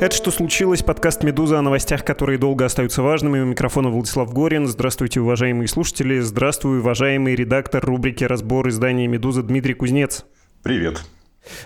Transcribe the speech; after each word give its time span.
Это 0.00 0.16
«Что 0.16 0.30
случилось?» 0.30 0.82
Подкаст 0.82 1.22
«Медуза» 1.24 1.58
о 1.58 1.62
новостях, 1.62 2.06
которые 2.06 2.38
долго 2.38 2.64
остаются 2.64 3.02
важными. 3.02 3.40
У 3.40 3.44
микрофона 3.44 3.90
Владислав 3.90 4.32
Горин. 4.32 4.66
Здравствуйте, 4.66 5.20
уважаемые 5.20 5.68
слушатели. 5.68 6.20
Здравствуй, 6.20 6.78
уважаемый 6.78 7.34
редактор 7.34 7.84
рубрики 7.84 8.24
«Разбор» 8.24 8.66
издания 8.70 9.06
«Медуза» 9.06 9.42
Дмитрий 9.42 9.74
Кузнец. 9.74 10.24
Привет. 10.62 11.02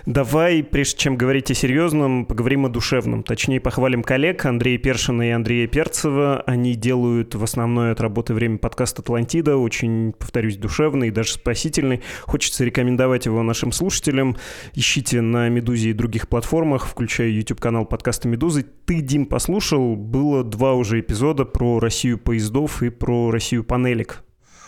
Давай, 0.05 0.63
прежде 0.63 0.97
чем 0.97 1.17
говорить 1.17 1.51
о 1.51 1.53
серьезном, 1.53 2.25
поговорим 2.25 2.65
о 2.65 2.69
душевном. 2.69 3.23
Точнее, 3.23 3.59
похвалим 3.59 4.03
коллег 4.03 4.45
Андрея 4.45 4.77
Першина 4.77 5.27
и 5.27 5.31
Андрея 5.31 5.67
Перцева. 5.67 6.41
Они 6.45 6.75
делают 6.75 7.35
в 7.35 7.43
основное 7.43 7.91
от 7.91 7.99
работы 7.99 8.33
время 8.33 8.57
подкаст 8.57 8.99
«Атлантида». 8.99 9.57
Очень, 9.57 10.13
повторюсь, 10.13 10.57
душевный 10.57 11.09
и 11.09 11.11
даже 11.11 11.33
спасительный. 11.33 12.01
Хочется 12.23 12.63
рекомендовать 12.63 13.25
его 13.25 13.43
нашим 13.43 13.71
слушателям. 13.71 14.37
Ищите 14.73 15.21
на 15.21 15.49
«Медузе» 15.49 15.89
и 15.89 15.93
других 15.93 16.29
платформах, 16.29 16.87
включая 16.87 17.29
YouTube-канал 17.29 17.85
подкаста 17.85 18.27
«Медузы». 18.27 18.65
Ты, 18.85 19.01
Дим, 19.01 19.25
послушал? 19.25 19.95
Было 19.95 20.43
два 20.43 20.73
уже 20.73 20.99
эпизода 21.01 21.45
про 21.45 21.79
Россию 21.79 22.17
поездов 22.17 22.81
и 22.81 22.89
про 22.89 23.31
Россию 23.31 23.63
панелек. 23.63 24.23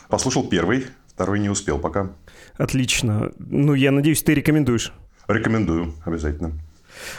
Послушал 0.09 0.47
первый, 0.47 0.85
второй 1.07 1.39
не 1.39 1.49
успел 1.49 1.79
пока. 1.79 2.11
Отлично. 2.57 3.31
Ну, 3.37 3.73
я 3.73 3.91
надеюсь, 3.91 4.23
ты 4.23 4.33
рекомендуешь. 4.33 4.91
Рекомендую, 5.27 5.93
обязательно. 6.05 6.53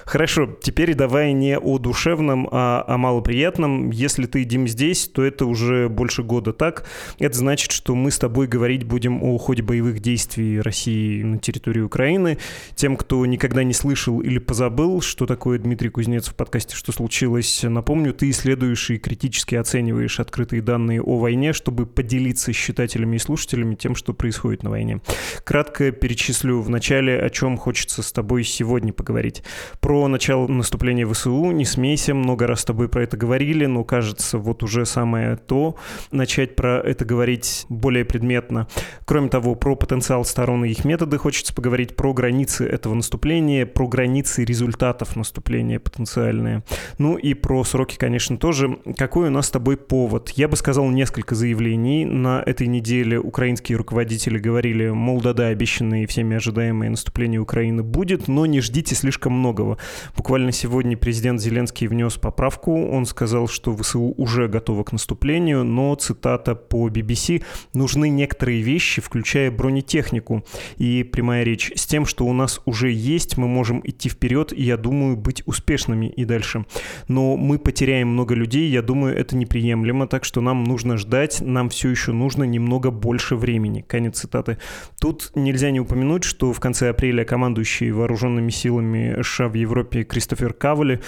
Хорошо, 0.04 0.56
теперь 0.60 0.94
давай 0.94 1.32
не 1.32 1.58
о 1.58 1.78
душевном, 1.78 2.48
а 2.50 2.84
о 2.86 2.96
малоприятном. 2.96 3.90
Если 3.90 4.26
ты, 4.26 4.44
Дим, 4.44 4.68
здесь, 4.68 5.08
то 5.08 5.24
это 5.24 5.46
уже 5.46 5.88
больше 5.88 6.22
года 6.22 6.52
так. 6.52 6.84
Это 7.18 7.36
значит, 7.36 7.72
что 7.72 7.94
мы 7.94 8.10
с 8.10 8.18
тобой 8.18 8.46
говорить 8.46 8.84
будем 8.84 9.22
о 9.22 9.38
ходе 9.38 9.62
боевых 9.62 10.00
действий 10.00 10.60
России 10.60 11.22
на 11.22 11.38
территории 11.38 11.80
Украины. 11.80 12.38
Тем, 12.74 12.96
кто 12.96 13.24
никогда 13.26 13.64
не 13.64 13.74
слышал 13.74 14.20
или 14.20 14.38
позабыл, 14.38 15.00
что 15.00 15.26
такое 15.26 15.58
Дмитрий 15.58 15.88
Кузнец 15.90 16.28
в 16.28 16.34
подкасте 16.34 16.76
«Что 16.76 16.92
случилось?», 16.92 17.62
напомню, 17.62 18.12
ты 18.12 18.30
исследуешь 18.30 18.90
и 18.90 18.98
критически 18.98 19.54
оцениваешь 19.54 20.20
открытые 20.20 20.62
данные 20.62 21.02
о 21.02 21.18
войне, 21.18 21.52
чтобы 21.52 21.86
поделиться 21.86 22.52
с 22.52 22.56
читателями 22.56 23.16
и 23.16 23.18
слушателями 23.18 23.74
тем, 23.74 23.94
что 23.94 24.12
происходит 24.12 24.62
на 24.62 24.70
войне. 24.70 25.00
Кратко 25.44 25.92
перечислю 25.92 26.60
в 26.60 26.70
начале, 26.70 27.18
о 27.20 27.30
чем 27.30 27.56
хочется 27.56 28.02
с 28.02 28.12
тобой 28.12 28.44
сегодня 28.44 28.92
поговорить. 28.92 29.42
Про 29.80 30.08
начало 30.08 30.46
наступления 30.46 31.06
ВСУ 31.06 31.50
не 31.50 31.64
смейся, 31.64 32.14
много 32.14 32.46
раз 32.46 32.60
с 32.60 32.64
тобой 32.64 32.88
про 32.88 33.02
это 33.02 33.16
говорили, 33.16 33.66
но 33.66 33.84
кажется, 33.84 34.38
вот 34.38 34.62
уже 34.62 34.86
самое 34.86 35.36
то 35.36 35.76
начать 36.10 36.56
про 36.56 36.80
это 36.80 37.04
говорить 37.04 37.66
более 37.68 38.04
предметно. 38.04 38.68
Кроме 39.04 39.28
того, 39.28 39.54
про 39.54 39.76
потенциал 39.76 40.24
сторон 40.24 40.64
и 40.64 40.70
их 40.70 40.84
методы 40.84 41.18
хочется 41.18 41.54
поговорить, 41.54 41.96
про 41.96 42.12
границы 42.12 42.66
этого 42.66 42.94
наступления, 42.94 43.66
про 43.66 43.88
границы 43.88 44.44
результатов 44.44 45.16
наступления 45.16 45.78
потенциальные. 45.78 46.62
Ну 46.98 47.16
и 47.16 47.34
про 47.34 47.64
сроки, 47.64 47.96
конечно, 47.96 48.36
тоже. 48.36 48.78
Какой 48.96 49.28
у 49.28 49.30
нас 49.30 49.46
с 49.46 49.50
тобой 49.50 49.76
повод? 49.76 50.30
Я 50.30 50.48
бы 50.48 50.56
сказал 50.56 50.88
несколько 50.90 51.34
заявлений. 51.34 52.04
На 52.04 52.42
этой 52.44 52.66
неделе 52.66 53.18
украинские 53.18 53.78
руководители 53.78 54.38
говорили, 54.38 54.90
мол, 54.90 55.20
да-да, 55.20 55.46
обещанные 55.46 56.06
всеми 56.06 56.36
ожидаемые 56.36 56.90
наступление 56.90 57.40
Украины 57.40 57.82
будет, 57.82 58.28
но 58.28 58.46
не 58.46 58.60
ждите 58.60 58.94
слишком 58.94 59.32
много 59.32 59.57
многого. 59.58 59.78
Буквально 60.16 60.52
сегодня 60.52 60.96
президент 60.96 61.40
Зеленский 61.40 61.86
внес 61.86 62.16
поправку. 62.16 62.88
Он 62.88 63.06
сказал, 63.06 63.48
что 63.48 63.76
ВСУ 63.76 64.14
уже 64.16 64.48
готовы 64.48 64.84
к 64.84 64.92
наступлению, 64.92 65.64
но, 65.64 65.94
цитата 65.94 66.54
по 66.54 66.88
BBC, 66.88 67.42
нужны 67.74 68.08
некоторые 68.08 68.62
вещи, 68.62 69.00
включая 69.00 69.50
бронетехнику. 69.50 70.44
И 70.76 71.02
прямая 71.02 71.44
речь 71.44 71.72
с 71.74 71.86
тем, 71.86 72.06
что 72.06 72.26
у 72.26 72.32
нас 72.32 72.60
уже 72.66 72.90
есть, 72.90 73.36
мы 73.36 73.48
можем 73.48 73.80
идти 73.84 74.08
вперед 74.08 74.52
и, 74.52 74.62
я 74.62 74.76
думаю, 74.76 75.16
быть 75.16 75.42
успешными 75.46 76.06
и 76.06 76.24
дальше. 76.24 76.64
Но 77.08 77.36
мы 77.36 77.58
потеряем 77.58 78.08
много 78.08 78.34
людей, 78.34 78.70
я 78.70 78.82
думаю, 78.82 79.16
это 79.16 79.36
неприемлемо, 79.36 80.06
так 80.06 80.24
что 80.24 80.40
нам 80.40 80.64
нужно 80.64 80.96
ждать, 80.96 81.40
нам 81.40 81.68
все 81.68 81.88
еще 81.90 82.12
нужно 82.12 82.44
немного 82.44 82.90
больше 82.90 83.36
времени. 83.36 83.84
Конец 83.86 84.18
цитаты. 84.18 84.58
Тут 85.00 85.32
нельзя 85.34 85.70
не 85.70 85.80
упомянуть, 85.80 86.24
что 86.24 86.52
в 86.52 86.60
конце 86.60 86.90
апреля 86.90 87.24
командующий 87.24 87.90
вооруженными 87.90 88.50
силами 88.50 89.22
США 89.22 89.47
в 89.48 89.54
Европе 89.54 90.04
Кристофер 90.04 90.52
Кавали 90.52 91.00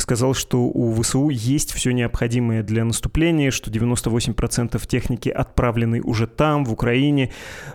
сказал, 0.00 0.34
что 0.34 0.64
у 0.64 0.92
ВСУ 1.00 1.28
есть 1.28 1.72
все 1.72 1.92
необходимое 1.92 2.62
для 2.62 2.84
наступления, 2.84 3.50
что 3.50 3.70
98% 3.70 4.86
техники 4.86 5.28
отправлены 5.28 6.00
уже 6.00 6.26
там, 6.26 6.64
в 6.64 6.72
Украине. 6.72 7.30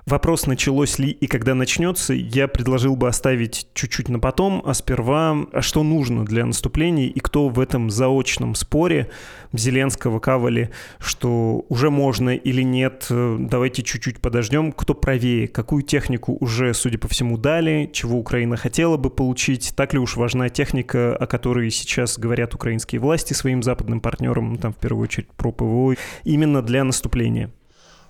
Вопрос, 0.06 0.46
началось 0.46 1.00
ли 1.00 1.10
и 1.10 1.28
когда 1.28 1.56
начнется, 1.56 2.14
я 2.14 2.48
предложил 2.48 2.96
бы 2.96 3.08
оставить 3.08 3.68
чуть-чуть 3.74 4.10
на 4.10 4.20
потом, 4.20 4.62
а 4.66 4.74
сперва, 4.74 5.38
а 5.54 5.62
что 5.62 5.84
нужно 5.84 6.26
для 6.26 6.46
наступления 6.46 7.08
и 7.08 7.20
кто 7.20 7.50
в 7.50 7.60
этом 7.60 7.90
заочном 7.90 8.56
споре? 8.56 9.10
Зеленского, 9.52 10.20
Кавали, 10.20 10.70
что 11.00 11.66
уже 11.70 11.90
можно 11.90 12.36
или 12.36 12.62
нет, 12.62 13.08
давайте 13.10 13.82
чуть-чуть 13.82 14.20
подождем, 14.22 14.72
кто 14.72 14.94
правее, 14.94 15.48
какую 15.48 15.82
технику 15.82 16.38
уже, 16.40 16.74
судя 16.76 17.00
по 17.00 17.08
всему, 17.08 17.38
дали, 17.38 17.90
чего 17.92 18.20
Украина 18.20 18.58
хотела 18.58 18.98
бы 18.98 19.10
получить, 19.10 19.74
так 19.76 19.94
ли 19.94 20.00
уж 20.00 20.18
важна 20.18 20.50
техника, 20.50 21.16
о 21.16 21.26
которой 21.26 21.72
сейчас 21.72 22.09
сейчас 22.10 22.20
говорят 22.20 22.56
украинские 22.56 23.00
власти 23.00 23.34
своим 23.34 23.64
западным 23.64 24.02
партнерам, 24.02 24.54
ну, 24.54 24.58
там 24.58 24.74
в 24.74 24.78
первую 24.78 25.04
очередь 25.04 25.30
про 25.32 25.52
ПВО, 25.52 25.96
именно 26.24 26.62
для 26.62 26.84
наступления? 26.84 27.52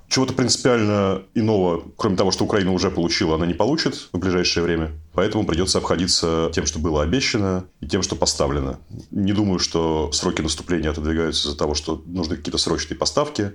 Чего-то 0.08 0.34
принципиально 0.34 1.22
иного, 1.36 1.84
кроме 1.96 2.16
того, 2.16 2.32
что 2.32 2.44
Украина 2.44 2.72
уже 2.72 2.90
получила, 2.90 3.36
она 3.36 3.46
не 3.46 3.54
получит 3.54 4.10
в 4.12 4.18
ближайшее 4.18 4.64
время. 4.64 4.92
Поэтому 5.14 5.46
придется 5.46 5.78
обходиться 5.78 6.50
тем, 6.52 6.66
что 6.66 6.80
было 6.80 7.04
обещано, 7.04 7.66
и 7.80 7.88
тем, 7.88 8.02
что 8.02 8.16
поставлено. 8.16 8.80
Не 9.12 9.34
думаю, 9.34 9.60
что 9.60 10.12
сроки 10.12 10.42
наступления 10.42 10.90
отодвигаются 10.90 11.50
из-за 11.50 11.58
того, 11.58 11.76
что 11.76 12.02
нужны 12.08 12.38
какие-то 12.38 12.58
срочные 12.58 12.98
поставки. 12.98 13.52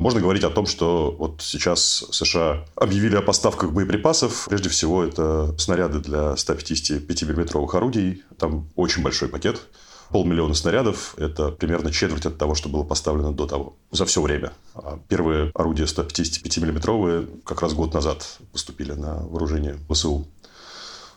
Можно 0.00 0.22
говорить 0.22 0.44
о 0.44 0.50
том, 0.50 0.64
что 0.64 1.14
вот 1.18 1.42
сейчас 1.42 2.06
США 2.10 2.64
объявили 2.74 3.16
о 3.16 3.20
поставках 3.22 3.70
боеприпасов. 3.72 4.46
Прежде 4.48 4.70
всего, 4.70 5.04
это 5.04 5.54
снаряды 5.58 5.98
для 5.98 6.34
155 6.38 7.22
миллиметровых 7.24 7.74
орудий. 7.74 8.22
Там 8.38 8.66
очень 8.76 9.02
большой 9.02 9.28
пакет. 9.28 9.60
Полмиллиона 10.08 10.54
снарядов– 10.54 11.14
это 11.18 11.50
примерно 11.50 11.92
четверть 11.92 12.24
от 12.24 12.38
того, 12.38 12.54
что 12.54 12.70
было 12.70 12.82
поставлено 12.82 13.32
до 13.32 13.46
того, 13.46 13.76
за 13.90 14.06
все 14.06 14.22
время. 14.22 14.52
А 14.74 14.98
первые 15.08 15.52
орудия 15.54 15.86
155 15.86 16.58
миллиметровые 16.58 17.26
как 17.44 17.60
раз 17.60 17.74
год 17.74 17.92
назад 17.92 18.38
поступили 18.52 18.92
на 18.92 19.16
вооружение 19.16 19.76
ВСУ. 19.90 20.26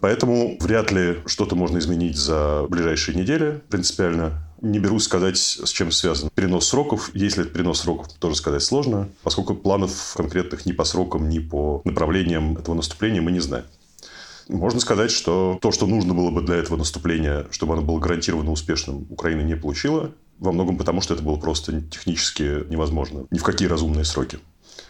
Поэтому 0.01 0.57
вряд 0.59 0.91
ли 0.91 1.19
что-то 1.25 1.55
можно 1.55 1.77
изменить 1.77 2.17
за 2.17 2.65
ближайшие 2.67 3.15
недели 3.15 3.61
принципиально. 3.69 4.43
Не 4.63 4.79
берусь 4.79 5.03
сказать, 5.03 5.37
с 5.37 5.69
чем 5.71 5.91
связан 5.91 6.29
перенос 6.33 6.69
сроков. 6.69 7.11
Если 7.13 7.43
это 7.43 7.53
перенос 7.53 7.81
сроков, 7.81 8.07
тоже 8.13 8.35
сказать 8.37 8.63
сложно, 8.63 9.09
поскольку 9.21 9.55
планов 9.55 10.13
конкретных 10.15 10.65
ни 10.65 10.71
по 10.71 10.85
срокам, 10.85 11.27
ни 11.27 11.39
по 11.39 11.81
направлениям 11.83 12.57
этого 12.57 12.73
наступления 12.73 13.21
мы 13.21 13.33
не 13.33 13.41
знаем. 13.41 13.65
Можно 14.47 14.79
сказать, 14.79 15.11
что 15.11 15.57
то, 15.61 15.73
что 15.73 15.85
нужно 15.85 16.13
было 16.13 16.31
бы 16.31 16.41
для 16.41 16.55
этого 16.55 16.77
наступления, 16.77 17.45
чтобы 17.51 17.73
оно 17.73 17.81
было 17.81 17.99
гарантированно 17.99 18.51
успешным, 18.51 19.05
Украина 19.09 19.41
не 19.41 19.57
получила. 19.57 20.11
Во 20.39 20.53
многом 20.53 20.77
потому, 20.77 21.01
что 21.01 21.13
это 21.13 21.23
было 21.23 21.35
просто 21.35 21.81
технически 21.81 22.65
невозможно. 22.69 23.25
Ни 23.31 23.39
в 23.39 23.43
какие 23.43 23.67
разумные 23.67 24.05
сроки. 24.05 24.39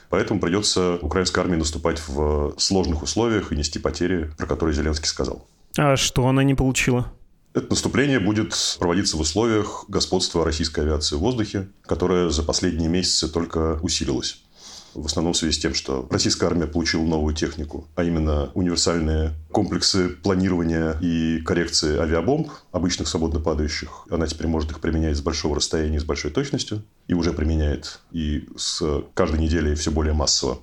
Поэтому 0.09 0.39
придется 0.39 0.99
украинской 1.01 1.39
армии 1.39 1.55
наступать 1.55 1.99
в 2.07 2.53
сложных 2.57 3.01
условиях 3.01 3.51
и 3.51 3.55
нести 3.55 3.79
потери, 3.79 4.31
про 4.37 4.45
которые 4.45 4.75
Зеленский 4.75 5.07
сказал. 5.07 5.47
А 5.75 5.97
что 5.97 6.27
она 6.27 6.43
не 6.43 6.53
получила? 6.53 7.11
Это 7.53 7.67
наступление 7.69 8.19
будет 8.19 8.55
проводиться 8.79 9.15
в 9.15 9.21
условиях 9.21 9.85
господства 9.87 10.43
российской 10.43 10.79
авиации 10.79 11.15
в 11.15 11.19
воздухе, 11.19 11.67
которое 11.83 12.29
за 12.29 12.41
последние 12.41 12.89
месяцы 12.89 13.27
только 13.31 13.79
усилилось. 13.83 14.41
В 14.95 15.05
основном 15.05 15.33
в 15.33 15.37
связи 15.37 15.53
с 15.53 15.59
тем, 15.59 15.73
что 15.73 16.07
российская 16.09 16.47
армия 16.47 16.67
получила 16.67 17.03
новую 17.03 17.35
технику, 17.35 17.87
а 17.95 18.03
именно 18.03 18.51
универсальные 18.53 19.33
комплексы 19.51 20.09
планирования 20.09 20.97
и 21.01 21.41
коррекции 21.41 21.97
авиабомб, 21.97 22.49
обычных 22.71 23.07
свободно 23.07 23.39
падающих. 23.39 24.05
Она 24.09 24.27
теперь 24.27 24.47
может 24.47 24.71
их 24.71 24.79
применять 24.79 25.17
с 25.17 25.21
большого 25.21 25.55
расстояния, 25.55 25.99
с 25.99 26.03
большой 26.03 26.31
точностью. 26.31 26.83
И 27.07 27.13
уже 27.13 27.33
применяет. 27.33 27.99
И 28.11 28.47
с 28.55 28.83
каждой 29.13 29.39
неделей 29.39 29.75
все 29.75 29.91
более 29.91 30.13
массово. 30.13 30.59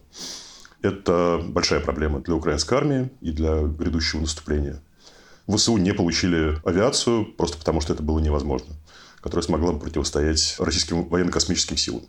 Это 0.82 1.40
большая 1.44 1.80
проблема 1.80 2.20
для 2.20 2.34
украинской 2.34 2.74
армии 2.74 3.10
и 3.20 3.32
для 3.32 3.62
грядущего 3.62 4.20
наступления. 4.20 4.80
ВСУ 5.56 5.76
не 5.76 5.92
получили 5.92 6.58
авиацию 6.64 7.24
просто 7.24 7.58
потому, 7.58 7.80
что 7.80 7.92
это 7.92 8.02
было 8.02 8.18
невозможно, 8.18 8.74
которая 9.20 9.44
смогла 9.44 9.72
бы 9.72 9.80
противостоять 9.80 10.56
российским 10.58 11.08
военно-космическим 11.08 11.76
силам. 11.76 12.02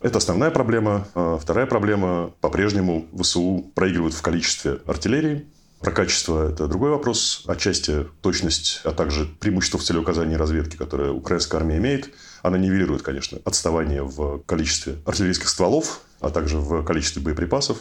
Это 0.00 0.18
основная 0.18 0.50
проблема. 0.50 1.06
А 1.14 1.38
вторая 1.38 1.66
проблема. 1.66 2.32
По-прежнему 2.40 3.06
ВСУ 3.20 3.70
проигрывают 3.74 4.14
в 4.14 4.22
количестве 4.22 4.80
артиллерии. 4.86 5.46
Про 5.78 5.92
качество– 5.92 6.48
это 6.52 6.68
другой 6.68 6.90
вопрос. 6.90 7.44
Отчасти 7.46 8.06
точность, 8.20 8.80
а 8.84 8.92
также 8.92 9.26
преимущество 9.26 9.78
в 9.78 9.82
целеуказании 9.82 10.36
разведки, 10.36 10.76
которое 10.76 11.10
украинская 11.10 11.60
армия 11.60 11.78
имеет, 11.78 12.10
она 12.42 12.56
нивелирует, 12.56 13.02
конечно, 13.02 13.38
отставание 13.44 14.02
в 14.02 14.38
количестве 14.46 14.98
артиллерийских 15.04 15.48
стволов, 15.48 16.02
а 16.20 16.30
также 16.30 16.58
в 16.58 16.84
количестве 16.84 17.20
боеприпасов. 17.20 17.78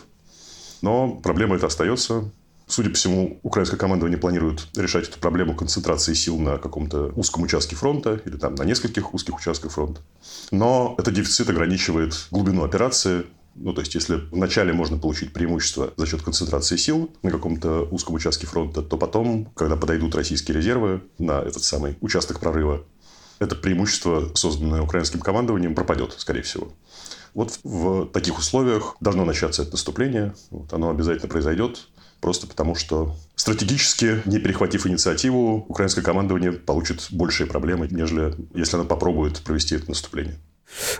Но 0.82 1.12
проблема 1.12 1.56
эта 1.56 1.68
остается 1.68 2.32
Судя 2.71 2.89
по 2.89 2.95
всему, 2.95 3.38
украинское 3.44 3.77
командование 3.77 4.18
планирует 4.18 4.65
решать 4.77 5.09
эту 5.09 5.19
проблему 5.19 5.53
концентрации 5.57 6.13
сил 6.13 6.39
на 6.39 6.57
каком-то 6.57 7.12
узком 7.18 7.44
участке 7.44 7.75
фронта 7.75 8.21
или 8.23 8.38
там 8.38 8.56
на 8.56 8.63
нескольких 8.63 9.13
узких 9.13 9.35
участках 9.35 9.73
фронта. 9.73 10.00
Но 10.51 10.95
этот 10.97 11.13
дефицит 11.13 11.50
ограничивает 11.50 12.27
глубину 12.31 12.63
операции. 12.63 13.25
Ну, 13.56 13.73
то 13.73 13.81
есть, 13.81 13.94
если 13.94 14.21
вначале 14.31 14.71
можно 14.71 14.97
получить 14.97 15.33
преимущество 15.33 15.91
за 15.97 16.07
счет 16.07 16.21
концентрации 16.21 16.77
сил 16.77 17.12
на 17.23 17.29
каком-то 17.29 17.89
узком 17.91 18.15
участке 18.15 18.47
фронта, 18.47 18.81
то 18.81 18.97
потом, 18.97 19.51
когда 19.53 19.75
подойдут 19.75 20.15
российские 20.15 20.56
резервы 20.56 21.01
на 21.19 21.41
этот 21.41 21.63
самый 21.63 21.97
участок 22.00 22.39
прорыва, 22.39 22.85
это 23.39 23.57
преимущество, 23.57 24.31
созданное 24.33 24.81
украинским 24.81 25.19
командованием, 25.19 25.75
пропадет, 25.75 26.15
скорее 26.18 26.44
всего. 26.44 26.71
Вот 27.33 27.59
в 27.65 28.06
таких 28.06 28.38
условиях 28.38 28.95
должно 29.01 29.25
начаться 29.25 29.63
это 29.63 29.71
наступление. 29.71 30.33
Вот 30.51 30.71
оно 30.71 30.89
обязательно 30.89 31.27
произойдет. 31.27 31.89
Просто 32.21 32.45
потому, 32.45 32.75
что 32.75 33.15
стратегически, 33.35 34.21
не 34.25 34.38
перехватив 34.38 34.85
инициативу, 34.85 35.65
украинское 35.68 36.03
командование 36.03 36.51
получит 36.51 37.07
большие 37.09 37.47
проблемы, 37.47 37.88
нежели 37.89 38.35
если 38.53 38.77
оно 38.77 38.85
попробует 38.85 39.41
провести 39.41 39.75
это 39.75 39.89
наступление. 39.89 40.38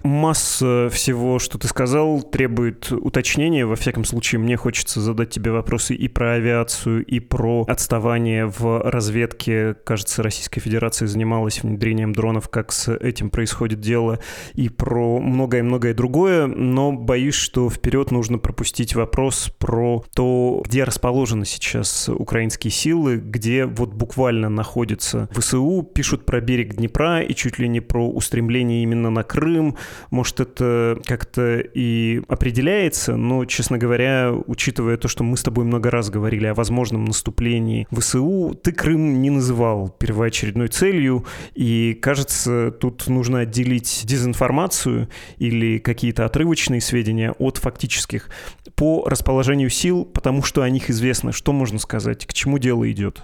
Масса 0.04 0.90
всего, 0.92 1.40
что 1.40 1.58
ты 1.58 1.68
сказал, 1.68 2.22
требует 2.24 2.92
уточнения. 2.92 3.66
Во 3.66 3.76
всяком 3.76 4.06
случае, 4.06 4.40
мне 4.40 4.58
хочется 4.58 5.02
задать 5.02 5.30
тебе 5.30 5.52
вопросы 5.52 5.96
и 5.96 6.08
про 6.08 6.34
авиацию, 6.34 7.06
и 7.06 7.20
про 7.20 7.66
отставание 7.68 8.46
в 8.46 8.82
разведке. 8.82 9.76
Кажется, 9.84 10.24
Российская 10.24 10.60
Федерация 10.60 11.08
занималась 11.08 11.64
внедрением 11.64 12.14
дронов, 12.14 12.50
как 12.50 12.72
с 12.72 12.94
этим 12.94 13.30
происходит 13.30 13.80
дело, 13.80 14.20
и 14.54 14.70
про 14.70 15.20
многое-многое 15.20 15.94
другое. 15.94 16.48
Но 16.48 16.92
боюсь, 16.92 17.36
что 17.36 17.70
вперед 17.70 18.12
нужно 18.12 18.38
пропустить 18.38 18.96
вопрос 18.96 19.52
про 19.58 20.04
то, 20.14 20.64
где 20.66 20.84
расположены 20.84 21.46
сейчас 21.46 22.10
украинские 22.10 22.72
силы, 22.72 23.18
где 23.18 23.66
вот 23.66 23.94
буквально 23.94 24.50
находятся 24.50 25.30
ВСУ, 25.32 25.88
пишут 25.94 26.26
про 26.26 26.42
берег 26.42 26.76
Днепра 26.76 27.22
и 27.22 27.34
чуть 27.34 27.60
ли 27.60 27.68
не 27.68 27.80
про 27.80 28.08
устремление 28.10 28.84
именно 28.84 29.10
на 29.10 29.24
Крым, 29.24 29.61
Крым, 29.62 29.78
может, 30.10 30.40
это 30.40 31.00
как-то 31.06 31.60
и 31.60 32.22
определяется, 32.28 33.16
но, 33.16 33.46
честно 33.46 33.78
говоря, 33.78 34.34
учитывая 34.48 34.98
то, 34.98 35.08
что 35.08 35.24
мы 35.24 35.38
с 35.38 35.44
тобой 35.44 35.66
много 35.66 35.92
раз 35.92 36.10
говорили 36.10 36.48
о 36.48 36.54
возможном 36.54 37.06
наступлении 37.06 37.88
ВСУ, 37.92 38.58
ты 38.62 38.72
Крым 38.72 39.22
не 39.22 39.30
называл 39.30 39.90
первоочередной 39.90 40.68
целью, 40.68 41.26
и, 41.54 41.98
кажется, 42.02 42.72
тут 42.72 43.08
нужно 43.08 43.40
отделить 43.40 44.02
дезинформацию 44.06 45.10
или 45.38 45.78
какие-то 45.78 46.26
отрывочные 46.26 46.82
сведения 46.82 47.32
от 47.32 47.58
фактических 47.58 48.30
по 48.76 49.08
расположению 49.08 49.70
сил, 49.70 50.06
потому 50.06 50.44
что 50.44 50.64
о 50.64 50.70
них 50.70 50.90
известно. 50.90 51.32
Что 51.32 51.54
можно 51.54 51.80
сказать? 51.80 52.26
К 52.26 52.34
чему 52.34 52.58
дело 52.58 52.90
идет? 52.92 53.24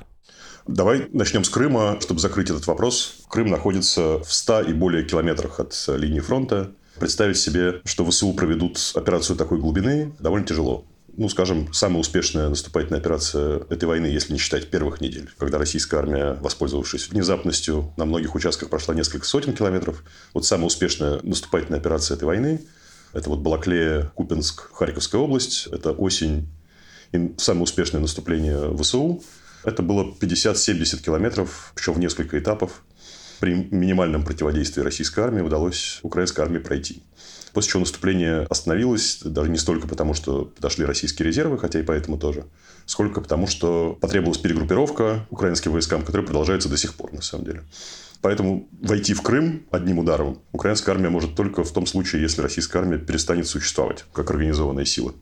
Давай 0.67 1.07
начнем 1.13 1.45
с 1.45 1.49
Крыма, 1.49 1.97
чтобы 2.01 2.19
закрыть 2.19 2.49
этот 2.49 2.67
вопрос. 2.67 3.21
Крым 3.29 3.47
находится 3.47 4.19
в 4.19 4.33
100 4.33 4.61
и 4.61 4.73
более 4.73 5.05
километрах 5.05 5.61
от 5.61 5.73
линии 5.87 6.19
фронта. 6.19 6.71
Представить 6.99 7.37
себе, 7.37 7.81
что 7.85 8.05
ВСУ 8.05 8.33
проведут 8.33 8.77
операцию 8.93 9.37
такой 9.37 9.59
глубины, 9.59 10.13
довольно 10.19 10.45
тяжело. 10.45 10.85
Ну, 11.15 11.29
скажем, 11.29 11.71
самая 11.73 11.99
успешная 11.99 12.49
наступательная 12.49 12.99
операция 12.99 13.61
этой 13.69 13.85
войны, 13.85 14.07
если 14.07 14.33
не 14.33 14.39
считать 14.39 14.69
первых 14.69 14.99
недель, 14.99 15.29
когда 15.37 15.57
российская 15.57 15.97
армия, 15.97 16.37
воспользовавшись 16.41 17.09
внезапностью, 17.09 17.93
на 17.95 18.05
многих 18.05 18.35
участках 18.35 18.69
прошла 18.69 18.93
несколько 18.93 19.25
сотен 19.25 19.53
километров. 19.53 20.03
Вот 20.33 20.45
самая 20.45 20.67
успешная 20.67 21.19
наступательная 21.23 21.79
операция 21.79 22.15
этой 22.17 22.25
войны– 22.25 22.61
это 23.13 23.29
вот 23.29 23.39
Балаклея, 23.39 24.11
Купинск, 24.15 24.69
Харьковская 24.73 25.21
область. 25.21 25.67
Это 25.67 25.91
осень 25.91 26.49
и 27.13 27.33
самое 27.37 27.63
успешное 27.63 28.01
наступление 28.01 28.75
ВСУ– 28.77 29.23
это 29.63 29.83
было 29.83 30.15
50-70 30.19 31.03
километров, 31.03 31.73
еще 31.77 31.91
в 31.91 31.99
несколько 31.99 32.39
этапов. 32.39 32.83
При 33.39 33.53
минимальном 33.53 34.23
противодействии 34.23 34.81
российской 34.81 35.19
армии 35.19 35.41
удалось 35.41 35.99
украинской 36.01 36.41
армии 36.41 36.57
пройти. 36.57 37.03
После 37.53 37.71
чего 37.71 37.79
наступление 37.81 38.41
остановилось, 38.49 39.19
даже 39.23 39.49
не 39.49 39.57
столько 39.57 39.87
потому, 39.87 40.13
что 40.13 40.45
подошли 40.45 40.85
российские 40.85 41.27
резервы, 41.27 41.57
хотя 41.57 41.79
и 41.79 41.83
поэтому 41.83 42.17
тоже, 42.17 42.45
сколько 42.85 43.21
потому, 43.21 43.47
что 43.47 43.97
потребовалась 43.99 44.39
перегруппировка 44.39 45.25
украинским 45.29 45.71
войскам, 45.71 46.03
которая 46.03 46.25
продолжается 46.25 46.69
до 46.69 46.77
сих 46.77 46.95
пор, 46.95 47.13
на 47.13 47.21
самом 47.21 47.45
деле. 47.45 47.63
Поэтому 48.21 48.67
войти 48.81 49.13
в 49.13 49.21
Крым 49.21 49.65
одним 49.71 49.99
ударом 49.99 50.39
украинская 50.51 50.95
армия 50.95 51.09
может 51.09 51.35
только 51.35 51.63
в 51.63 51.71
том 51.71 51.85
случае, 51.85 52.21
если 52.21 52.41
российская 52.41 52.79
армия 52.79 52.97
перестанет 52.97 53.47
существовать 53.47 54.05
как 54.13 54.29
организованная 54.31 54.85
сила. 54.85 55.13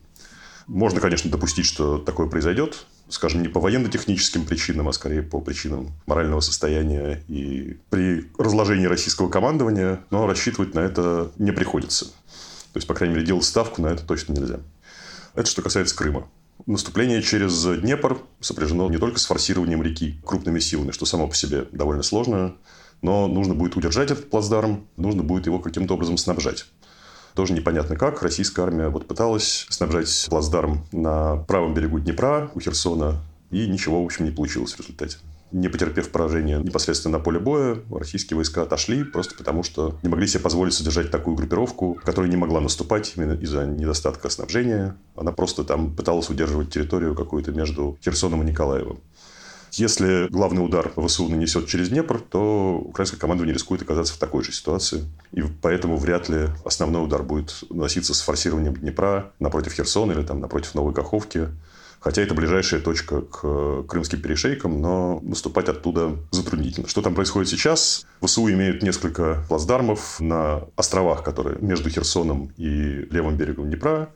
Можно, 0.66 1.00
конечно, 1.00 1.30
допустить, 1.30 1.66
что 1.66 1.98
такое 1.98 2.28
произойдет, 2.28 2.86
скажем, 3.08 3.42
не 3.42 3.48
по 3.48 3.60
военно-техническим 3.60 4.44
причинам, 4.44 4.88
а 4.88 4.92
скорее 4.92 5.22
по 5.22 5.40
причинам 5.40 5.92
морального 6.06 6.40
состояния 6.40 7.22
и 7.28 7.78
при 7.90 8.30
разложении 8.38 8.86
российского 8.86 9.28
командования, 9.28 10.00
но 10.10 10.26
рассчитывать 10.26 10.74
на 10.74 10.80
это 10.80 11.30
не 11.38 11.52
приходится. 11.52 12.06
То 12.06 12.78
есть, 12.78 12.86
по 12.86 12.94
крайней 12.94 13.14
мере, 13.14 13.26
делать 13.26 13.44
ставку 13.44 13.80
на 13.80 13.88
это 13.88 14.04
точно 14.04 14.32
нельзя. 14.32 14.60
Это 15.34 15.48
что 15.48 15.62
касается 15.62 15.96
Крыма. 15.96 16.28
Наступление 16.66 17.22
через 17.22 17.64
Днепр 17.80 18.18
сопряжено 18.40 18.88
не 18.90 18.98
только 18.98 19.20
с 19.20 19.26
форсированием 19.26 19.82
реки 19.82 20.20
крупными 20.24 20.58
силами, 20.58 20.90
что 20.90 21.06
само 21.06 21.28
по 21.28 21.34
себе 21.34 21.66
довольно 21.70 22.02
сложно, 22.02 22.56
но 23.02 23.28
нужно 23.28 23.54
будет 23.54 23.76
удержать 23.76 24.10
этот 24.10 24.30
плацдарм, 24.30 24.86
нужно 24.96 25.22
будет 25.22 25.46
его 25.46 25.58
каким-то 25.58 25.94
образом 25.94 26.16
снабжать. 26.16 26.66
Тоже 27.36 27.52
непонятно 27.52 27.96
как. 27.96 28.22
Российская 28.22 28.62
армия 28.62 28.88
вот 28.88 29.06
пыталась 29.06 29.66
снабжать 29.68 30.26
плацдарм 30.30 30.86
на 30.90 31.36
правом 31.36 31.74
берегу 31.74 32.00
Днепра 32.00 32.50
у 32.54 32.60
Херсона, 32.60 33.20
и 33.50 33.66
ничего, 33.68 34.02
в 34.02 34.06
общем, 34.06 34.24
не 34.24 34.30
получилось 34.30 34.72
в 34.72 34.80
результате. 34.80 35.18
Не 35.52 35.68
потерпев 35.68 36.10
поражения 36.10 36.58
непосредственно 36.58 37.18
на 37.18 37.22
поле 37.22 37.38
боя, 37.38 37.76
российские 37.90 38.36
войска 38.36 38.62
отошли 38.62 39.04
просто 39.04 39.34
потому, 39.36 39.62
что 39.62 39.98
не 40.02 40.08
могли 40.08 40.26
себе 40.26 40.40
позволить 40.40 40.72
содержать 40.72 41.10
такую 41.10 41.36
группировку, 41.36 41.98
которая 42.02 42.30
не 42.30 42.38
могла 42.38 42.60
наступать 42.60 43.12
именно 43.16 43.34
из-за 43.34 43.66
недостатка 43.66 44.30
снабжения. 44.30 44.96
Она 45.14 45.30
просто 45.30 45.62
там 45.62 45.94
пыталась 45.94 46.30
удерживать 46.30 46.70
территорию 46.72 47.14
какую-то 47.14 47.52
между 47.52 47.98
Херсоном 48.02 48.42
и 48.42 48.46
Николаевым. 48.46 48.98
Если 49.76 50.28
главный 50.28 50.64
удар 50.64 50.90
ВСУ 50.96 51.28
нанесет 51.28 51.66
через 51.68 51.90
Днепр, 51.90 52.18
то 52.18 52.78
украинское 52.82 53.20
командование 53.20 53.52
рискует 53.52 53.82
оказаться 53.82 54.14
в 54.14 54.16
такой 54.16 54.42
же 54.42 54.52
ситуации. 54.52 55.04
И 55.32 55.42
поэтому 55.60 55.98
вряд 55.98 56.30
ли 56.30 56.48
основной 56.64 57.04
удар 57.04 57.22
будет 57.22 57.62
наноситься 57.68 58.14
с 58.14 58.22
форсированием 58.22 58.74
Днепра 58.74 59.32
напротив 59.38 59.74
Херсона 59.74 60.12
или 60.12 60.22
там 60.22 60.40
напротив 60.40 60.74
Новой 60.74 60.94
Каховки. 60.94 61.48
Хотя 62.00 62.22
это 62.22 62.34
ближайшая 62.34 62.80
точка 62.80 63.20
к 63.20 63.82
крымским 63.82 64.22
перешейкам, 64.22 64.80
но 64.80 65.20
наступать 65.22 65.68
оттуда 65.68 66.16
затруднительно. 66.30 66.88
Что 66.88 67.02
там 67.02 67.14
происходит 67.14 67.50
сейчас? 67.50 68.06
ВСУ 68.22 68.48
имеют 68.50 68.82
несколько 68.82 69.44
плацдармов 69.48 70.20
на 70.20 70.62
островах, 70.76 71.22
которые 71.22 71.58
между 71.60 71.90
Херсоном 71.90 72.50
и 72.56 73.06
левым 73.10 73.36
берегом 73.36 73.66
Днепра. 73.66 74.08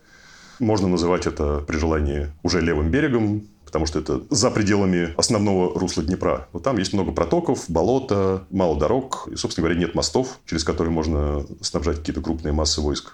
Можно 0.59 0.89
называть 0.89 1.27
это 1.27 1.65
при 1.67 1.77
желании 1.77 2.29
уже 2.43 2.61
левым 2.61 2.91
берегом, 2.91 3.47
потому 3.71 3.87
что 3.87 4.01
это 4.01 4.23
за 4.31 4.51
пределами 4.51 5.15
основного 5.17 5.79
русла 5.79 6.03
Днепра. 6.03 6.49
Но 6.53 6.59
там 6.59 6.77
есть 6.77 6.93
много 6.93 7.13
протоков, 7.13 7.67
болота, 7.69 8.45
мало 8.51 8.77
дорог, 8.77 9.29
и, 9.31 9.37
собственно 9.37 9.69
говоря, 9.69 9.81
нет 9.81 9.95
мостов, 9.95 10.41
через 10.45 10.65
которые 10.65 10.93
можно 10.93 11.47
снабжать 11.61 11.99
какие-то 11.99 12.21
крупные 12.21 12.53
массы 12.53 12.81
войск. 12.81 13.13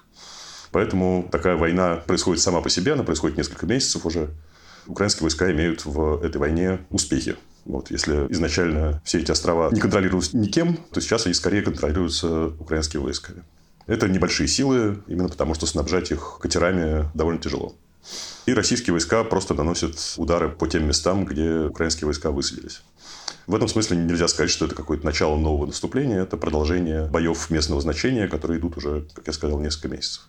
Поэтому 0.73 1.29
такая 1.31 1.57
война 1.57 1.97
происходит 1.97 2.43
сама 2.43 2.63
по 2.63 2.71
себе, 2.71 2.95
она 2.95 3.03
происходит 3.03 3.37
несколько 3.37 3.67
месяцев 3.67 4.07
уже. 4.07 4.31
Украинские 4.87 5.25
войска 5.25 5.53
имеют 5.53 5.85
в 5.85 6.25
этой 6.25 6.39
войне 6.39 6.81
успехи. 6.89 7.37
Вот, 7.67 7.91
если 7.91 8.27
изначально 8.31 9.03
все 9.05 9.19
эти 9.19 9.31
острова 9.31 9.71
не 9.73 9.81
контролировались 9.81 10.33
никем, 10.33 10.79
то 10.91 11.03
сейчас 11.03 11.27
они 11.27 11.35
скорее 11.35 11.61
контролируются 11.61 12.47
украинскими 12.59 13.03
войсками. 13.03 13.43
Это 13.87 14.09
небольшие 14.09 14.49
силы, 14.49 15.03
именно 15.07 15.29
потому 15.29 15.55
что 15.55 15.67
снабжать 15.67 16.13
их 16.13 16.39
катерами 16.41 17.11
довольно 17.15 17.41
тяжело. 17.41 17.75
И 18.47 18.55
российские 18.55 18.93
войска 18.93 19.25
просто 19.25 19.55
наносят 19.55 19.99
удары 20.17 20.49
по 20.49 20.69
тем 20.69 20.87
местам, 20.87 21.25
где 21.25 21.67
украинские 21.67 22.07
войска 22.07 22.31
высадились. 22.31 22.81
В 23.49 23.55
этом 23.55 23.67
смысле 23.67 23.97
нельзя 23.97 24.29
сказать, 24.29 24.51
что 24.51 24.67
это 24.67 24.77
какое-то 24.77 25.05
начало 25.05 25.37
нового 25.37 25.67
наступления. 25.67 26.23
Это 26.23 26.37
продолжение 26.37 27.07
боев 27.07 27.51
местного 27.51 27.81
значения, 27.81 28.29
которые 28.29 28.61
идут 28.61 28.77
уже, 28.77 29.05
как 29.15 29.27
я 29.27 29.33
сказал, 29.33 29.59
несколько 29.59 29.89
месяцев. 29.89 30.29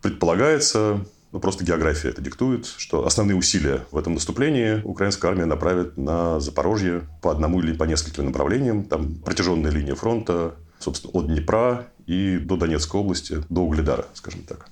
Предполагается, 0.00 1.04
ну, 1.32 1.40
просто 1.40 1.62
география 1.62 2.08
это 2.08 2.22
диктует, 2.22 2.64
что 2.64 3.06
основные 3.06 3.36
усилия 3.36 3.84
в 3.90 3.98
этом 3.98 4.14
наступлении 4.14 4.80
украинская 4.84 5.30
армия 5.30 5.44
направит 5.44 5.98
на 5.98 6.40
Запорожье 6.40 7.02
по 7.20 7.30
одному 7.30 7.60
или 7.60 7.74
по 7.74 7.84
нескольким 7.84 8.26
направлениям. 8.26 8.84
Там 8.84 9.14
протяженная 9.16 9.70
линия 9.70 9.94
фронта, 9.94 10.54
собственно, 10.78 11.12
от 11.12 11.26
Днепра 11.26 11.86
и 12.06 12.38
до 12.38 12.56
Донецкой 12.56 13.00
области, 13.00 13.42
до 13.50 13.60
Угледара, 13.60 14.06
скажем 14.14 14.42
так. 14.44 14.68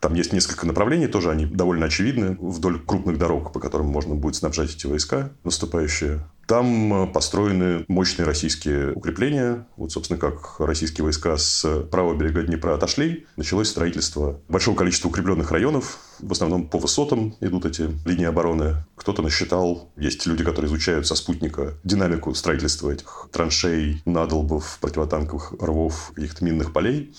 Там 0.00 0.14
есть 0.14 0.32
несколько 0.32 0.66
направлений, 0.66 1.06
тоже 1.06 1.30
они 1.30 1.46
довольно 1.46 1.86
очевидны, 1.86 2.36
вдоль 2.40 2.80
крупных 2.84 3.18
дорог, 3.18 3.52
по 3.52 3.60
которым 3.60 3.88
можно 3.88 4.14
будет 4.14 4.36
снабжать 4.36 4.74
эти 4.74 4.86
войска 4.86 5.30
наступающие. 5.44 6.20
Там 6.48 6.94
э, 6.94 7.06
построены 7.12 7.84
мощные 7.88 8.24
российские 8.24 8.94
укрепления. 8.94 9.66
Вот, 9.76 9.92
собственно, 9.92 10.18
как 10.18 10.58
российские 10.60 11.04
войска 11.04 11.36
с 11.36 11.82
правого 11.90 12.16
берега 12.16 12.42
Днепра 12.42 12.74
отошли, 12.74 13.26
началось 13.36 13.68
строительство 13.68 14.40
большого 14.48 14.74
количества 14.74 15.08
укрепленных 15.08 15.50
районов 15.50 15.98
В 16.20 16.32
основном 16.32 16.66
по 16.66 16.78
высотам 16.78 17.36
идут 17.40 17.66
эти 17.66 17.90
линии 18.06 18.24
обороны. 18.24 18.76
Кто-то 18.96 19.20
насчитал, 19.20 19.92
есть 19.98 20.24
люди, 20.26 20.42
которые 20.42 20.70
изучают 20.70 21.06
со 21.06 21.16
спутника 21.16 21.74
динамику 21.84 22.32
строительства 22.34 22.90
этих 22.90 23.28
траншей, 23.30 24.00
надолбов, 24.06 24.78
противотанковых 24.80 25.52
рвов, 25.60 26.12
каких-то 26.14 26.46
минных 26.46 26.72
полей 26.72 27.12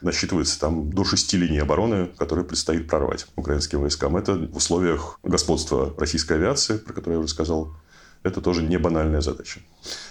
насчитывается 0.00 0.58
там 0.58 0.92
до 0.92 1.04
шести 1.04 1.36
линий 1.36 1.58
обороны, 1.58 2.08
которые 2.18 2.44
предстоит 2.44 2.88
прорвать 2.88 3.26
украинским 3.36 3.80
войскам. 3.80 4.16
Это 4.16 4.34
в 4.34 4.56
условиях 4.56 5.18
господства 5.22 5.94
российской 5.98 6.34
авиации, 6.34 6.78
про 6.78 6.92
которую 6.92 7.18
я 7.18 7.24
уже 7.24 7.32
сказал, 7.32 7.76
это 8.22 8.40
тоже 8.40 8.62
не 8.62 8.78
банальная 8.78 9.20
задача. 9.20 9.60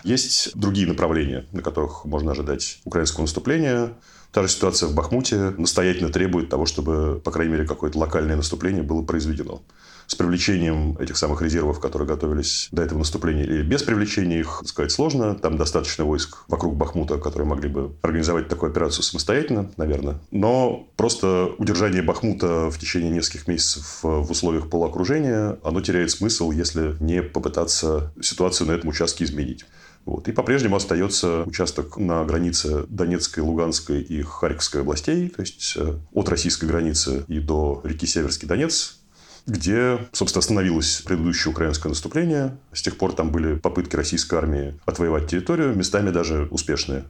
Есть 0.03 0.57
другие 0.57 0.87
направления, 0.87 1.45
на 1.51 1.61
которых 1.61 2.05
можно 2.05 2.31
ожидать 2.31 2.79
украинского 2.85 3.21
наступления. 3.21 3.93
Та 4.31 4.43
же 4.43 4.49
ситуация 4.49 4.87
в 4.87 4.93
Бахмуте 4.93 5.51
настоятельно 5.57 6.09
требует 6.09 6.49
того, 6.49 6.65
чтобы, 6.65 7.21
по 7.23 7.31
крайней 7.31 7.53
мере, 7.53 7.65
какое-то 7.65 7.97
локальное 7.97 8.35
наступление 8.35 8.83
было 8.83 9.03
произведено 9.03 9.61
с 10.07 10.15
привлечением 10.15 10.97
этих 10.97 11.17
самых 11.17 11.41
резервов, 11.41 11.79
которые 11.79 12.07
готовились 12.07 12.69
до 12.71 12.81
этого 12.81 12.99
наступления, 12.99 13.43
или 13.43 13.61
без 13.61 13.83
привлечения 13.83 14.39
их, 14.39 14.63
сказать 14.65 14.91
сложно. 14.91 15.35
Там 15.35 15.57
достаточно 15.57 16.05
войск 16.05 16.45
вокруг 16.47 16.75
Бахмута, 16.75 17.17
которые 17.17 17.47
могли 17.47 17.69
бы 17.69 17.95
организовать 18.01 18.47
такую 18.47 18.71
операцию 18.71 19.03
самостоятельно, 19.03 19.69
наверное. 19.77 20.19
Но 20.31 20.87
просто 20.95 21.51
удержание 21.57 22.01
Бахмута 22.01 22.71
в 22.71 22.79
течение 22.79 23.11
нескольких 23.11 23.47
месяцев 23.47 23.99
в 24.01 24.31
условиях 24.31 24.69
полуокружения, 24.69 25.59
оно 25.63 25.81
теряет 25.81 26.09
смысл, 26.09 26.51
если 26.51 26.95
не 27.01 27.21
попытаться 27.21 28.13
ситуацию 28.21 28.67
на 28.67 28.71
этом 28.71 28.89
участке 28.89 29.25
изменить. 29.25 29.65
Вот. 30.05 30.29
И 30.29 30.31
по-прежнему 30.31 30.77
остается 30.77 31.43
участок 31.43 31.97
на 31.97 32.23
границе 32.23 32.85
Донецкой, 32.87 33.43
Луганской 33.43 34.01
и 34.01 34.21
Харьковской 34.21 34.79
областей, 34.81 35.27
то 35.27 35.41
есть 35.41 35.73
э, 35.75 35.95
от 36.13 36.29
российской 36.29 36.63
границы 36.63 37.25
и 37.27 37.39
до 37.39 37.81
реки 37.83 38.07
Северский 38.07 38.47
Донец, 38.47 38.99
где, 39.47 39.97
собственно, 40.11 40.41
остановилось 40.41 41.01
предыдущее 41.05 41.51
украинское 41.51 41.89
наступление. 41.89 42.57
С 42.73 42.81
тех 42.81 42.97
пор 42.97 43.13
там 43.13 43.31
были 43.31 43.55
попытки 43.55 43.95
российской 43.95 44.35
армии 44.35 44.77
отвоевать 44.85 45.27
территорию, 45.27 45.73
местами 45.73 46.11
даже 46.11 46.47
успешные. 46.51 47.05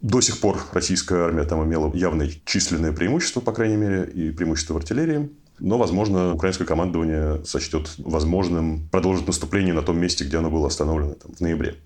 До 0.00 0.20
сих 0.20 0.38
пор 0.38 0.58
российская 0.72 1.24
армия 1.24 1.44
там 1.44 1.64
имела 1.64 1.92
явное 1.94 2.30
численное 2.44 2.92
преимущество, 2.92 3.40
по 3.40 3.52
крайней 3.52 3.76
мере, 3.76 4.04
и 4.04 4.30
преимущество 4.30 4.74
в 4.74 4.76
артиллерии. 4.76 5.30
Но, 5.58 5.78
возможно, 5.78 6.34
украинское 6.34 6.66
командование 6.66 7.44
сочтет 7.44 7.90
возможным 7.98 8.88
продолжить 8.90 9.26
наступление 9.26 9.74
на 9.74 9.82
том 9.82 9.98
месте, 9.98 10.24
где 10.24 10.38
оно 10.38 10.50
было 10.50 10.68
остановлено 10.68 11.14
там, 11.14 11.32
в 11.32 11.40
ноябре. 11.40 11.76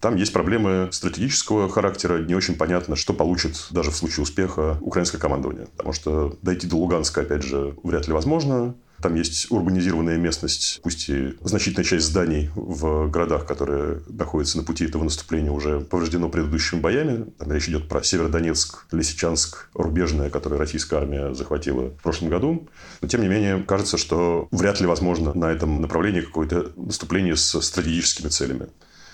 Там 0.00 0.14
есть 0.14 0.32
проблемы 0.32 0.88
стратегического 0.92 1.68
характера. 1.68 2.22
Не 2.22 2.34
очень 2.34 2.54
понятно, 2.54 2.96
что 2.96 3.12
получит 3.12 3.66
даже 3.70 3.90
в 3.90 3.96
случае 3.96 4.22
успеха 4.22 4.78
украинское 4.80 5.20
командование. 5.20 5.66
Потому 5.76 5.92
что 5.92 6.38
дойти 6.42 6.66
до 6.66 6.76
Луганска, 6.76 7.22
опять 7.22 7.42
же, 7.42 7.74
вряд 7.82 8.06
ли 8.06 8.12
возможно. 8.12 8.74
Там 9.00 9.14
есть 9.14 9.50
урбанизированная 9.50 10.16
местность, 10.16 10.80
пусть 10.82 11.08
и 11.08 11.34
значительная 11.42 11.84
часть 11.84 12.06
зданий 12.06 12.50
в 12.54 13.08
городах, 13.08 13.46
которые 13.46 14.00
находятся 14.08 14.58
на 14.58 14.64
пути 14.64 14.86
этого 14.86 15.04
наступления, 15.04 15.52
уже 15.52 15.80
повреждено 15.80 16.28
предыдущими 16.28 16.80
боями. 16.80 17.26
Там 17.38 17.52
речь 17.52 17.68
идет 17.68 17.88
про 17.88 18.02
Северодонецк, 18.02 18.86
Лисичанск, 18.90 19.68
Рубежное, 19.74 20.30
которое 20.30 20.56
российская 20.56 20.96
армия 20.96 21.32
захватила 21.34 21.90
в 21.90 22.02
прошлом 22.02 22.28
году. 22.28 22.68
Но, 23.00 23.08
тем 23.08 23.22
не 23.22 23.28
менее, 23.28 23.62
кажется, 23.62 23.98
что 23.98 24.48
вряд 24.50 24.80
ли 24.80 24.86
возможно 24.86 25.32
на 25.32 25.52
этом 25.52 25.80
направлении 25.80 26.20
какое-то 26.20 26.72
наступление 26.76 27.36
с 27.36 27.60
стратегическими 27.60 28.28
целями. 28.28 28.66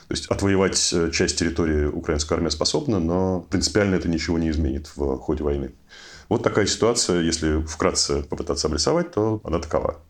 То 0.08 0.12
есть 0.12 0.26
отвоевать 0.26 0.90
э, 0.92 1.10
часть 1.12 1.38
территории 1.38 1.86
украинская 1.86 2.36
армия 2.36 2.50
способна, 2.50 3.00
но 3.00 3.40
принципиально 3.40 3.94
это 3.94 4.08
ничего 4.08 4.38
не 4.38 4.50
изменит 4.50 4.90
в 4.96 5.16
ходе 5.16 5.42
войны. 5.42 5.72
Вот 6.28 6.42
такая 6.42 6.66
ситуация, 6.66 7.22
если 7.22 7.62
вкратце 7.62 8.22
попытаться 8.22 8.68
обрисовать, 8.68 9.12
то 9.12 9.40
она 9.44 9.58
такова. 9.58 10.00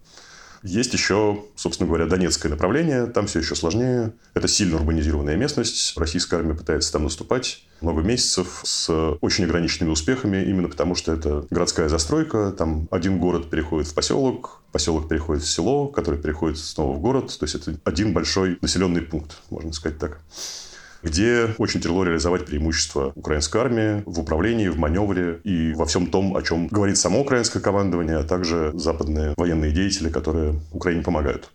Есть 0.64 0.94
еще, 0.94 1.44
собственно 1.56 1.86
говоря, 1.86 2.06
Донецкое 2.06 2.50
направление. 2.50 3.04
Там 3.04 3.26
все 3.26 3.40
еще 3.40 3.54
сложнее. 3.54 4.14
Это 4.32 4.48
сильно 4.48 4.76
урбанизированная 4.76 5.36
местность. 5.36 5.92
Российская 5.98 6.36
армия 6.36 6.54
пытается 6.54 6.90
там 6.90 7.04
наступать 7.04 7.64
много 7.82 8.00
месяцев 8.00 8.62
с 8.64 8.90
очень 9.20 9.44
ограниченными 9.44 9.92
успехами, 9.92 10.42
именно 10.42 10.68
потому 10.68 10.94
что 10.94 11.12
это 11.12 11.46
городская 11.50 11.90
застройка. 11.90 12.50
Там 12.56 12.88
один 12.90 13.18
город 13.18 13.50
переходит 13.50 13.88
в 13.88 13.94
поселок, 13.94 14.62
поселок 14.72 15.06
переходит 15.06 15.42
в 15.42 15.50
село, 15.50 15.88
который 15.88 16.18
переходит 16.18 16.56
снова 16.56 16.96
в 16.96 17.00
город. 17.00 17.36
То 17.38 17.44
есть 17.44 17.56
это 17.56 17.76
один 17.84 18.14
большой 18.14 18.56
населенный 18.62 19.02
пункт, 19.02 19.36
можно 19.50 19.74
сказать 19.74 19.98
так 19.98 20.18
где 21.04 21.54
очень 21.58 21.80
тяжело 21.80 22.02
реализовать 22.02 22.46
преимущество 22.46 23.12
украинской 23.14 23.58
армии 23.58 24.02
в 24.06 24.20
управлении, 24.20 24.68
в 24.68 24.78
маневре 24.78 25.40
и 25.44 25.74
во 25.74 25.86
всем 25.86 26.06
том, 26.06 26.34
о 26.36 26.42
чем 26.42 26.66
говорит 26.68 26.96
само 26.96 27.20
украинское 27.20 27.62
командование, 27.62 28.16
а 28.16 28.24
также 28.24 28.72
западные 28.74 29.34
военные 29.36 29.72
деятели, 29.72 30.08
которые 30.08 30.60
Украине 30.72 31.02
помогают. 31.02 31.50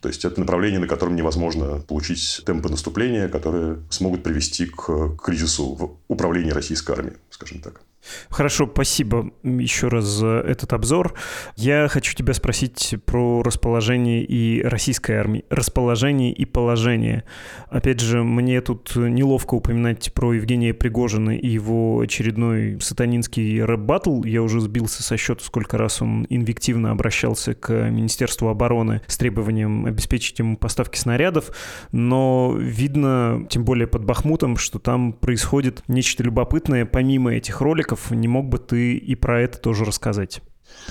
То 0.00 0.08
есть 0.08 0.24
это 0.24 0.38
направление, 0.38 0.78
на 0.78 0.86
котором 0.86 1.16
невозможно 1.16 1.80
получить 1.80 2.42
темпы 2.46 2.68
наступления, 2.68 3.28
которые 3.28 3.78
смогут 3.90 4.22
привести 4.22 4.66
к 4.66 5.16
кризису 5.16 5.74
в 5.74 5.96
управлении 6.06 6.52
российской 6.52 6.92
армией, 6.92 7.16
скажем 7.30 7.60
так. 7.60 7.80
Хорошо, 8.30 8.68
спасибо 8.72 9.30
еще 9.42 9.88
раз 9.88 10.04
за 10.04 10.42
этот 10.46 10.72
обзор. 10.72 11.14
Я 11.56 11.88
хочу 11.88 12.14
тебя 12.14 12.34
спросить 12.34 12.94
про 13.04 13.42
расположение 13.42 14.24
и 14.24 14.62
российской 14.62 15.12
армии. 15.12 15.44
Расположение 15.50 16.32
и 16.32 16.44
положение. 16.44 17.24
Опять 17.68 18.00
же, 18.00 18.22
мне 18.22 18.60
тут 18.60 18.94
неловко 18.96 19.54
упоминать 19.54 20.12
про 20.12 20.32
Евгения 20.34 20.74
Пригожина 20.74 21.36
и 21.36 21.46
его 21.46 22.00
очередной 22.00 22.78
сатанинский 22.80 23.62
рэп-баттл. 23.62 24.24
Я 24.24 24.42
уже 24.42 24.60
сбился 24.60 25.02
со 25.02 25.16
счета, 25.16 25.44
сколько 25.44 25.78
раз 25.78 26.02
он 26.02 26.26
инвективно 26.30 26.90
обращался 26.90 27.54
к 27.54 27.72
Министерству 27.90 28.48
обороны 28.48 29.02
с 29.06 29.16
требованием 29.16 29.86
обеспечить 29.86 30.38
ему 30.38 30.56
поставки 30.56 30.98
снарядов. 30.98 31.50
Но 31.92 32.54
видно, 32.58 33.46
тем 33.48 33.64
более 33.64 33.86
под 33.86 34.04
Бахмутом, 34.04 34.56
что 34.56 34.78
там 34.78 35.12
происходит 35.12 35.82
нечто 35.88 36.22
любопытное 36.22 36.84
помимо 36.84 37.34
этих 37.34 37.60
роликов, 37.60 37.95
Яков, 37.96 38.10
не 38.10 38.28
мог 38.28 38.46
бы 38.46 38.58
ты 38.58 38.96
и 38.96 39.14
про 39.14 39.40
это 39.40 39.58
тоже 39.58 39.84
рассказать? 39.84 40.40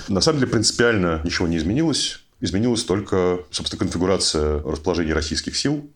На 0.08 0.20
самом 0.20 0.40
деле 0.40 0.50
принципиально 0.50 1.20
ничего 1.24 1.46
не 1.46 1.56
изменилось. 1.56 2.20
Изменилась 2.40 2.84
только, 2.84 3.40
собственно, 3.50 3.80
конфигурация 3.80 4.62
расположения 4.62 5.14
российских 5.14 5.56
сил. 5.56 5.88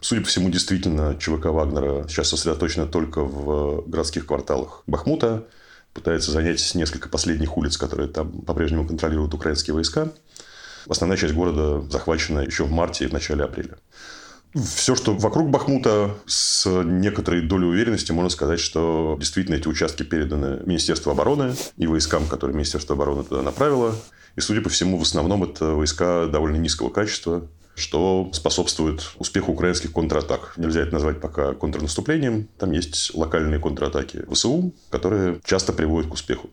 Судя 0.00 0.22
по 0.22 0.28
всему, 0.28 0.50
действительно, 0.50 1.16
ЧВК 1.18 1.46
Вагнера 1.46 2.06
сейчас 2.08 2.28
сосредоточена 2.28 2.86
только 2.86 3.22
в 3.22 3.88
городских 3.88 4.26
кварталах 4.26 4.82
Бахмута. 4.86 5.44
Пытается 5.92 6.30
занять 6.30 6.74
несколько 6.74 7.08
последних 7.08 7.56
улиц, 7.56 7.76
которые 7.76 8.08
там 8.08 8.42
по-прежнему 8.42 8.86
контролируют 8.86 9.34
украинские 9.34 9.74
войска. 9.74 10.12
Основная 10.88 11.18
часть 11.18 11.34
города 11.34 11.82
захвачена 11.90 12.40
еще 12.40 12.64
в 12.64 12.70
марте 12.70 13.04
и 13.04 13.08
в 13.08 13.12
начале 13.12 13.44
апреля. 13.44 13.78
Все, 14.62 14.94
что 14.94 15.14
вокруг 15.14 15.50
Бахмута, 15.50 16.16
с 16.26 16.66
некоторой 16.82 17.42
долей 17.42 17.66
уверенности 17.66 18.12
можно 18.12 18.30
сказать, 18.30 18.60
что 18.60 19.16
действительно 19.18 19.56
эти 19.56 19.68
участки 19.68 20.02
переданы 20.02 20.60
Министерству 20.66 21.10
обороны 21.10 21.54
и 21.76 21.86
войскам, 21.86 22.26
которые 22.26 22.54
Министерство 22.54 22.94
обороны 22.94 23.24
туда 23.24 23.42
направило. 23.42 23.94
И, 24.36 24.40
судя 24.40 24.60
по 24.60 24.68
всему, 24.68 24.98
в 24.98 25.02
основном 25.02 25.44
это 25.44 25.72
войска 25.72 26.26
довольно 26.26 26.56
низкого 26.56 26.90
качества, 26.90 27.48
что 27.74 28.28
способствует 28.32 29.12
успеху 29.18 29.52
украинских 29.52 29.92
контратак. 29.92 30.54
Нельзя 30.56 30.80
это 30.80 30.92
назвать 30.92 31.20
пока 31.20 31.54
контрнаступлением. 31.54 32.48
Там 32.58 32.72
есть 32.72 33.14
локальные 33.14 33.60
контратаки 33.60 34.24
ВСУ, 34.30 34.74
которые 34.90 35.40
часто 35.44 35.72
приводят 35.72 36.10
к 36.10 36.14
успеху. 36.14 36.50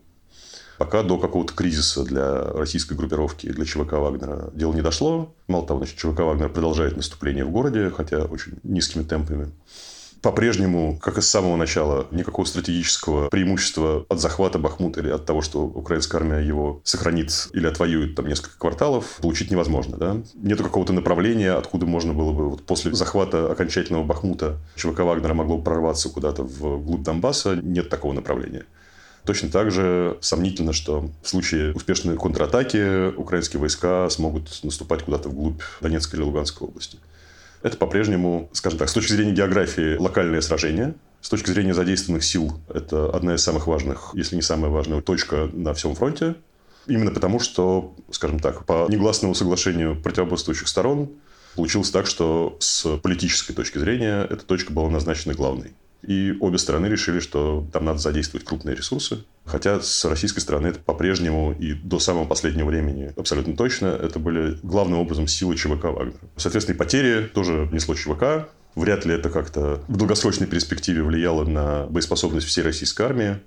Пока 0.77 1.03
до 1.03 1.17
какого-то 1.17 1.53
кризиса 1.53 2.03
для 2.03 2.44
российской 2.44 2.94
группировки, 2.94 3.51
для 3.51 3.65
ЧВК 3.65 3.94
Вагнера 3.94 4.50
дело 4.53 4.74
не 4.74 4.82
дошло. 4.82 5.34
Мало 5.48 5.65
того, 5.65 5.79
значит, 5.79 5.98
ЧВК 5.98 6.20
Вагнер 6.20 6.50
продолжает 6.50 6.98
наступление 6.98 7.46
в 7.46 7.51
городе, 7.51 7.89
хотя 7.89 8.24
очень 8.25 8.60
низкими 8.63 9.03
темпами. 9.03 9.51
По-прежнему, 10.25 10.98
как 11.00 11.20
и 11.20 11.22
с 11.22 11.29
самого 11.29 11.55
начала, 11.55 12.08
никакого 12.10 12.46
стратегического 12.46 13.29
преимущества 13.29 14.08
от 14.10 14.20
захвата 14.20 14.58
Бахмута 14.58 15.01
или 15.01 15.12
от 15.12 15.24
того, 15.24 15.44
что 15.44 15.62
украинская 15.62 16.20
армия 16.20 16.39
его 16.39 16.82
сохранит 16.84 17.50
или 17.53 17.67
отвоюет 17.67 18.15
там 18.15 18.25
несколько 18.25 18.58
кварталов, 18.58 19.20
получить 19.22 19.51
невозможно. 19.51 19.98
Да? 19.98 20.17
Нет 20.34 20.60
какого-то 20.63 20.94
направления, 20.94 21.51
откуда 21.51 21.86
можно 21.86 22.13
было 22.13 22.32
бы 22.32 22.50
вот 22.50 22.63
после 22.63 22.91
захвата 22.94 23.51
окончательного 23.51 24.03
Бахмута 24.03 24.58
ЧВК 24.75 25.01
Вагнера 25.01 25.36
могло 25.36 25.60
прорваться 25.60 26.10
куда-то 26.10 26.41
в 26.41 26.84
глубь 26.84 27.03
Донбасса. 27.03 27.55
Нет 27.58 27.89
такого 27.89 28.13
направления. 28.13 28.65
Точно 29.25 29.50
так 29.50 29.72
же 29.72 30.17
сомнительно, 30.22 30.72
что 30.72 31.10
в 31.24 31.27
случае 31.27 31.74
успешной 31.74 32.15
контратаки 32.15 33.08
украинские 33.15 33.60
войска 33.60 34.08
смогут 34.10 34.60
наступать 34.63 35.03
куда-то 35.03 35.29
вглубь 35.29 35.62
Донецкой 35.82 36.20
или 36.20 36.25
Луганской 36.25 36.67
области. 36.67 37.00
Это 37.63 37.77
по-прежнему, 37.77 38.50
скажем 38.53 38.77
так, 38.77 38.89
с 38.89 38.94
точки 38.94 39.13
зрения 39.13 39.32
географии 39.32 39.98
локальное 39.98 40.41
сражение. 40.41 40.94
С 41.22 41.29
точки 41.29 41.50
зрения 41.50 41.74
задействованных 41.74 42.24
сил, 42.24 42.60
это 42.72 43.10
одна 43.10 43.34
из 43.34 43.41
самых 43.41 43.65
важных, 43.65 44.12
если 44.13 44.36
не 44.36 44.44
самая 44.44 44.70
важная 44.70 45.01
точка 45.01 45.50
на 45.51 45.74
всем 45.74 45.96
фронте. 45.96 46.36
Именно 46.86 47.10
потому, 47.10 47.39
что, 47.39 47.96
скажем 48.12 48.39
так, 48.39 48.65
по 48.65 48.86
негласному 48.89 49.34
соглашению 49.34 50.00
противоборствующих 50.00 50.67
сторон 50.67 51.10
получилось 51.55 51.89
так, 51.89 52.05
что 52.05 52.58
с 52.60 52.98
политической 52.98 53.53
точки 53.53 53.79
зрения 53.79 54.27
эта 54.29 54.46
точка 54.46 54.72
была 54.72 54.91
назначена 54.91 55.34
главной. 55.34 55.74
И 56.05 56.35
обе 56.39 56.57
стороны 56.57 56.85
решили, 56.85 57.19
что 57.19 57.67
там 57.74 57.85
надо 57.85 58.00
задействовать 58.00 58.45
крупные 58.45 58.75
ресурсы. 58.75 59.24
Хотя 59.43 59.81
с 59.81 60.05
российской 60.05 60.39
стороны 60.39 60.67
это 60.67 60.79
по-прежнему 60.79 61.51
и 61.51 61.74
до 61.74 62.00
самого 62.00 62.25
последнего 62.25 62.67
времени 62.67 63.12
абсолютно 63.17 63.55
точно 63.55 63.88
это 63.88 64.19
были 64.19 64.57
главным 64.62 65.00
образом 65.00 65.27
силы 65.27 65.55
ЧВК 65.55 65.85
Вагнера. 65.85 66.19
Соответственно, 66.38 66.75
и 66.75 66.77
потери 66.77 67.29
тоже 67.33 67.69
несло 67.71 67.95
ЧВК. 67.95 68.50
Вряд 68.75 69.05
ли 69.05 69.13
это 69.13 69.29
как-то 69.29 69.81
в 69.88 69.97
долгосрочной 69.97 70.47
перспективе 70.47 71.01
влияло 71.01 71.43
на 71.45 71.85
боеспособность 71.88 72.45
всей 72.45 72.62
российской 72.62 73.03
армии. 73.03 73.38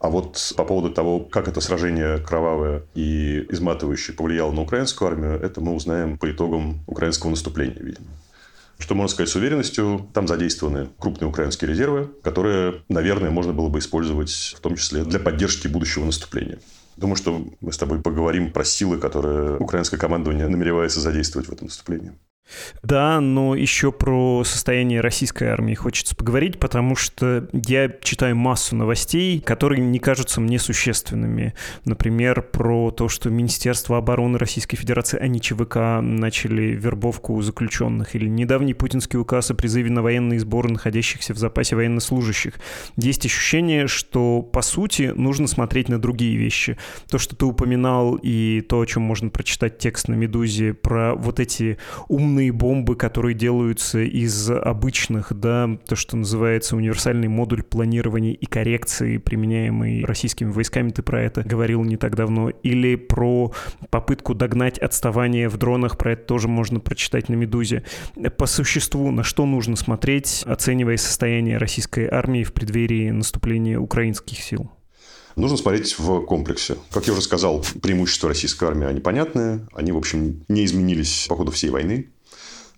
А 0.00 0.10
вот 0.10 0.52
по 0.56 0.64
поводу 0.64 0.90
того, 0.90 1.20
как 1.20 1.48
это 1.48 1.60
сражение 1.60 2.18
кровавое 2.18 2.82
и 2.94 3.46
изматывающее 3.50 4.14
повлияло 4.14 4.52
на 4.52 4.62
украинскую 4.62 5.08
армию, 5.08 5.40
это 5.40 5.60
мы 5.60 5.74
узнаем 5.74 6.18
по 6.18 6.30
итогам 6.30 6.80
украинского 6.86 7.30
наступления, 7.30 7.80
видимо. 7.80 8.06
Что 8.78 8.94
можно 8.94 9.12
сказать 9.12 9.28
с 9.28 9.36
уверенностью, 9.36 10.08
там 10.14 10.28
задействованы 10.28 10.88
крупные 10.98 11.28
украинские 11.28 11.68
резервы, 11.68 12.10
которые, 12.22 12.82
наверное, 12.88 13.30
можно 13.30 13.52
было 13.52 13.68
бы 13.68 13.80
использовать 13.80 14.54
в 14.56 14.60
том 14.60 14.76
числе 14.76 15.04
для 15.04 15.18
поддержки 15.18 15.66
будущего 15.66 16.04
наступления. 16.04 16.60
Думаю, 16.96 17.16
что 17.16 17.44
мы 17.60 17.72
с 17.72 17.78
тобой 17.78 18.00
поговорим 18.00 18.52
про 18.52 18.64
силы, 18.64 18.98
которые 18.98 19.56
украинское 19.58 19.98
командование 19.98 20.48
намеревается 20.48 21.00
задействовать 21.00 21.48
в 21.48 21.52
этом 21.52 21.66
наступлении. 21.66 22.12
Да, 22.82 23.20
но 23.20 23.54
еще 23.54 23.92
про 23.92 24.42
состояние 24.44 25.00
российской 25.00 25.48
армии 25.48 25.74
хочется 25.74 26.16
поговорить, 26.16 26.58
потому 26.58 26.96
что 26.96 27.48
я 27.52 27.90
читаю 28.00 28.36
массу 28.36 28.76
новостей, 28.76 29.40
которые 29.40 29.80
не 29.80 29.98
кажутся 29.98 30.40
мне 30.40 30.58
существенными. 30.58 31.54
Например, 31.84 32.42
про 32.42 32.90
то, 32.90 33.08
что 33.08 33.30
Министерство 33.30 33.98
обороны 33.98 34.38
Российской 34.38 34.76
Федерации, 34.76 35.18
а 35.20 35.26
не 35.26 35.40
ЧВК, 35.40 36.00
начали 36.00 36.74
вербовку 36.74 37.40
заключенных, 37.42 38.14
или 38.14 38.28
недавний 38.28 38.74
путинский 38.74 39.18
указ 39.18 39.50
о 39.50 39.54
призыве 39.54 39.90
на 39.90 40.02
военные 40.02 40.40
сборы 40.40 40.70
находящихся 40.70 41.34
в 41.34 41.38
запасе 41.38 41.76
военнослужащих. 41.76 42.54
Есть 42.96 43.26
ощущение, 43.26 43.86
что, 43.86 44.42
по 44.42 44.62
сути, 44.62 45.12
нужно 45.14 45.46
смотреть 45.46 45.88
на 45.88 45.98
другие 45.98 46.36
вещи. 46.36 46.78
То, 47.10 47.18
что 47.18 47.36
ты 47.36 47.44
упоминал, 47.44 48.18
и 48.22 48.60
то, 48.60 48.80
о 48.80 48.86
чем 48.86 49.02
можно 49.02 49.30
прочитать 49.30 49.78
текст 49.78 50.08
на 50.08 50.14
«Медузе», 50.14 50.74
про 50.74 51.14
вот 51.14 51.40
эти 51.40 51.78
умные 52.08 52.37
умные 52.38 52.52
бомбы, 52.52 52.94
которые 52.94 53.34
делаются 53.34 53.98
из 53.98 54.48
обычных, 54.48 55.32
да, 55.32 55.68
то, 55.86 55.96
что 55.96 56.16
называется 56.16 56.76
универсальный 56.76 57.26
модуль 57.26 57.64
планирования 57.64 58.32
и 58.32 58.46
коррекции, 58.46 59.18
применяемый 59.18 60.04
российскими 60.04 60.50
войсками, 60.50 60.90
ты 60.90 61.02
про 61.02 61.20
это 61.20 61.42
говорил 61.42 61.82
не 61.82 61.96
так 61.96 62.14
давно, 62.14 62.50
или 62.50 62.94
про 62.94 63.52
попытку 63.90 64.34
догнать 64.34 64.78
отставание 64.78 65.48
в 65.48 65.56
дронах, 65.56 65.98
про 65.98 66.12
это 66.12 66.26
тоже 66.26 66.46
можно 66.46 66.78
прочитать 66.78 67.28
на 67.28 67.34
«Медузе». 67.34 67.82
По 68.36 68.46
существу, 68.46 69.10
на 69.10 69.24
что 69.24 69.44
нужно 69.44 69.74
смотреть, 69.74 70.44
оценивая 70.46 70.96
состояние 70.96 71.58
российской 71.58 72.06
армии 72.06 72.44
в 72.44 72.52
преддверии 72.52 73.10
наступления 73.10 73.80
украинских 73.80 74.38
сил? 74.38 74.70
Нужно 75.38 75.56
смотреть 75.56 75.96
в 75.98 76.22
комплексе. 76.22 76.76
Как 76.90 77.06
я 77.06 77.12
уже 77.12 77.22
сказал, 77.22 77.64
преимущества 77.80 78.28
российской 78.28 78.64
армии, 78.64 78.88
они 78.88 79.00
понятные. 79.00 79.68
Они, 79.72 79.92
в 79.92 79.96
общем, 79.96 80.44
не 80.48 80.64
изменились 80.64 81.26
по 81.28 81.36
ходу 81.36 81.52
всей 81.52 81.70
войны. 81.70 82.08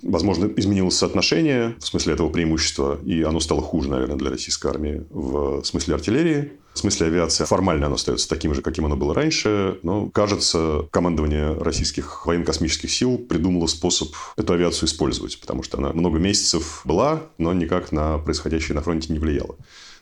Возможно, 0.03 0.51
изменилось 0.57 0.97
соотношение 0.97 1.77
в 1.79 1.87
смысле 1.87 2.15
этого 2.15 2.29
преимущества, 2.29 2.99
и 3.05 3.23
оно 3.23 3.41
стало 3.41 3.63
хуже, 3.63 3.91
наверное, 3.91 4.17
для 4.17 4.31
российской 4.31 4.69
армии 4.69 5.05
в 5.11 5.63
смысле 5.65 5.95
артиллерии. 5.95 6.53
В 6.73 6.79
смысле 6.79 7.09
авиации 7.09 7.45
формально 7.45 7.87
оно 7.87 7.97
остается 7.97 8.29
таким 8.29 8.55
же, 8.55 8.63
каким 8.63 8.87
оно 8.87 8.97
было 8.97 9.13
раньше, 9.13 9.79
но, 9.83 10.09
кажется, 10.09 10.87
командование 10.93 11.53
российских 11.55 12.27
военно-космических 12.27 12.91
сил 12.91 13.19
придумало 13.19 13.67
способ 13.67 14.15
эту 14.37 14.53
авиацию 14.53 14.89
использовать, 14.89 15.41
потому 15.41 15.65
что 15.65 15.79
она 15.79 15.93
много 15.93 16.19
месяцев 16.19 16.83
была, 16.85 17.23
но 17.39 17.53
никак 17.53 17.91
на 17.91 18.19
происходящее 18.19 18.77
на 18.77 18.83
фронте 18.83 19.13
не 19.13 19.19
влияла. 19.19 19.57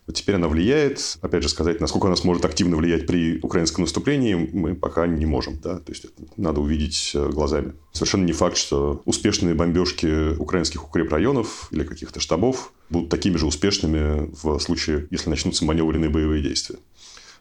Вот 0.09 0.17
теперь 0.17 0.37
она 0.37 0.49
влияет. 0.49 1.19
Опять 1.21 1.43
же, 1.43 1.51
сказать, 1.51 1.83
насколько 1.83 2.07
она 2.07 2.17
сможет 2.17 2.43
активно 2.47 2.77
влиять 2.77 3.07
при 3.07 3.39
украинском 3.43 3.85
наступлении, 3.85 4.35
мы 4.35 4.75
пока 4.75 5.07
не 5.07 5.27
можем. 5.27 5.61
Да? 5.63 5.81
То 5.81 5.93
есть, 5.93 6.07
это 6.07 6.15
надо 6.39 6.63
увидеть 6.63 7.13
э, 7.15 7.29
глазами. 7.29 7.75
Совершенно 7.93 8.25
не 8.25 8.33
факт, 8.33 8.57
что 8.57 9.03
успешные 9.05 9.55
бомбежки 9.55 10.35
украинских 10.37 10.89
укрепрайонов 10.89 11.69
или 11.73 11.85
каких-то 11.85 12.21
штабов 12.21 12.73
будут 12.89 13.11
такими 13.11 13.37
же 13.37 13.45
успешными 13.45 14.31
в 14.43 14.59
случае, 14.61 15.07
если 15.11 15.29
начнутся 15.29 15.67
маневренные 15.67 16.09
боевые 16.09 16.43
действия. 16.43 16.79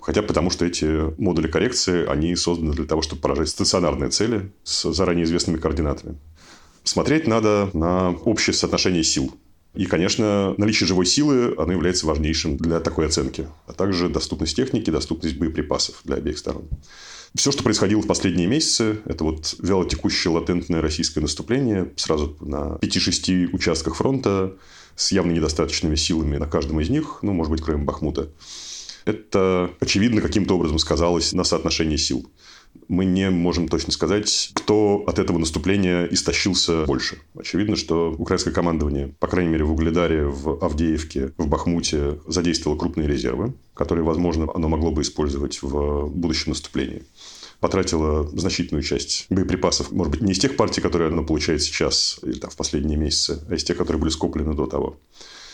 Хотя 0.02 0.22
потому, 0.22 0.50
что 0.50 0.66
эти 0.66 1.18
модули 1.22 1.48
коррекции, 1.48 2.06
они 2.06 2.36
созданы 2.36 2.74
для 2.74 2.86
того, 2.86 3.02
чтобы 3.02 3.22
поражать 3.22 3.48
стационарные 3.48 4.10
цели 4.10 4.52
с 4.66 4.92
заранее 4.92 5.24
известными 5.24 5.58
координатами. 5.58 6.18
Смотреть 6.84 7.28
надо 7.28 7.70
на 7.74 8.10
общее 8.10 8.54
соотношение 8.54 9.06
сил 9.06 9.34
и, 9.78 9.86
конечно, 9.86 10.56
наличие 10.58 10.88
живой 10.88 11.06
силы, 11.06 11.54
оно 11.56 11.72
является 11.72 12.08
важнейшим 12.08 12.58
для 12.58 12.80
такой 12.80 13.06
оценки. 13.06 13.48
А 13.68 13.74
также 13.74 14.10
доступность 14.10 14.56
техники, 14.56 14.90
доступность 14.90 15.38
боеприпасов 15.38 16.02
для 16.04 16.16
обеих 16.16 16.40
сторон. 16.40 16.68
Все, 17.36 17.52
что 17.52 17.62
происходило 17.62 18.02
в 18.02 18.08
последние 18.08 18.48
месяцы, 18.48 19.00
это 19.06 19.24
вот 19.24 19.56
вялотекущее 19.60 20.34
латентное 20.34 20.82
российское 20.82 21.22
наступление 21.22 21.92
сразу 21.96 22.36
на 22.42 22.80
5-6 22.82 23.54
участках 23.54 23.96
фронта 23.96 24.56
с 24.96 25.12
явно 25.12 25.32
недостаточными 25.32 25.96
силами 25.96 26.38
на 26.38 26.48
каждом 26.48 26.82
из 26.82 26.90
них, 26.90 27.20
ну, 27.22 27.34
может 27.34 27.52
быть, 27.52 27.62
кроме 27.62 27.84
Бахмута. 27.84 28.32
Это, 29.06 29.70
очевидно, 29.80 30.22
каким-то 30.22 30.56
образом 30.56 30.80
сказалось 30.80 31.34
на 31.34 31.44
соотношении 31.44 31.98
сил 31.98 32.28
мы 32.88 33.06
не 33.06 33.30
можем 33.30 33.68
точно 33.68 33.92
сказать, 33.92 34.52
кто 34.54 35.04
от 35.08 35.20
этого 35.20 35.38
наступления 35.38 36.06
истощился 36.06 36.86
больше. 36.86 37.18
Очевидно, 37.38 37.76
что 37.76 38.16
украинское 38.18 38.54
командование, 38.54 39.14
по 39.20 39.28
крайней 39.28 39.52
мере, 39.52 39.64
в 39.64 39.72
Угледаре, 39.72 40.26
в 40.26 40.64
Авдеевке, 40.64 41.34
в 41.38 41.48
Бахмуте 41.48 42.20
задействовало 42.28 42.78
крупные 42.78 43.08
резервы, 43.08 43.54
которые, 43.74 44.04
возможно, 44.04 44.48
оно 44.54 44.70
могло 44.70 44.92
бы 44.92 45.02
использовать 45.02 45.62
в 45.62 46.08
будущем 46.08 46.52
наступлении 46.52 47.04
потратила 47.60 48.28
значительную 48.38 48.84
часть 48.84 49.26
боеприпасов, 49.30 49.92
может 49.92 50.12
быть, 50.12 50.22
не 50.22 50.34
из 50.34 50.40
тех 50.40 50.56
партий, 50.56 50.82
которые 50.82 51.10
оно 51.10 51.24
получает 51.24 51.62
сейчас 51.64 52.20
или 52.22 52.38
там, 52.38 52.52
в 52.52 52.56
последние 52.56 52.98
месяцы, 52.98 53.44
а 53.50 53.56
из 53.56 53.64
тех, 53.64 53.78
которые 53.78 54.00
были 54.00 54.12
скоплены 54.12 54.54
до 54.54 54.68
того. 54.68 55.00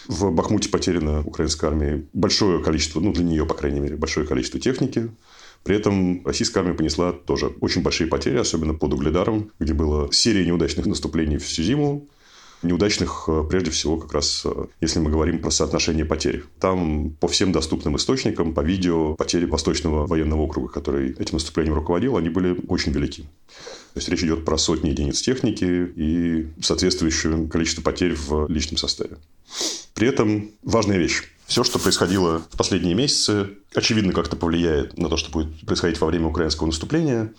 В 0.08 0.32
Бахмуте 0.32 0.70
потеряно 0.70 1.22
украинской 1.22 1.66
армии 1.66 2.08
большое 2.14 2.62
количество, 2.64 3.00
ну, 3.00 3.14
для 3.14 3.24
нее, 3.24 3.46
по 3.46 3.54
крайней 3.54 3.80
мере, 3.80 3.96
большое 3.96 4.26
количество 4.26 4.60
техники, 4.60 5.10
при 5.64 5.76
этом 5.78 6.26
российская 6.26 6.60
армия 6.60 6.74
понесла 6.74 7.14
тоже 7.14 7.48
очень 7.62 7.82
большие 7.84 8.08
потери, 8.08 8.38
особенно 8.38 8.74
под 8.74 8.94
Угледаром, 8.94 9.52
где 9.60 9.74
была 9.74 10.10
серия 10.12 10.46
неудачных 10.46 10.86
наступлений 10.86 11.38
всю 11.38 11.64
зиму. 11.64 12.10
Неудачных, 12.64 13.26
э, 13.28 13.44
прежде 13.50 13.72
всего, 13.72 13.98
как 13.98 14.14
раз, 14.14 14.44
э, 14.46 14.66
если 14.80 15.00
мы 15.00 15.12
говорим 15.12 15.40
про 15.40 15.52
соотношение 15.52 16.06
потерь. 16.06 16.44
Там 16.60 17.12
по 17.20 17.28
всем 17.28 17.52
доступным 17.52 17.98
источникам, 17.98 18.54
по 18.54 18.62
видео, 18.62 19.16
потери 19.16 19.46
Восточного 19.46 20.08
военного 20.08 20.42
округа, 20.42 20.70
который 20.70 21.12
этим 21.12 21.36
наступлением 21.36 21.76
руководил, 21.76 22.16
они 22.16 22.30
были 22.30 22.58
очень 22.70 22.94
велики. 22.94 23.24
То 23.94 23.98
есть, 24.00 24.08
речь 24.08 24.24
идет 24.24 24.46
про 24.46 24.58
сотни 24.58 24.90
единиц 24.90 25.22
техники 25.22 25.92
и 25.96 26.48
соответствующее 26.62 27.48
количество 27.48 27.82
потерь 27.82 28.16
в 28.16 28.48
личном 28.48 28.78
составе. 28.78 29.18
При 29.94 30.08
этом 30.08 30.52
важная 30.64 30.98
вещь. 30.98 31.24
Все, 31.46 31.64
что 31.64 31.78
происходило 31.78 32.40
в 32.50 32.58
последние 32.58 32.96
месяцы, 32.96 33.50
очевидно, 33.76 34.14
как-то 34.14 34.36
повлияет 34.36 34.98
на 34.98 35.10
то, 35.10 35.18
что 35.18 35.32
будет 35.32 35.66
происходить 35.66 36.00
во 36.00 36.08
время 36.08 36.28
украинского 36.28 36.68
наступления. 36.68 37.34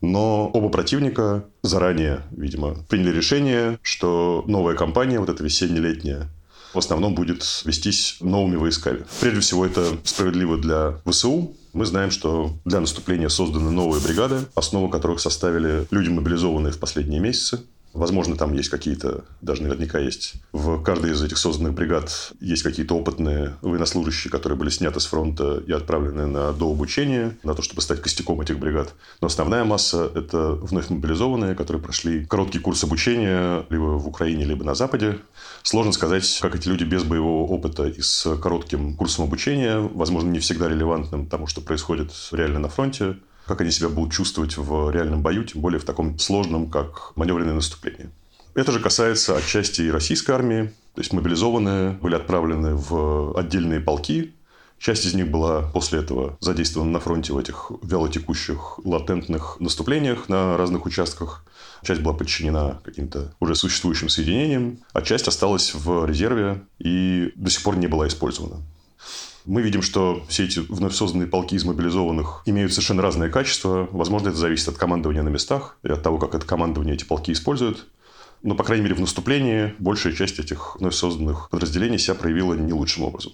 Но 0.00 0.48
оба 0.52 0.68
противника 0.68 1.44
заранее, 1.62 2.22
видимо, 2.30 2.76
приняли 2.88 3.16
решение, 3.16 3.78
что 3.82 4.44
новая 4.46 4.74
кампания, 4.74 5.18
вот 5.18 5.28
эта 5.28 5.42
весенне-летняя, 5.42 6.28
в 6.74 6.78
основном 6.78 7.14
будет 7.14 7.62
вестись 7.64 8.16
новыми 8.20 8.56
войсками. 8.56 9.04
Прежде 9.20 9.40
всего, 9.40 9.64
это 9.64 9.96
справедливо 10.04 10.58
для 10.58 11.00
ВСУ. 11.06 11.54
Мы 11.72 11.86
знаем, 11.86 12.10
что 12.10 12.52
для 12.64 12.80
наступления 12.80 13.28
созданы 13.28 13.70
новые 13.70 14.02
бригады, 14.02 14.40
основу 14.54 14.88
которых 14.88 15.20
составили 15.20 15.86
люди, 15.90 16.08
мобилизованные 16.08 16.72
в 16.72 16.78
последние 16.78 17.20
месяцы. 17.20 17.60
Возможно, 17.94 18.36
там 18.36 18.52
есть 18.52 18.70
какие-то, 18.70 19.24
даже 19.40 19.62
наверняка 19.62 20.00
есть, 20.00 20.34
в 20.52 20.82
каждой 20.82 21.12
из 21.12 21.22
этих 21.22 21.38
созданных 21.38 21.74
бригад 21.74 22.32
есть 22.40 22.64
какие-то 22.64 22.96
опытные 22.96 23.54
военнослужащие, 23.62 24.32
которые 24.32 24.58
были 24.58 24.68
сняты 24.68 24.98
с 24.98 25.06
фронта 25.06 25.62
и 25.64 25.70
отправлены 25.70 26.26
на 26.26 26.52
дообучение, 26.52 27.36
на 27.44 27.54
то, 27.54 27.62
чтобы 27.62 27.82
стать 27.82 28.02
костяком 28.02 28.40
этих 28.40 28.58
бригад. 28.58 28.92
Но 29.20 29.28
основная 29.28 29.62
масса– 29.62 30.10
это 30.14 30.54
вновь 30.54 30.90
мобилизованные, 30.90 31.54
которые 31.54 31.80
прошли 31.80 32.26
короткий 32.26 32.58
курс 32.58 32.82
обучения 32.82 33.64
либо 33.70 33.96
в 33.96 34.08
Украине, 34.08 34.44
либо 34.44 34.64
на 34.64 34.74
Западе. 34.74 35.18
Сложно 35.62 35.92
сказать, 35.92 36.40
как 36.42 36.56
эти 36.56 36.66
люди 36.66 36.82
без 36.82 37.04
боевого 37.04 37.48
опыта 37.48 37.86
и 37.86 38.00
с 38.00 38.36
коротким 38.38 38.96
курсом 38.96 39.26
обучения, 39.26 39.78
возможно, 39.78 40.30
не 40.30 40.40
всегда 40.40 40.68
релевантным 40.68 41.26
тому, 41.26 41.46
что 41.46 41.60
происходит 41.60 42.10
реально 42.32 42.58
на 42.58 42.68
фронте, 42.68 43.16
как 43.46 43.60
они 43.60 43.70
себя 43.70 43.88
будут 43.88 44.12
чувствовать 44.12 44.56
в 44.56 44.90
реальном 44.90 45.22
бою, 45.22 45.44
тем 45.44 45.60
более 45.60 45.80
в 45.80 45.84
таком 45.84 46.18
сложном, 46.18 46.70
как 46.70 47.12
маневренное 47.16 47.54
наступление. 47.54 48.10
Это 48.54 48.72
же 48.72 48.80
касается 48.80 49.36
отчасти 49.36 49.82
и 49.82 49.90
российской 49.90 50.32
армии. 50.32 50.72
То 50.94 51.00
есть 51.00 51.12
мобилизованные 51.12 51.90
были 51.90 52.14
отправлены 52.14 52.76
в 52.76 53.36
отдельные 53.36 53.80
полки, 53.80 54.32
Часть 54.84 55.06
из 55.06 55.14
них 55.14 55.30
была 55.30 55.62
после 55.62 56.00
этого 56.00 56.36
задействована 56.40 56.90
на 56.90 57.00
фронте 57.00 57.32
в 57.32 57.38
этих 57.38 57.72
вялотекущих 57.82 58.84
латентных 58.84 59.56
наступлениях 59.58 60.28
на 60.28 60.58
разных 60.58 60.84
участках. 60.84 61.44
Часть 61.82 62.02
была 62.02 62.12
подчинена 62.12 62.80
каким-то 62.84 63.32
уже 63.40 63.54
существующим 63.54 64.10
соединениям, 64.10 64.78
а 64.92 65.00
часть 65.00 65.26
осталась 65.26 65.72
в 65.74 66.04
резерве 66.04 66.64
и 66.78 67.32
до 67.34 67.50
сих 67.50 67.62
пор 67.62 67.76
не 67.76 67.86
была 67.86 68.08
использована. 68.08 68.62
Мы 69.44 69.60
видим, 69.60 69.82
что 69.82 70.24
все 70.28 70.44
эти 70.44 70.60
вновь 70.60 70.94
созданные 70.94 71.26
полки 71.28 71.54
из 71.54 71.64
мобилизованных 71.64 72.42
имеют 72.46 72.72
совершенно 72.72 73.02
разные 73.02 73.28
качества. 73.28 73.88
Возможно, 73.92 74.28
это 74.28 74.38
зависит 74.38 74.68
от 74.68 74.78
командования 74.78 75.22
на 75.22 75.28
местах 75.28 75.76
и 75.82 75.88
от 75.88 76.02
того, 76.02 76.16
как 76.16 76.34
это 76.34 76.46
командование 76.46 76.94
эти 76.94 77.04
полки 77.04 77.30
используют. 77.30 77.86
Но, 78.42 78.54
по 78.54 78.64
крайней 78.64 78.84
мере, 78.84 78.94
в 78.94 79.00
наступлении 79.00 79.74
большая 79.78 80.14
часть 80.14 80.38
этих 80.38 80.76
вновь 80.76 80.94
созданных 80.94 81.50
подразделений 81.50 81.98
себя 81.98 82.14
проявила 82.14 82.54
не 82.54 82.72
лучшим 82.72 83.04
образом. 83.04 83.32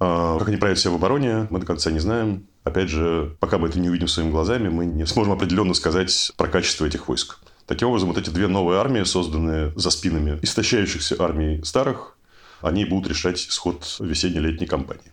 А 0.00 0.38
как 0.38 0.48
они 0.48 0.58
проявят 0.58 0.80
себя 0.80 0.90
в 0.90 0.96
обороне, 0.96 1.46
мы 1.48 1.60
до 1.60 1.66
конца 1.66 1.90
не 1.90 2.00
знаем. 2.00 2.46
Опять 2.64 2.90
же, 2.90 3.36
пока 3.40 3.56
мы 3.56 3.68
это 3.68 3.78
не 3.78 3.88
увидим 3.88 4.08
своими 4.08 4.30
глазами, 4.30 4.68
мы 4.68 4.84
не 4.84 5.06
сможем 5.06 5.32
определенно 5.32 5.74
сказать 5.74 6.32
про 6.36 6.48
качество 6.48 6.84
этих 6.84 7.08
войск. 7.08 7.38
Таким 7.66 7.88
образом, 7.88 8.08
вот 8.08 8.18
эти 8.18 8.28
две 8.28 8.48
новые 8.48 8.80
армии, 8.80 9.04
созданные 9.04 9.72
за 9.76 9.90
спинами 9.90 10.38
истощающихся 10.42 11.16
армий 11.20 11.62
старых, 11.64 12.16
они 12.60 12.84
будут 12.84 13.08
решать 13.08 13.38
исход 13.38 13.96
весенне-летней 14.00 14.66
кампании. 14.66 15.11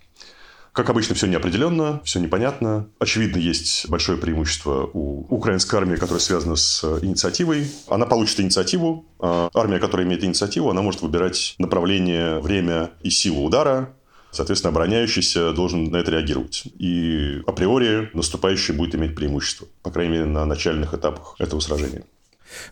Как 0.73 0.89
обычно, 0.89 1.15
все 1.15 1.27
неопределенно, 1.27 2.01
все 2.03 2.19
непонятно. 2.19 2.87
Очевидно, 2.99 3.37
есть 3.39 3.89
большое 3.89 4.17
преимущество 4.17 4.89
у 4.93 5.25
украинской 5.33 5.75
армии, 5.75 5.95
которая 5.95 6.19
связана 6.19 6.55
с 6.55 6.83
инициативой. 7.01 7.67
Она 7.87 8.05
получит 8.05 8.39
инициативу. 8.39 9.05
А 9.19 9.49
армия, 9.53 9.79
которая 9.79 10.07
имеет 10.07 10.23
инициативу, 10.23 10.69
она 10.69 10.81
может 10.81 11.01
выбирать 11.01 11.55
направление, 11.57 12.39
время 12.39 12.91
и 13.01 13.09
силу 13.09 13.43
удара. 13.43 13.93
Соответственно, 14.31 14.69
обороняющийся 14.69 15.53
должен 15.53 15.85
на 15.85 15.97
это 15.97 16.11
реагировать. 16.11 16.63
И 16.77 17.41
априори 17.47 18.11
наступающий 18.13 18.75
будет 18.75 18.93
иметь 18.95 19.15
преимущество, 19.15 19.67
по 19.81 19.89
крайней 19.89 20.13
мере, 20.13 20.25
на 20.25 20.45
начальных 20.45 20.93
этапах 20.93 21.35
этого 21.39 21.59
сражения. 21.59 22.03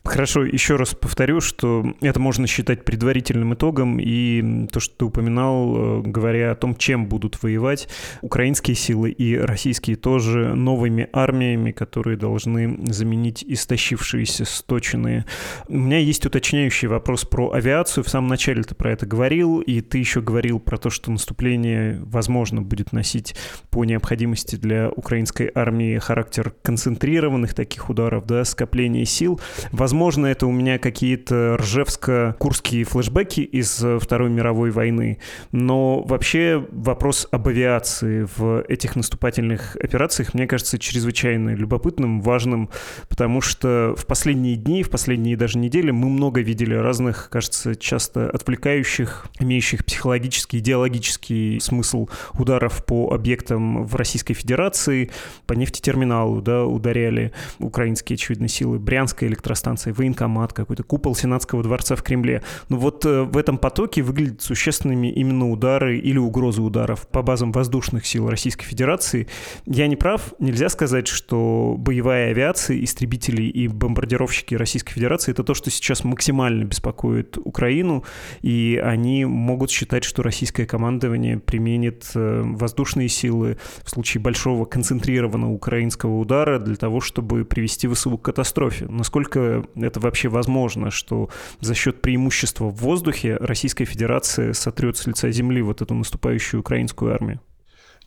Хорошо, 0.04 0.44
еще 0.44 0.76
раз 0.76 0.94
повторю, 0.94 1.42
что 1.42 1.86
это 2.02 2.20
можно 2.20 2.48
считать 2.48 2.86
предварительным 2.86 3.54
итогом, 3.54 4.00
и 4.00 4.68
то, 4.68 4.80
что 4.80 4.96
ты 4.98 5.06
упоминал, 5.06 6.00
э, 6.00 6.02
говоря 6.04 6.52
о 6.52 6.56
том, 6.56 6.76
чем 6.76 7.08
будут 7.08 7.42
воевать 7.44 7.88
украинские 8.22 8.76
силы 8.76 9.12
и 9.12 9.38
российские 9.38 9.96
тоже 9.96 10.56
новыми 10.56 11.10
армиями, 11.14 11.72
которые 11.72 12.18
должны 12.18 12.92
заменить 12.92 13.44
истощившиеся, 13.44 14.46
сточенные. 14.46 15.26
У 15.68 15.78
меня 15.78 16.00
есть 16.00 16.26
уточняющий 16.26 16.88
вопрос 16.88 17.26
про 17.26 17.52
авиацию. 17.52 18.04
В 18.04 18.10
самом 18.10 18.30
начале 18.30 18.64
ты 18.64 18.76
про 18.76 18.92
это 18.92 19.06
говорил, 19.06 19.60
и 19.60 19.82
ты 19.82 19.98
еще 19.98 20.22
говорил 20.22 20.60
про 20.60 20.78
то, 20.78 20.90
что 20.90 21.12
наступление, 21.12 22.00
возможно, 22.04 22.62
будет 22.62 22.92
носить 22.94 23.36
по 23.70 23.86
необходимости 23.86 24.56
для 24.56 24.90
украинской 24.90 25.52
армии 25.54 25.98
характер 25.98 26.54
концентрированных 26.62 27.54
таких 27.54 27.90
ударов, 27.90 28.26
да, 28.26 28.44
скопления 28.46 29.06
сил. 29.06 29.40
Возможно, 29.72 30.28
это 30.28 30.48
у 30.48 30.52
меня 30.52 30.78
какие-то 30.80 31.58
ржевско-курские 31.60 32.84
флешбеки 32.84 33.42
из 33.42 33.84
э, 33.84 34.00
Второй 34.00 34.30
мировой 34.30 34.72
войны, 34.72 35.20
но 35.52 36.02
вообще 36.02 36.66
вопрос 36.72 37.28
об 37.32 37.48
авиации 37.48 38.28
в 38.38 38.64
этих 38.68 38.96
наступательных 38.96 39.76
операциях, 39.78 40.34
мне 40.34 40.48
кажется, 40.48 40.80
чрезвычайно 40.80 41.56
любопытным, 41.56 42.22
важным, 42.22 42.70
потому 43.10 43.42
что 43.42 43.96
в 43.98 44.06
последние 44.06 44.56
дни, 44.56 44.84
в 44.84 44.90
последние 44.90 45.38
даже 45.38 45.58
недели 45.58 45.92
мы 45.92 46.10
много 46.10 46.42
видели 46.42 46.74
разных, 46.74 47.30
кажется, 47.30 47.76
часто 47.76 48.30
отвлекающих, 48.30 49.28
имеющих 49.40 49.86
психологический, 49.86 50.60
идеологический 50.60 51.60
смысл 51.60 52.08
ударов 52.38 52.86
по 52.86 53.14
объектам 53.14 53.86
в 53.86 53.96
Российской 53.96 54.34
Федерации, 54.34 55.12
по 55.46 55.54
нефтетерминалу, 55.54 56.42
да, 56.42 56.66
ударяли 56.66 57.32
украинские, 57.60 58.16
очевидно, 58.16 58.48
силы, 58.48 58.80
Брянская 58.80 59.30
электростанция 59.30 59.57
электростанции, 59.58 59.92
военкомат 59.92 60.54
какой-то, 60.54 60.84
купол 60.84 61.16
Сенатского 61.16 61.64
дворца 61.64 61.96
в 61.96 62.04
Кремле. 62.04 62.44
Но 62.70 62.78
вот 62.78 63.06
э, 63.06 63.24
в 63.24 63.38
этом 63.38 63.58
потоке 63.58 64.02
выглядят 64.02 64.42
существенными 64.42 65.08
именно 65.08 65.50
удары 65.50 65.98
или 65.98 66.18
угрозы 66.18 66.62
ударов 66.62 67.08
по 67.08 67.22
базам 67.22 67.52
воздушных 67.52 68.06
сил 68.06 68.30
Российской 68.30 68.66
Федерации. 68.66 69.28
Я 69.66 69.88
не 69.88 69.96
прав, 69.96 70.34
нельзя 70.40 70.70
сказать, 70.70 71.08
что 71.08 71.76
боевая 71.78 72.32
авиация, 72.32 72.84
истребители 72.84 73.44
и 73.44 73.68
бомбардировщики 73.68 74.56
Российской 74.56 74.94
Федерации— 74.94 75.32
это 75.34 75.44
то, 75.44 75.54
что 75.54 75.72
сейчас 75.72 76.04
максимально 76.04 76.64
беспокоит 76.64 77.38
Украину, 77.38 78.04
и 78.42 78.82
они 78.84 79.26
могут 79.26 79.72
считать, 79.72 80.04
что 80.04 80.24
российское 80.24 80.66
командование 80.66 81.40
применит 81.40 82.12
э, 82.16 82.42
воздушные 82.44 83.10
силы 83.10 83.58
в 83.84 83.90
случае 83.90 84.22
большого 84.22 84.66
концентрированного 84.66 85.52
украинского 85.52 86.20
удара 86.20 86.60
для 86.60 86.76
того, 86.76 87.02
чтобы 87.02 87.46
привести 87.46 87.88
ВСУ 87.88 88.18
к 88.18 88.28
катастрофе. 88.28 88.86
Насколько 88.90 89.47
это 89.76 90.00
вообще 90.00 90.30
возможно, 90.30 90.92
что 90.92 91.30
за 91.60 91.74
счет 91.76 92.02
преимущества 92.02 92.66
в 92.66 92.76
воздухе 92.76 93.38
Российская 93.38 93.86
Федерация 93.86 94.54
сотрет 94.54 94.98
с 94.98 95.08
лица 95.08 95.32
земли 95.32 95.62
вот 95.62 95.82
эту 95.82 95.94
наступающую 95.94 96.60
украинскую 96.60 97.14
армию? 97.14 97.40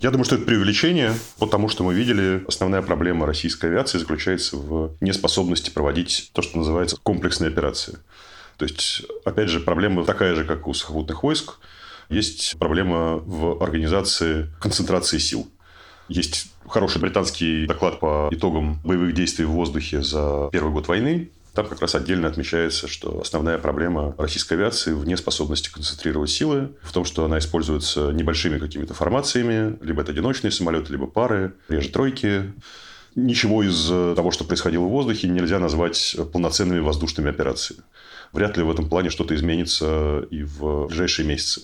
Я 0.00 0.10
думаю, 0.10 0.24
что 0.24 0.36
это 0.36 0.46
преувеличение, 0.46 1.12
потому 1.38 1.68
что 1.68 1.84
мы 1.84 1.92
видели, 1.92 2.42
основная 2.48 2.80
проблема 2.80 3.26
российской 3.26 3.66
авиации 3.66 3.98
заключается 3.98 4.56
в 4.56 4.96
неспособности 5.02 5.68
проводить 5.68 6.30
то, 6.32 6.40
что 6.40 6.56
называется 6.56 6.96
комплексные 7.02 7.48
операции. 7.48 7.98
То 8.56 8.64
есть, 8.64 9.02
опять 9.26 9.50
же, 9.50 9.60
проблема 9.60 10.04
такая 10.04 10.34
же, 10.34 10.44
как 10.44 10.68
у 10.68 10.74
сухопутных 10.74 11.22
войск. 11.22 11.58
Есть 12.08 12.58
проблема 12.58 13.16
в 13.16 13.62
организации 13.62 14.48
концентрации 14.58 15.18
сил. 15.18 15.48
Есть 16.10 16.50
хороший 16.66 17.00
британский 17.00 17.66
доклад 17.66 18.00
по 18.00 18.28
итогам 18.32 18.80
боевых 18.82 19.14
действий 19.14 19.44
в 19.44 19.50
воздухе 19.50 20.02
за 20.02 20.48
первый 20.50 20.72
год 20.72 20.88
войны. 20.88 21.30
Там 21.54 21.68
как 21.68 21.80
раз 21.80 21.94
отдельно 21.94 22.26
отмечается, 22.26 22.88
что 22.88 23.20
основная 23.20 23.58
проблема 23.58 24.14
российской 24.18 24.54
авиации 24.54 24.92
в 24.92 25.06
неспособности 25.06 25.70
концентрировать 25.70 26.30
силы, 26.30 26.72
в 26.82 26.92
том, 26.92 27.04
что 27.04 27.24
она 27.24 27.38
используется 27.38 28.10
небольшими 28.10 28.58
какими-то 28.58 28.92
формациями, 28.92 29.78
либо 29.82 30.02
это 30.02 30.10
одиночные 30.10 30.50
самолеты, 30.50 30.92
либо 30.92 31.06
пары, 31.06 31.54
реже 31.68 31.90
тройки. 31.90 32.52
Ничего 33.14 33.62
из 33.62 33.86
того, 34.16 34.32
что 34.32 34.44
происходило 34.44 34.84
в 34.84 34.90
воздухе, 34.90 35.28
нельзя 35.28 35.60
назвать 35.60 36.16
полноценными 36.32 36.80
воздушными 36.80 37.30
операциями. 37.30 37.84
Вряд 38.32 38.56
ли 38.56 38.64
в 38.64 38.70
этом 38.70 38.88
плане 38.88 39.10
что-то 39.10 39.34
изменится 39.36 40.26
и 40.30 40.42
в 40.42 40.86
ближайшие 40.86 41.26
месяцы. 41.26 41.62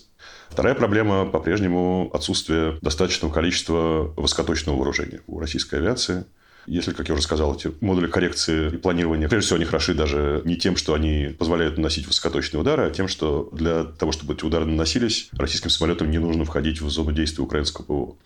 Вторая 0.50 0.74
проблема 0.74 1.26
по-прежнему 1.26 2.10
отсутствие 2.12 2.78
достаточного 2.80 3.32
количества 3.32 4.14
высокоточного 4.16 4.76
вооружения 4.76 5.20
у 5.26 5.38
российской 5.38 5.76
авиации. 5.76 6.24
Если, 6.66 6.92
как 6.92 7.08
я 7.08 7.14
уже 7.14 7.22
сказал, 7.22 7.54
эти 7.54 7.72
модули 7.80 8.08
коррекции 8.08 8.70
и 8.74 8.76
планирования, 8.76 9.28
прежде 9.28 9.46
всего, 9.46 9.56
они 9.56 9.64
хороши 9.64 9.94
даже 9.94 10.42
не 10.44 10.56
тем, 10.56 10.76
что 10.76 10.94
они 10.94 11.34
позволяют 11.38 11.76
наносить 11.76 12.06
высокоточные 12.08 12.60
удары, 12.60 12.84
а 12.84 12.90
тем, 12.90 13.06
что 13.06 13.48
для 13.52 13.84
того, 13.84 14.10
чтобы 14.10 14.34
эти 14.34 14.44
удары 14.44 14.64
наносились, 14.64 15.28
российским 15.32 15.70
самолетам 15.70 16.10
не 16.10 16.18
нужно 16.18 16.44
входить 16.44 16.80
в 16.80 16.90
зону 16.90 17.12
действия 17.12 17.44
украинского 17.44 17.84
ПВО. 17.84 18.16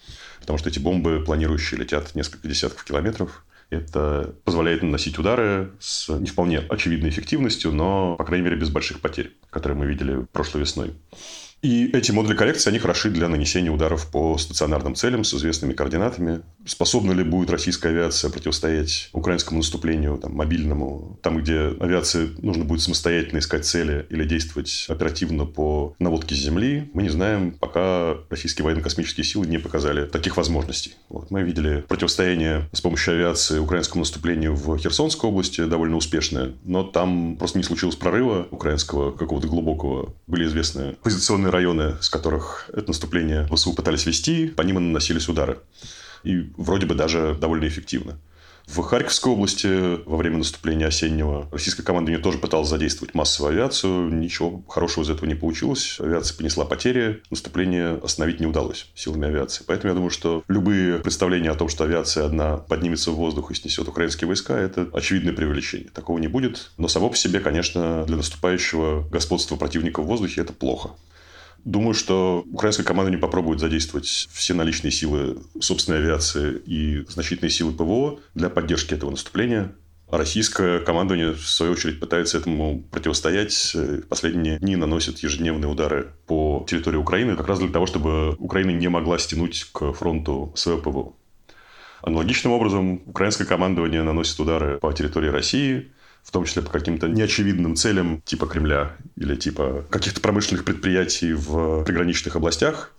Потому 0.40 0.58
что 0.58 0.70
эти 0.70 0.78
бомбы, 0.78 1.22
планирующие, 1.24 1.78
летят 1.78 2.14
несколько 2.14 2.48
десятков 2.48 2.82
километров. 2.84 3.44
Это 3.68 4.34
позволяет 4.44 4.82
наносить 4.82 5.18
удары 5.18 5.72
с 5.78 6.08
не 6.08 6.26
вполне 6.26 6.58
очевидной 6.58 7.10
эффективностью, 7.10 7.72
но, 7.72 8.16
по 8.16 8.24
крайней 8.24 8.44
мере, 8.44 8.56
без 8.56 8.70
больших 8.70 9.00
потерь, 9.00 9.32
которые 9.50 9.78
мы 9.78 9.86
видели 9.86 10.26
прошлой 10.32 10.62
весной. 10.62 10.94
И 11.62 11.90
эти 11.92 12.10
модули 12.10 12.34
коррекции, 12.34 12.70
они 12.70 12.78
хороши 12.78 13.10
для 13.10 13.28
нанесения 13.28 13.70
ударов 13.70 14.10
по 14.10 14.38
стационарным 14.38 14.94
целям 14.94 15.24
с 15.24 15.34
известными 15.34 15.74
координатами. 15.74 16.40
Способна 16.66 17.12
ли 17.12 17.24
будет 17.24 17.50
российская 17.50 17.88
авиация 17.88 18.30
противостоять 18.30 19.08
украинскому 19.12 19.58
наступлению, 19.58 20.18
там, 20.18 20.34
мобильному, 20.34 21.18
там, 21.22 21.38
где 21.38 21.74
авиации 21.80 22.30
нужно 22.42 22.64
будет 22.64 22.82
самостоятельно 22.82 23.38
искать 23.38 23.64
цели 23.64 24.06
или 24.10 24.24
действовать 24.24 24.86
оперативно 24.88 25.46
по 25.46 25.94
наводке 25.98 26.34
с 26.34 26.38
земли, 26.38 26.90
мы 26.92 27.02
не 27.02 27.08
знаем, 27.08 27.52
пока 27.52 28.18
российские 28.28 28.64
военно-космические 28.64 29.24
силы 29.24 29.46
не 29.46 29.58
показали 29.58 30.06
таких 30.06 30.36
возможностей. 30.36 30.94
Вот. 31.08 31.30
Мы 31.30 31.42
видели 31.42 31.84
противостояние 31.88 32.68
с 32.72 32.80
помощью 32.80 33.14
авиации 33.14 33.58
украинскому 33.58 34.02
наступлению 34.02 34.54
в 34.54 34.76
Херсонской 34.78 35.30
области 35.30 35.64
довольно 35.64 35.96
успешное, 35.96 36.52
но 36.64 36.82
там 36.82 37.36
просто 37.36 37.58
не 37.58 37.64
случилось 37.64 37.96
прорыва 37.96 38.46
украинского 38.50 39.12
какого-то 39.12 39.48
глубокого. 39.48 40.14
Были 40.26 40.44
известны 40.46 40.96
позиционные 41.02 41.50
районы, 41.50 41.96
с 42.00 42.10
которых 42.10 42.68
это 42.72 42.88
наступление 42.88 43.46
ВСУ 43.46 43.72
пытались 43.72 44.06
вести, 44.06 44.48
по 44.48 44.62
ним 44.62 44.78
и 44.78 44.80
наносились 44.80 45.28
удары. 45.28 45.58
И 46.22 46.50
вроде 46.56 46.86
бы 46.86 46.94
даже 46.94 47.36
довольно 47.40 47.66
эффективно. 47.66 48.18
В 48.70 48.82
Харьковской 48.82 49.32
области 49.32 50.06
во 50.06 50.16
время 50.16 50.38
наступления 50.38 50.86
осеннего 50.86 51.48
российская 51.50 51.82
команда 51.82 52.16
тоже 52.18 52.38
пыталась 52.38 52.68
задействовать 52.68 53.14
массовую 53.14 53.54
авиацию. 53.54 54.10
Ничего 54.14 54.62
хорошего 54.68 55.02
из 55.02 55.10
этого 55.10 55.28
не 55.28 55.34
получилось. 55.34 55.96
Авиация 55.98 56.36
понесла 56.36 56.64
потери. 56.64 57.20
Наступление 57.30 57.98
остановить 58.00 58.38
не 58.38 58.46
удалось 58.46 58.86
силами 58.94 59.26
авиации. 59.26 59.64
Поэтому 59.66 59.88
я 59.88 59.94
думаю, 59.96 60.10
что 60.10 60.44
любые 60.46 61.00
представления 61.00 61.50
о 61.50 61.56
том, 61.56 61.68
что 61.68 61.82
авиация 61.82 62.24
одна 62.24 62.58
поднимется 62.58 63.10
в 63.10 63.16
воздух 63.16 63.50
и 63.50 63.54
снесет 63.56 63.88
украинские 63.88 64.28
войска, 64.28 64.56
это 64.56 64.88
очевидное 64.92 65.32
преувеличение. 65.32 65.88
Такого 65.88 66.18
не 66.18 66.28
будет. 66.28 66.70
Но 66.76 66.86
само 66.86 67.10
по 67.10 67.16
себе, 67.16 67.40
конечно, 67.40 68.04
для 68.04 68.16
наступающего 68.16 69.08
господства 69.10 69.56
противника 69.56 70.00
в 70.00 70.06
воздухе 70.06 70.42
это 70.42 70.52
плохо. 70.52 70.90
Думаю, 71.64 71.94
что 71.94 72.44
украинская 72.50 72.86
команда 72.86 73.10
не 73.10 73.18
попробует 73.18 73.60
задействовать 73.60 74.06
все 74.06 74.54
наличные 74.54 74.90
силы 74.90 75.38
собственной 75.60 75.98
авиации 75.98 76.56
и 76.64 77.04
значительные 77.08 77.50
силы 77.50 77.72
ПВО 77.72 78.20
для 78.34 78.48
поддержки 78.48 78.94
этого 78.94 79.10
наступления. 79.10 79.72
Российское 80.10 80.80
командование, 80.80 81.32
в 81.32 81.48
свою 81.48 81.72
очередь, 81.72 82.00
пытается 82.00 82.38
этому 82.38 82.82
противостоять. 82.90 83.76
Последние 84.08 84.58
дни 84.58 84.74
наносит 84.74 85.18
ежедневные 85.20 85.70
удары 85.70 86.14
по 86.26 86.66
территории 86.68 86.96
Украины, 86.96 87.36
как 87.36 87.46
раз 87.46 87.60
для 87.60 87.68
того, 87.68 87.86
чтобы 87.86 88.34
Украина 88.38 88.70
не 88.70 88.88
могла 88.88 89.18
стянуть 89.18 89.68
к 89.72 89.92
фронту 89.92 90.52
своего 90.56 90.80
ПВО. 90.80 91.12
Аналогичным 92.02 92.52
образом, 92.54 93.02
украинское 93.06 93.46
командование 93.46 94.02
наносит 94.02 94.40
удары 94.40 94.78
по 94.78 94.92
территории 94.92 95.28
России, 95.28 95.92
в 96.22 96.30
том 96.30 96.44
числе 96.44 96.62
по 96.62 96.70
каким-то 96.70 97.08
неочевидным 97.08 97.76
целям 97.76 98.20
типа 98.22 98.46
Кремля 98.46 98.96
или 99.16 99.34
типа 99.34 99.84
каких-то 99.90 100.20
промышленных 100.20 100.64
предприятий 100.64 101.32
в 101.32 101.84
приграничных 101.84 102.36
областях, 102.36 102.92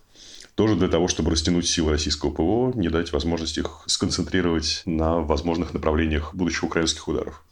тоже 0.55 0.75
для 0.75 0.87
того, 0.87 1.07
чтобы 1.07 1.31
растянуть 1.31 1.67
силы 1.67 1.91
российского 1.91 2.31
ПВО, 2.31 2.73
не 2.75 2.89
дать 2.89 3.13
возможность 3.13 3.57
их 3.57 3.83
сконцентрировать 3.87 4.83
на 4.85 5.19
возможных 5.19 5.73
направлениях 5.73 6.35
будущих 6.35 6.63
украинских 6.63 7.07
ударов. 7.07 7.43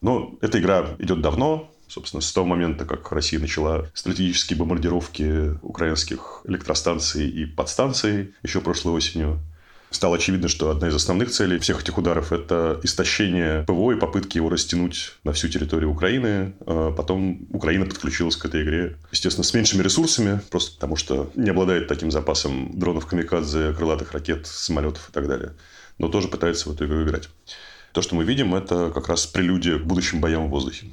Но 0.00 0.36
эта 0.42 0.60
игра 0.60 0.94
идет 0.98 1.22
давно, 1.22 1.70
собственно, 1.88 2.20
с 2.20 2.32
того 2.32 2.46
момента, 2.46 2.84
как 2.84 3.10
Россия 3.12 3.40
начала 3.40 3.90
стратегические 3.94 4.58
бомбардировки 4.58 5.58
украинских 5.62 6.42
электростанций 6.44 7.28
и 7.28 7.46
подстанций 7.46 8.34
еще 8.42 8.60
прошлой 8.60 8.92
осенью 8.92 9.40
стало 9.94 10.16
очевидно, 10.16 10.48
что 10.48 10.70
одна 10.70 10.88
из 10.88 10.94
основных 10.94 11.30
целей 11.30 11.58
всех 11.58 11.80
этих 11.80 11.96
ударов– 11.96 12.32
это 12.32 12.80
истощение 12.82 13.64
ПВО 13.64 13.92
и 13.92 13.96
попытки 13.98 14.36
его 14.36 14.48
растянуть 14.48 15.12
на 15.24 15.32
всю 15.32 15.48
территорию 15.48 15.90
Украины. 15.90 16.54
А 16.66 16.92
потом 16.92 17.46
Украина 17.50 17.86
подключилась 17.86 18.36
к 18.36 18.44
этой 18.44 18.62
игре, 18.62 18.96
естественно, 19.12 19.44
с 19.44 19.54
меньшими 19.54 19.82
ресурсами, 19.82 20.40
просто 20.50 20.74
потому 20.74 20.96
что 20.96 21.30
не 21.34 21.50
обладает 21.50 21.88
таким 21.88 22.10
запасом 22.10 22.78
дронов 22.78 23.06
камикадзе, 23.06 23.72
крылатых 23.72 24.12
ракет, 24.12 24.46
самолетов 24.46 25.08
и 25.08 25.12
так 25.12 25.28
далее. 25.28 25.52
Но 25.98 26.08
тоже 26.08 26.28
пытается 26.28 26.68
в 26.68 26.72
эту 26.72 26.86
игру 26.86 27.04
играть. 27.04 27.28
То, 27.92 28.02
что 28.02 28.16
мы 28.16 28.24
видим, 28.24 28.54
это 28.54 28.90
как 28.92 29.08
раз 29.08 29.26
прелюдия 29.26 29.78
к 29.78 29.84
будущим 29.84 30.20
боям 30.20 30.48
в 30.48 30.50
воздухе. 30.50 30.86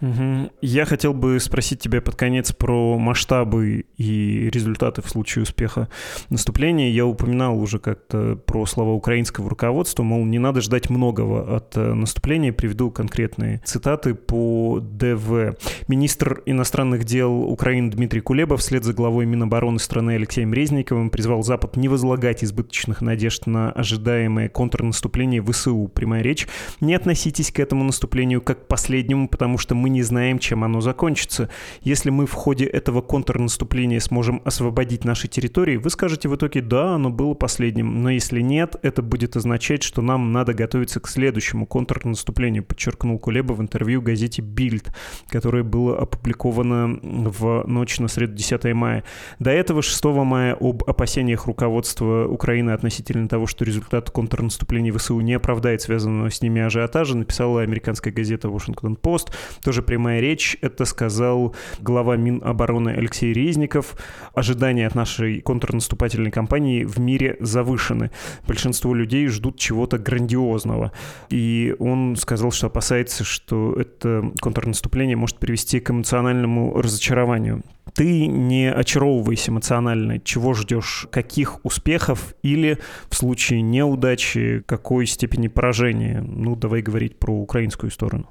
Угу. 0.00 0.50
Я 0.62 0.84
хотел 0.86 1.12
бы 1.12 1.38
спросить 1.40 1.80
тебя 1.80 2.00
под 2.00 2.16
конец 2.16 2.52
про 2.52 2.98
масштабы 2.98 3.84
и 3.96 4.48
результаты 4.50 5.02
в 5.02 5.08
случае 5.08 5.42
успеха 5.42 5.88
наступления. 6.30 6.90
Я 6.90 7.06
упоминал 7.06 7.60
уже 7.60 7.78
как-то 7.78 8.36
про 8.36 8.64
слова 8.66 8.92
украинского 8.92 9.50
руководства, 9.50 10.02
мол, 10.02 10.24
не 10.24 10.38
надо 10.38 10.60
ждать 10.60 10.88
многого 10.88 11.56
от 11.56 11.76
э, 11.76 11.92
наступления. 11.92 12.52
Приведу 12.52 12.90
конкретные 12.90 13.60
цитаты 13.64 14.14
по 14.14 14.80
ДВ. 14.80 15.56
Министр 15.88 16.42
иностранных 16.46 17.04
дел 17.04 17.42
Украины 17.42 17.90
Дмитрий 17.90 18.20
Кулеба 18.20 18.56
вслед 18.56 18.84
за 18.84 18.94
главой 18.94 19.26
Минобороны 19.26 19.78
страны 19.78 20.12
Алексеем 20.12 20.54
Резниковым 20.54 21.10
призвал 21.10 21.42
Запад 21.42 21.76
не 21.76 21.88
возлагать 21.88 22.42
избыточных 22.42 23.02
надежд 23.02 23.46
на 23.46 23.70
ожидаемое 23.72 24.48
контрнаступление 24.48 25.42
ВСУ. 25.42 25.90
Прямая 25.94 26.22
речь. 26.22 26.48
Не 26.80 26.94
относитесь 26.94 27.52
к 27.52 27.60
этому 27.60 27.84
наступлению 27.84 28.40
как 28.40 28.64
к 28.64 28.68
последнему, 28.68 29.28
потому 29.28 29.58
что 29.58 29.74
мы 29.74 29.89
не 29.90 30.02
знаем, 30.02 30.38
чем 30.38 30.64
оно 30.64 30.80
закончится. 30.80 31.48
Если 31.82 32.10
мы 32.10 32.26
в 32.26 32.32
ходе 32.32 32.64
этого 32.64 33.02
контрнаступления 33.02 34.00
сможем 34.00 34.42
освободить 34.44 35.04
наши 35.04 35.28
территории, 35.28 35.76
вы 35.76 35.90
скажете 35.90 36.28
в 36.28 36.36
итоге 36.36 36.62
«да, 36.62 36.94
оно 36.94 37.10
было 37.10 37.34
последним». 37.34 38.02
Но 38.02 38.10
если 38.10 38.40
нет, 38.40 38.76
это 38.82 39.02
будет 39.02 39.36
означать, 39.36 39.82
что 39.82 40.02
нам 40.02 40.32
надо 40.32 40.54
готовиться 40.54 41.00
к 41.00 41.08
следующему 41.08 41.66
контрнаступлению, 41.66 42.64
подчеркнул 42.64 43.18
Кулеба 43.18 43.52
в 43.52 43.60
интервью 43.60 44.02
газете 44.02 44.42
«Бильд», 44.42 44.92
которое 45.28 45.62
было 45.62 45.98
опубликовано 45.98 46.98
в 47.02 47.64
ночь 47.66 47.98
на 47.98 48.08
среду 48.08 48.34
10 48.34 48.64
мая. 48.74 49.04
До 49.38 49.50
этого 49.50 49.82
6 49.82 50.04
мая 50.04 50.56
об 50.58 50.82
опасениях 50.84 51.46
руководства 51.46 52.26
Украины 52.26 52.70
относительно 52.70 53.28
того, 53.28 53.46
что 53.46 53.64
результат 53.64 54.10
контрнаступления 54.10 54.92
ВСУ 54.92 55.20
не 55.20 55.34
оправдает 55.34 55.82
связанного 55.82 56.30
с 56.30 56.42
ними 56.42 56.60
ажиотажа, 56.62 57.16
написала 57.16 57.62
американская 57.62 58.12
газета 58.12 58.48
Washington 58.48 58.98
Post. 59.00 59.32
Тоже 59.62 59.79
тоже 59.80 59.82
прямая 59.82 60.20
речь. 60.20 60.56
Это 60.60 60.84
сказал 60.84 61.54
глава 61.80 62.16
Минобороны 62.16 62.90
Алексей 62.90 63.32
Резников. 63.32 63.96
Ожидания 64.34 64.86
от 64.86 64.94
нашей 64.94 65.40
контрнаступательной 65.40 66.30
кампании 66.30 66.84
в 66.84 66.98
мире 66.98 67.36
завышены. 67.40 68.10
Большинство 68.46 68.94
людей 68.94 69.26
ждут 69.28 69.58
чего-то 69.58 69.98
грандиозного. 69.98 70.92
И 71.30 71.74
он 71.78 72.16
сказал, 72.16 72.52
что 72.52 72.66
опасается, 72.66 73.24
что 73.24 73.74
это 73.74 74.32
контрнаступление 74.40 75.16
может 75.16 75.38
привести 75.38 75.80
к 75.80 75.90
эмоциональному 75.90 76.74
разочарованию. 76.80 77.62
Ты 77.94 78.26
не 78.26 78.70
очаровывайся 78.70 79.50
эмоционально. 79.50 80.20
Чего 80.20 80.54
ждешь? 80.54 81.06
Каких 81.10 81.64
успехов? 81.64 82.34
Или 82.42 82.78
в 83.08 83.16
случае 83.16 83.62
неудачи 83.62 84.62
какой 84.66 85.06
степени 85.06 85.48
поражения? 85.48 86.20
Ну, 86.20 86.54
давай 86.54 86.82
говорить 86.82 87.18
про 87.18 87.34
украинскую 87.34 87.90
сторону. 87.90 88.28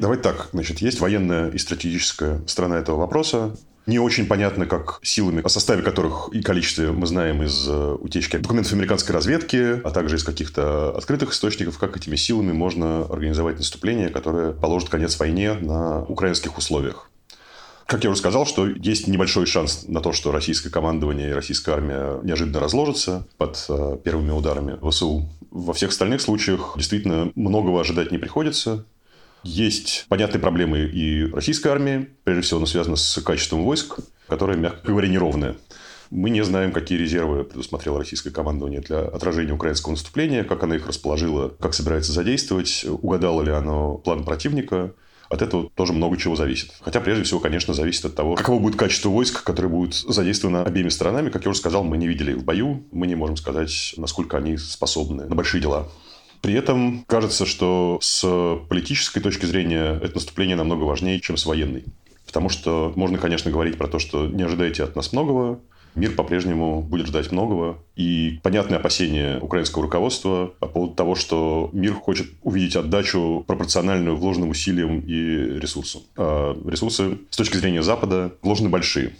Давайте 0.00 0.22
так. 0.22 0.48
Значит, 0.52 0.78
есть 0.78 0.98
военная 1.00 1.50
и 1.50 1.58
стратегическая 1.58 2.40
сторона 2.46 2.78
этого 2.78 2.96
вопроса. 2.96 3.54
Не 3.86 3.98
очень 3.98 4.26
понятно, 4.26 4.64
как 4.64 4.98
силами, 5.02 5.42
о 5.44 5.48
составе 5.50 5.82
которых 5.82 6.30
и 6.32 6.40
количестве 6.40 6.90
мы 6.90 7.06
знаем 7.06 7.42
из 7.42 7.68
э, 7.68 7.96
утечки 8.00 8.38
документов 8.38 8.72
американской 8.72 9.14
разведки, 9.14 9.80
а 9.84 9.90
также 9.90 10.16
из 10.16 10.24
каких-то 10.24 10.96
открытых 10.96 11.32
источников, 11.32 11.78
как 11.78 11.98
этими 11.98 12.16
силами 12.16 12.52
можно 12.52 13.04
организовать 13.04 13.58
наступление, 13.58 14.08
которое 14.08 14.52
положит 14.52 14.88
конец 14.88 15.18
войне 15.18 15.52
на 15.54 16.02
украинских 16.04 16.56
условиях. 16.56 17.10
Как 17.84 18.02
я 18.04 18.10
уже 18.10 18.20
сказал, 18.20 18.46
что 18.46 18.66
есть 18.68 19.06
небольшой 19.06 19.44
шанс 19.44 19.84
на 19.86 20.00
то, 20.00 20.12
что 20.12 20.32
российское 20.32 20.70
командование 20.70 21.30
и 21.30 21.32
российская 21.34 21.72
армия 21.72 22.20
неожиданно 22.22 22.60
разложатся 22.60 23.26
под 23.36 23.62
э, 23.68 23.98
первыми 24.02 24.30
ударами 24.30 24.78
ВСУ. 24.88 25.28
Во 25.50 25.74
всех 25.74 25.90
остальных 25.90 26.22
случаях 26.22 26.74
действительно 26.76 27.32
многого 27.34 27.80
ожидать 27.80 28.12
не 28.12 28.18
приходится. 28.18 28.86
Есть 29.42 30.06
понятные 30.08 30.40
проблемы 30.40 30.80
и 30.80 31.24
российской 31.30 31.68
армии, 31.68 32.08
прежде 32.24 32.42
всего, 32.42 32.58
она 32.58 32.66
связана 32.66 32.96
с 32.96 33.20
качеством 33.22 33.62
войск, 33.62 33.98
которое, 34.28 34.56
мягко 34.56 34.88
говоря, 34.88 35.08
неровное. 35.08 35.56
Мы 36.10 36.30
не 36.30 36.42
знаем, 36.42 36.72
какие 36.72 36.98
резервы 36.98 37.44
предусмотрело 37.44 37.98
российское 37.98 38.30
командование 38.30 38.80
для 38.80 39.00
отражения 39.00 39.52
украинского 39.52 39.92
наступления, 39.92 40.42
как 40.42 40.62
оно 40.64 40.74
их 40.74 40.86
расположило, 40.86 41.50
как 41.60 41.72
собирается 41.72 42.12
задействовать, 42.12 42.84
угадало 42.84 43.42
ли 43.42 43.52
оно 43.52 43.96
план 43.96 44.24
противника. 44.24 44.92
От 45.28 45.42
этого 45.42 45.70
тоже 45.76 45.92
много 45.92 46.16
чего 46.16 46.34
зависит. 46.34 46.72
Хотя, 46.80 47.00
прежде 47.00 47.22
всего, 47.22 47.38
конечно, 47.38 47.72
зависит 47.72 48.04
от 48.04 48.16
того, 48.16 48.34
каково 48.34 48.58
будет 48.58 48.76
качество 48.76 49.10
войск, 49.10 49.44
которые 49.44 49.70
будут 49.70 49.94
задействованы 49.94 50.58
обеими 50.58 50.88
сторонами. 50.88 51.30
Как 51.30 51.44
я 51.44 51.52
уже 51.52 51.60
сказал, 51.60 51.84
мы 51.84 51.96
не 51.98 52.08
видели 52.08 52.32
их 52.32 52.38
в 52.38 52.44
бою. 52.44 52.84
Мы 52.90 53.06
не 53.06 53.14
можем 53.14 53.36
сказать, 53.36 53.94
насколько 53.96 54.38
они 54.38 54.56
способны 54.56 55.26
на 55.26 55.36
большие 55.36 55.60
дела. 55.60 55.88
При 56.40 56.54
этом 56.54 57.04
кажется, 57.06 57.46
что 57.46 57.98
с 58.00 58.58
политической 58.68 59.20
точки 59.20 59.46
зрения 59.46 59.98
это 60.02 60.14
наступление 60.14 60.56
намного 60.56 60.84
важнее, 60.84 61.20
чем 61.20 61.36
с 61.36 61.46
военной. 61.46 61.84
Потому 62.26 62.48
что 62.48 62.92
можно, 62.96 63.18
конечно, 63.18 63.50
говорить 63.50 63.76
про 63.76 63.88
то, 63.88 63.98
что 63.98 64.26
не 64.26 64.42
ожидайте 64.44 64.84
от 64.84 64.96
нас 64.96 65.12
многого, 65.12 65.60
мир 65.94 66.12
по-прежнему 66.12 66.80
будет 66.80 67.06
ждать 67.06 67.32
многого. 67.32 67.78
И 67.96 68.38
понятные 68.42 68.78
опасения 68.78 69.38
украинского 69.40 69.82
руководства 69.84 70.52
по 70.60 70.66
поводу 70.66 70.94
того, 70.94 71.14
что 71.14 71.70
мир 71.72 71.94
хочет 71.94 72.28
увидеть 72.42 72.76
отдачу 72.76 73.44
пропорциональную 73.46 74.16
вложенным 74.16 74.50
усилиям 74.50 75.00
и 75.00 75.58
ресурсам. 75.58 76.02
А 76.16 76.56
ресурсы 76.66 77.18
с 77.30 77.36
точки 77.36 77.56
зрения 77.56 77.82
Запада 77.82 78.32
вложены 78.42 78.68
большие. 78.68 79.12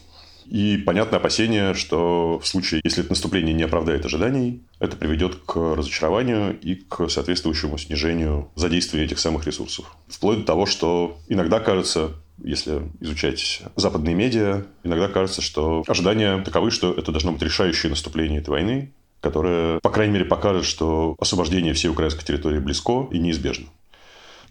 И 0.50 0.78
понятное 0.78 1.20
опасение, 1.20 1.74
что 1.74 2.40
в 2.42 2.46
случае, 2.46 2.80
если 2.82 3.04
это 3.04 3.12
наступление 3.12 3.54
не 3.54 3.62
оправдает 3.62 4.04
ожиданий, 4.04 4.62
это 4.80 4.96
приведет 4.96 5.36
к 5.46 5.54
разочарованию 5.76 6.58
и 6.58 6.74
к 6.74 7.08
соответствующему 7.08 7.78
снижению 7.78 8.50
задействия 8.56 9.04
этих 9.04 9.20
самых 9.20 9.46
ресурсов. 9.46 9.96
Вплоть 10.08 10.40
до 10.40 10.44
того, 10.44 10.66
что 10.66 11.18
иногда 11.28 11.60
кажется, 11.60 12.14
если 12.42 12.82
изучать 12.98 13.62
западные 13.76 14.16
медиа, 14.16 14.64
иногда 14.82 15.06
кажется, 15.06 15.40
что 15.40 15.84
ожидания 15.86 16.42
таковы, 16.42 16.72
что 16.72 16.92
это 16.92 17.12
должно 17.12 17.30
быть 17.30 17.42
решающее 17.42 17.88
наступление 17.88 18.40
этой 18.40 18.50
войны, 18.50 18.92
которое, 19.20 19.78
по 19.80 19.90
крайней 19.90 20.14
мере, 20.14 20.24
покажет, 20.24 20.64
что 20.64 21.14
освобождение 21.20 21.74
всей 21.74 21.88
украинской 21.88 22.24
территории 22.24 22.58
близко 22.58 23.06
и 23.12 23.20
неизбежно. 23.20 23.66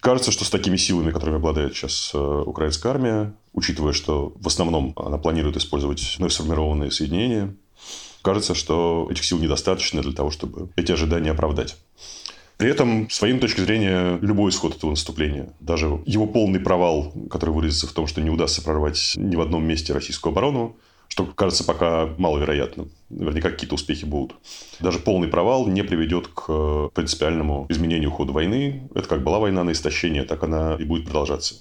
Кажется, 0.01 0.31
что 0.31 0.45
с 0.45 0.49
такими 0.49 0.77
силами, 0.77 1.11
которыми 1.11 1.37
обладает 1.37 1.75
сейчас 1.75 2.11
э, 2.13 2.17
украинская 2.17 2.93
армия, 2.93 3.33
учитывая, 3.53 3.91
что 3.93 4.31
в 4.35 4.47
основном 4.47 4.93
она 4.95 5.17
планирует 5.17 5.57
использовать 5.57 6.15
вновь 6.17 6.31
сформированные 6.31 6.89
соединения, 6.89 7.53
кажется, 8.21 8.55
что 8.55 9.07
этих 9.11 9.25
сил 9.25 9.39
недостаточно 9.39 10.01
для 10.01 10.13
того, 10.13 10.31
чтобы 10.31 10.69
эти 10.77 10.91
ожидания 10.91 11.31
оправдать. 11.31 11.75
При 12.57 12.69
этом, 12.69 13.09
с 13.09 13.21
военной 13.21 13.39
точки 13.39 13.61
зрения, 13.61 14.17
любой 14.21 14.51
исход 14.51 14.75
этого 14.75 14.91
наступления, 14.91 15.53
даже 15.61 16.01
его 16.05 16.27
полный 16.27 16.59
провал, 16.59 17.13
который 17.29 17.51
выразится 17.51 17.87
в 17.87 17.93
том, 17.93 18.05
что 18.05 18.21
не 18.21 18.29
удастся 18.29 18.61
прорвать 18.61 19.13
ни 19.15 19.35
в 19.35 19.41
одном 19.41 19.65
месте 19.65 19.93
российскую 19.93 20.31
оборону, 20.31 20.75
что 21.09 21.25
кажется 21.25 21.65
пока 21.65 22.07
маловероятным. 22.17 22.91
Наверняка 23.09 23.49
какие-то 23.49 23.75
успехи 23.75 24.05
будут. 24.05 24.35
Даже 24.79 24.99
полный 24.99 25.27
провал 25.27 25.67
не 25.67 25.83
приведет 25.83 26.27
к 26.27 26.45
э, 26.47 26.89
принципиальному 26.93 27.65
изменению 27.69 28.11
хода 28.11 28.31
войны. 28.31 28.89
Это 28.95 29.07
как 29.09 29.23
была 29.23 29.39
война 29.39 29.63
на 29.63 29.71
истощение, 29.71 30.23
так 30.23 30.43
она 30.43 30.75
и 30.75 30.85
будет 30.85 31.05
продолжаться. 31.05 31.55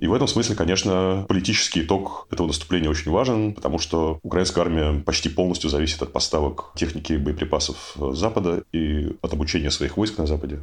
И 0.00 0.06
в 0.06 0.14
этом 0.14 0.26
смысле, 0.26 0.56
конечно, 0.56 1.26
политический 1.28 1.82
итог 1.82 2.26
этого 2.30 2.46
наступления 2.46 2.88
очень 2.88 3.10
важен, 3.10 3.52
потому 3.52 3.78
что 3.78 4.18
украинская 4.22 4.64
армия 4.64 5.02
почти 5.02 5.28
полностью 5.28 5.68
зависит 5.68 6.00
от 6.00 6.10
поставок 6.10 6.72
техники 6.74 7.12
и 7.12 7.18
боеприпасов 7.18 7.94
Запада 8.12 8.64
и 8.72 9.14
от 9.20 9.32
обучения 9.34 9.70
своих 9.70 9.98
войск 9.98 10.16
на 10.16 10.26
Западе. 10.26 10.60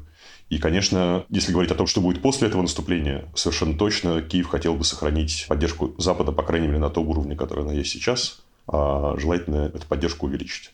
И, 0.49 0.59
конечно, 0.59 1.25
если 1.29 1.51
говорить 1.51 1.71
о 1.71 1.75
том, 1.75 1.87
что 1.87 1.99
будет 1.99 2.21
после 2.21 2.47
этого 2.47 2.61
наступления, 2.61 3.25
совершенно 3.35 3.77
точно 3.77 4.21
Киев 4.21 4.47
хотел 4.47 4.75
бы 4.75 4.85
сохранить 4.85 5.45
поддержку 5.49 5.93
Запада, 5.97 6.31
по 6.31 6.43
крайней 6.43 6.67
мере, 6.67 6.79
на 6.79 6.89
том 6.89 7.07
уровне, 7.09 7.35
который 7.35 7.65
она 7.65 7.73
есть 7.73 7.91
сейчас, 7.91 8.39
а 8.67 9.15
желательно 9.17 9.71
эту 9.73 9.85
поддержку 9.87 10.25
увеличить. 10.25 10.71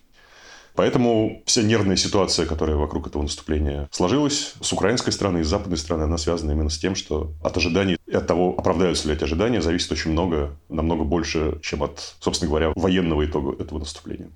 Поэтому 0.76 1.44
вся 1.46 1.62
нервная 1.62 1.96
ситуация, 1.96 2.48
которая 2.48 2.76
вокруг 2.76 3.08
этого 3.08 3.22
наступления 3.22 3.88
сложилась, 3.92 4.54
с 4.60 4.74
украинской 4.74 5.12
стороны 5.12 5.40
и 5.40 5.44
с 5.44 5.48
западной 5.48 5.78
стороны, 5.78 6.04
она 6.04 6.18
связана 6.18 6.52
именно 6.52 6.70
с 6.70 6.80
тем, 6.80 6.96
что 6.96 7.32
от 7.44 7.56
ожиданий 7.58 7.98
и 8.08 8.16
от 8.16 8.26
того, 8.26 8.56
оправдаются 8.58 9.08
ли 9.08 9.14
эти 9.14 9.24
ожидания, 9.24 9.62
зависит 9.62 9.92
очень 9.92 10.12
много, 10.12 10.56
намного 10.70 11.04
больше, 11.04 11.60
чем 11.62 11.84
от, 11.84 12.16
собственно 12.20 12.50
говоря, 12.50 12.74
военного 12.76 13.24
итога 13.24 13.62
этого 13.62 13.80
наступления. 13.80 14.30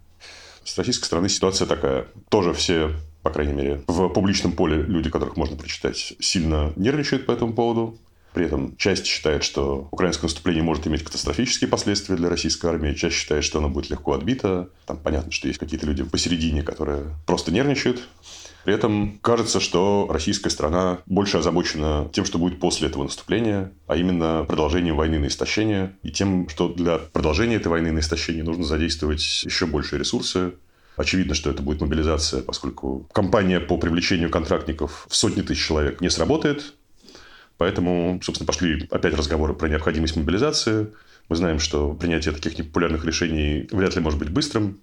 С 0.64 0.78
российской 0.78 1.06
стороны 1.06 1.30
ситуация 1.30 1.66
такая. 1.66 2.08
Тоже 2.30 2.54
все 2.54 2.92
по 3.28 3.34
крайней 3.34 3.52
мере, 3.52 3.82
в 3.88 4.08
публичном 4.08 4.54
поле 4.54 4.82
люди, 4.84 5.10
которых 5.10 5.36
можно 5.36 5.58
прочитать, 5.58 6.14
сильно 6.18 6.72
нервничают 6.78 7.26
по 7.26 7.34
этому 7.34 7.52
поводу. 7.52 7.98
При 8.34 8.46
этом 8.46 8.78
часть 8.78 9.06
считает, 9.06 9.44
что 9.44 9.90
украинское 9.92 10.30
наступление 10.30 10.64
может 10.64 10.88
иметь 10.88 11.04
катастрофические 11.04 11.68
последствия 11.68 12.16
для 12.16 12.30
российской 12.30 12.68
армии, 12.68 12.94
часть 12.94 13.18
считает, 13.18 13.44
что 13.44 13.58
оно 13.58 13.68
будет 13.68 13.90
легко 13.90 14.14
отбито. 14.14 14.70
Там 14.86 14.96
понятно, 14.96 15.34
что 15.34 15.50
есть 15.50 15.60
какие-то 15.60 15.86
люди 15.86 16.04
посередине, 16.04 16.64
которые 16.64 17.04
просто 17.26 17.52
нервничают. 17.52 18.08
При 18.64 18.74
этом 18.74 19.20
кажется, 19.22 19.60
что 19.60 20.08
российская 20.10 20.50
страна 20.50 21.00
больше 21.06 21.40
озабочена 21.40 22.10
тем, 22.14 22.24
что 22.24 22.38
будет 22.38 22.62
после 22.62 22.88
этого 22.88 23.04
наступления, 23.04 23.74
а 23.88 23.98
именно 23.98 24.46
продолжением 24.48 24.96
войны 24.96 25.20
на 25.20 25.28
истощение 25.28 25.98
и 26.02 26.12
тем, 26.12 26.48
что 26.48 26.70
для 26.70 26.98
продолжения 26.98 27.58
этой 27.58 27.68
войны 27.68 27.92
на 27.92 28.00
истощение 28.00 28.46
нужно 28.46 28.64
задействовать 28.64 29.44
еще 29.44 29.66
больше 29.66 29.98
ресурсы, 29.98 30.54
Очевидно, 30.98 31.36
что 31.36 31.52
это 31.52 31.62
будет 31.62 31.80
мобилизация, 31.80 32.42
поскольку 32.42 33.08
кампания 33.14 33.60
по 33.60 33.78
привлечению 33.78 34.32
контрактников 34.32 35.06
в 35.08 35.16
сотни 35.16 35.44
тысяч 35.44 35.64
человек 35.64 36.02
не 36.02 36.10
сработает. 36.10 36.74
Поэтому, 37.58 38.20
собственно, 38.24 38.48
пошли 38.48 38.88
опять 38.90 39.14
разговоры 39.14 39.54
про 39.54 39.70
необходимость 39.70 40.16
мобилизации. 40.16 40.88
Мы 41.30 41.36
знаем, 41.36 41.60
что 41.60 41.94
принятие 41.94 42.34
таких 42.34 42.58
непопулярных 42.58 43.06
решений 43.06 43.68
вряд 43.72 43.96
ли 43.96 44.02
может 44.02 44.18
быть 44.18 44.30
быстрым. 44.30 44.80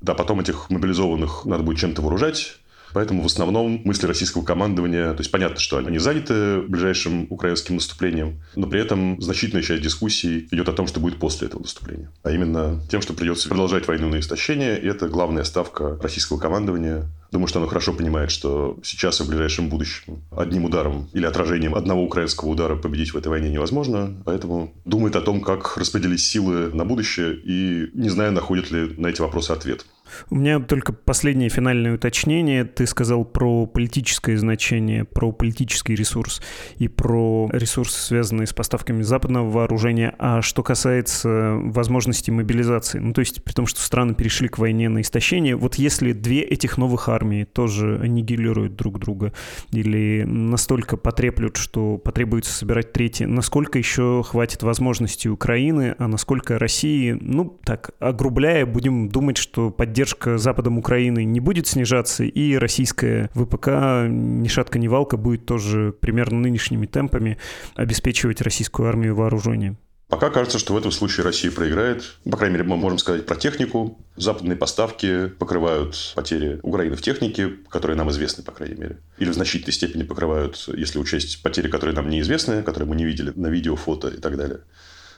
Да, 0.00 0.14
потом 0.14 0.40
этих 0.40 0.70
мобилизованных 0.70 1.44
надо 1.44 1.62
будет 1.62 1.78
чем-то 1.78 2.02
вооружать. 2.02 2.58
Поэтому 2.94 3.22
в 3.22 3.26
основном 3.26 3.82
мысли 3.84 4.06
российского 4.06 4.44
командования, 4.44 5.12
то 5.12 5.18
есть 5.18 5.30
понятно, 5.32 5.58
что 5.58 5.78
они 5.78 5.98
заняты 5.98 6.60
ближайшим 6.62 7.26
украинским 7.28 7.74
наступлением, 7.74 8.40
но 8.54 8.68
при 8.68 8.80
этом 8.80 9.20
значительная 9.20 9.64
часть 9.64 9.82
дискуссий 9.82 10.48
идет 10.52 10.68
о 10.68 10.72
том, 10.72 10.86
что 10.86 11.00
будет 11.00 11.18
после 11.18 11.48
этого 11.48 11.62
наступления. 11.62 12.10
А 12.22 12.30
именно 12.30 12.80
тем, 12.88 13.02
что 13.02 13.12
придется 13.12 13.48
продолжать 13.48 13.88
войну 13.88 14.08
на 14.08 14.20
истощение, 14.20 14.80
и 14.80 14.86
это 14.86 15.08
главная 15.08 15.42
ставка 15.42 15.98
российского 16.00 16.38
командования. 16.38 17.06
Думаю, 17.34 17.48
что 17.48 17.58
оно 17.58 17.66
хорошо 17.66 17.92
понимает, 17.92 18.30
что 18.30 18.78
сейчас 18.84 19.20
и 19.20 19.24
в 19.24 19.28
ближайшем 19.28 19.68
будущем 19.68 20.22
одним 20.30 20.66
ударом 20.66 21.08
или 21.12 21.26
отражением 21.26 21.74
одного 21.74 22.04
украинского 22.04 22.50
удара 22.50 22.76
победить 22.76 23.12
в 23.12 23.16
этой 23.16 23.26
войне 23.26 23.50
невозможно. 23.50 24.22
Поэтому 24.24 24.72
думает 24.84 25.16
о 25.16 25.20
том, 25.20 25.40
как 25.40 25.76
распределить 25.76 26.20
силы 26.20 26.72
на 26.72 26.84
будущее 26.84 27.34
и, 27.34 27.90
не 27.92 28.08
знаю, 28.08 28.30
находит 28.30 28.70
ли 28.70 28.94
на 28.98 29.08
эти 29.08 29.20
вопросы 29.20 29.50
ответ. 29.50 29.84
У 30.30 30.36
меня 30.36 30.60
только 30.60 30.92
последнее 30.92 31.48
финальное 31.48 31.94
уточнение. 31.94 32.64
Ты 32.64 32.86
сказал 32.86 33.24
про 33.24 33.66
политическое 33.66 34.36
значение, 34.36 35.04
про 35.04 35.32
политический 35.32 35.94
ресурс 35.94 36.42
и 36.78 36.88
про 36.88 37.48
ресурсы, 37.52 38.00
связанные 38.00 38.46
с 38.46 38.52
поставками 38.52 39.02
западного 39.02 39.50
вооружения. 39.50 40.14
А 40.18 40.42
что 40.42 40.62
касается 40.62 41.54
возможности 41.56 42.30
мобилизации, 42.30 42.98
ну 42.98 43.12
то 43.12 43.20
есть 43.20 43.42
при 43.42 43.52
том, 43.52 43.66
что 43.66 43.80
страны 43.80 44.14
перешли 44.14 44.48
к 44.48 44.58
войне 44.58 44.88
на 44.88 45.00
истощение, 45.00 45.56
вот 45.56 45.76
если 45.76 46.12
две 46.12 46.42
этих 46.42 46.78
новых 46.78 47.08
армии 47.08 47.23
тоже 47.44 47.98
аннигилируют 48.02 48.76
друг 48.76 48.98
друга 48.98 49.32
или 49.70 50.24
настолько 50.24 50.96
потреплют, 50.96 51.56
что 51.56 51.98
потребуется 51.98 52.52
собирать 52.52 52.92
третье, 52.92 53.26
насколько 53.26 53.78
еще 53.78 54.22
хватит 54.24 54.62
возможностей 54.62 55.28
Украины, 55.28 55.94
а 55.98 56.08
насколько 56.08 56.58
России, 56.58 57.16
ну 57.20 57.58
так, 57.64 57.90
огрубляя, 57.98 58.66
будем 58.66 59.08
думать, 59.08 59.36
что 59.36 59.70
поддержка 59.70 60.38
Западом 60.38 60.78
Украины 60.78 61.24
не 61.24 61.40
будет 61.40 61.66
снижаться, 61.66 62.24
и 62.24 62.54
российская 62.56 63.30
ВПК 63.34 64.06
ни 64.08 64.48
шатка, 64.48 64.78
ни 64.78 64.88
валка 64.88 65.16
будет 65.16 65.46
тоже 65.46 65.94
примерно 65.98 66.40
нынешними 66.40 66.86
темпами 66.86 67.38
обеспечивать 67.74 68.40
российскую 68.40 68.88
армию 68.88 69.14
вооружением. 69.14 69.78
Пока 70.08 70.30
кажется, 70.30 70.58
что 70.58 70.74
в 70.74 70.76
этом 70.76 70.92
случае 70.92 71.24
Россия 71.24 71.50
проиграет. 71.50 72.16
По 72.30 72.36
крайней 72.36 72.58
мере, 72.58 72.68
мы 72.68 72.76
можем 72.76 72.98
сказать 72.98 73.24
про 73.26 73.36
технику. 73.36 73.98
Западные 74.16 74.56
поставки 74.56 75.28
покрывают 75.28 76.12
потери 76.14 76.60
Украины 76.62 76.94
в 76.94 77.02
технике, 77.02 77.52
которые 77.70 77.96
нам 77.96 78.10
известны, 78.10 78.44
по 78.44 78.52
крайней 78.52 78.76
мере. 78.76 78.98
Или 79.18 79.30
в 79.30 79.34
значительной 79.34 79.72
степени 79.72 80.02
покрывают, 80.02 80.68
если 80.68 80.98
учесть 80.98 81.42
потери, 81.42 81.68
которые 81.68 81.96
нам 81.96 82.10
неизвестны, 82.10 82.62
которые 82.62 82.88
мы 82.88 82.96
не 82.96 83.04
видели 83.04 83.32
на 83.34 83.46
видео, 83.48 83.76
фото 83.76 84.08
и 84.08 84.18
так 84.18 84.36
далее. 84.36 84.60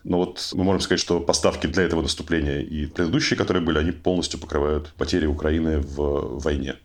Но 0.05 0.19
вот 0.19 0.51
мы 0.53 0.63
можем 0.63 0.81
сказать, 0.81 1.01
что 1.01 1.19
поставки 1.19 1.67
для 1.67 1.83
этого 1.83 2.01
наступления 2.01 2.61
и 2.61 2.87
предыдущие, 2.87 3.37
которые 3.37 3.65
были, 3.65 3.79
они 3.79 3.91
полностью 3.91 4.39
покрывают 4.39 4.93
потери 4.97 5.27
Украины 5.27 5.81
в 5.81 6.39
войне. 6.39 6.77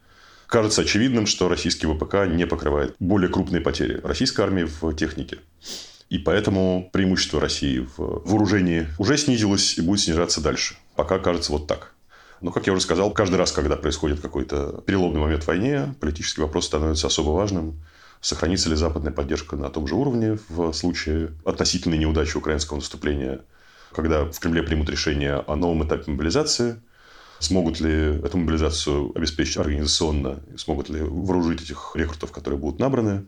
Кажется 0.48 0.82
очевидным, 0.82 1.28
что 1.28 1.48
российский 1.48 1.86
ВПК 1.86 2.28
не 2.28 2.48
покрывает 2.48 2.96
более 3.00 3.30
крупные 3.30 3.62
потери 3.62 4.02
российской 4.04 4.42
армии 4.42 4.64
в 4.64 4.94
технике. 4.96 5.38
И 6.12 6.20
поэтому 6.20 6.90
преимущество 6.92 7.40
России 7.40 7.80
в 7.80 8.22
вооружении 8.30 8.88
уже 9.00 9.18
снизилось 9.18 9.78
и 9.78 9.82
будет 9.82 10.02
снижаться 10.02 10.42
дальше. 10.42 10.76
Пока 10.96 11.18
кажется 11.18 11.52
вот 11.54 11.68
так. 11.68 11.94
Но, 12.42 12.52
как 12.52 12.68
я 12.68 12.74
уже 12.74 12.82
сказал, 12.82 13.12
каждый 13.12 13.36
раз, 13.36 13.52
когда 13.52 13.78
происходит 13.78 14.20
какой-то 14.20 14.84
переломный 14.86 15.22
момент 15.22 15.44
в 15.44 15.48
войне, 15.48 15.96
политический 16.00 16.42
вопрос 16.42 16.66
становится 16.66 17.08
особо 17.08 17.30
важным 17.30 17.80
сохранится 18.22 18.70
ли 18.70 18.76
западная 18.76 19.12
поддержка 19.12 19.56
на 19.56 19.70
том 19.70 19.88
же 19.88 19.96
уровне 19.96 20.38
в 20.48 20.72
случае 20.74 21.32
относительной 21.44 21.98
неудачи 21.98 22.38
украинского 22.38 22.78
наступления, 22.78 23.42
когда 23.92 24.26
в 24.26 24.40
Кремле 24.40 24.64
примут 24.64 24.90
решение 24.90 25.44
о 25.48 25.56
новом 25.56 25.86
этапе 25.86 26.12
мобилизации, 26.12 26.80
смогут 27.40 27.80
ли 27.80 28.20
эту 28.24 28.38
мобилизацию 28.38 29.12
обеспечить 29.16 29.58
организационно, 29.58 30.40
смогут 30.56 30.90
ли 30.90 31.02
вооружить 31.02 31.64
этих 31.64 31.94
рекрутов, 31.96 32.32
которые 32.32 32.60
будут 32.60 32.80
набраны. 32.80 33.26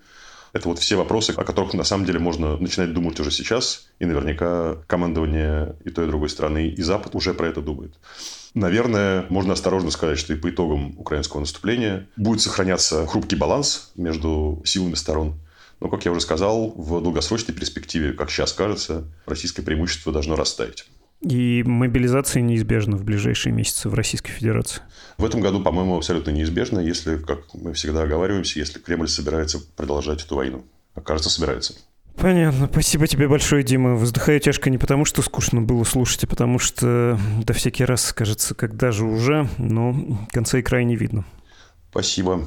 Это 0.53 0.69
вот 0.69 0.77
все 0.77 0.95
вопросы, 0.95 1.31
о 1.31 1.43
которых 1.43 1.73
на 1.73 1.83
самом 1.83 2.05
деле 2.05 2.19
можно 2.19 2.57
начинать 2.57 2.93
думать 2.93 3.19
уже 3.19 3.31
сейчас, 3.31 3.87
и 3.97 4.05
наверняка 4.05 4.77
командование 4.85 5.75
и 5.83 5.89
той, 5.89 6.05
и 6.05 6.07
другой 6.07 6.29
страны, 6.29 6.67
и 6.69 6.81
Запад 6.83 7.15
уже 7.15 7.33
про 7.33 7.47
это 7.47 7.59
думает. 7.59 7.95
Наверное, 8.53 9.25
можно 9.29 9.53
осторожно 9.53 9.89
сказать, 9.89 10.19
что 10.19 10.31
и 10.31 10.35
по 10.35 10.51
итогам 10.51 10.99
украинского 10.99 11.39
наступления 11.39 12.07
будет 12.17 12.41
сохраняться 12.41 13.07
хрупкий 13.07 13.35
баланс 13.35 13.91
между 13.95 14.61
силами 14.63 14.93
сторон. 14.93 15.39
Но, 15.79 15.89
как 15.89 16.05
я 16.05 16.11
уже 16.11 16.21
сказал, 16.21 16.69
в 16.69 17.01
долгосрочной 17.01 17.55
перспективе, 17.55 18.13
как 18.13 18.29
сейчас 18.29 18.53
кажется, 18.53 19.05
российское 19.25 19.63
преимущество 19.63 20.13
должно 20.13 20.35
растаять. 20.35 20.85
И 21.23 21.63
мобилизация 21.65 22.41
неизбежна 22.41 22.97
в 22.97 23.03
ближайшие 23.03 23.53
месяцы 23.53 23.87
в 23.87 23.93
Российской 23.93 24.31
Федерации? 24.31 24.81
В 25.17 25.25
этом 25.25 25.41
году, 25.41 25.61
по-моему, 25.61 25.95
абсолютно 25.95 26.31
неизбежна, 26.31 26.79
если, 26.79 27.17
как 27.17 27.53
мы 27.53 27.73
всегда 27.73 28.03
оговариваемся, 28.03 28.59
если 28.59 28.79
Кремль 28.79 29.07
собирается 29.07 29.59
продолжать 29.75 30.23
эту 30.23 30.35
войну. 30.35 30.65
Кажется, 31.03 31.29
собирается. 31.29 31.75
Понятно. 32.17 32.69
Спасибо 32.71 33.07
тебе 33.07 33.27
большое, 33.27 33.63
Дима. 33.63 33.95
Вздыхаю 33.95 34.39
тяжко 34.39 34.69
не 34.69 34.77
потому, 34.77 35.05
что 35.05 35.21
скучно 35.21 35.61
было 35.61 35.83
слушать, 35.83 36.25
а 36.25 36.27
потому 36.27 36.59
что 36.59 37.17
да 37.43 37.53
всякий 37.53 37.85
раз 37.85 38.13
кажется, 38.13 38.53
когда 38.53 38.91
же 38.91 39.05
уже, 39.05 39.47
но 39.57 39.95
конца 40.31 40.59
и 40.59 40.61
края 40.61 40.83
не 40.83 40.95
видно. 40.95 41.25
Спасибо. 41.89 42.45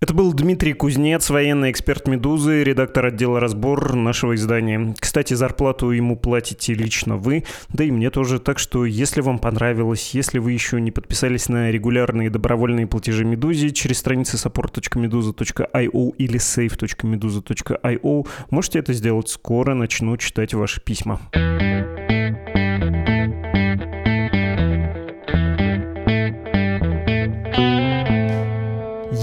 Это 0.00 0.12
был 0.12 0.34
Дмитрий 0.34 0.74
Кузнец, 0.74 1.30
военный 1.30 1.70
эксперт 1.70 2.06
«Медузы», 2.08 2.62
редактор 2.62 3.06
отдела 3.06 3.40
«Разбор» 3.40 3.94
нашего 3.94 4.34
издания. 4.34 4.94
Кстати, 4.98 5.32
зарплату 5.34 5.90
ему 5.90 6.16
платите 6.16 6.74
лично 6.74 7.16
вы, 7.16 7.44
да 7.70 7.84
и 7.84 7.90
мне 7.90 8.10
тоже. 8.10 8.38
Так 8.38 8.58
что, 8.58 8.84
если 8.84 9.22
вам 9.22 9.38
понравилось, 9.38 10.10
если 10.12 10.38
вы 10.38 10.52
еще 10.52 10.78
не 10.80 10.90
подписались 10.90 11.48
на 11.48 11.70
регулярные 11.70 12.28
добровольные 12.28 12.86
платежи 12.86 13.24
«Медузе» 13.24 13.70
через 13.70 13.98
страницы 13.98 14.36
support.meduza.io 14.36 16.14
или 16.18 16.38
save.meduza.io, 16.38 18.28
можете 18.50 18.78
это 18.80 18.92
сделать 18.92 19.28
скоро, 19.28 19.74
начну 19.74 20.16
читать 20.18 20.52
ваши 20.52 20.82
письма. 20.82 21.20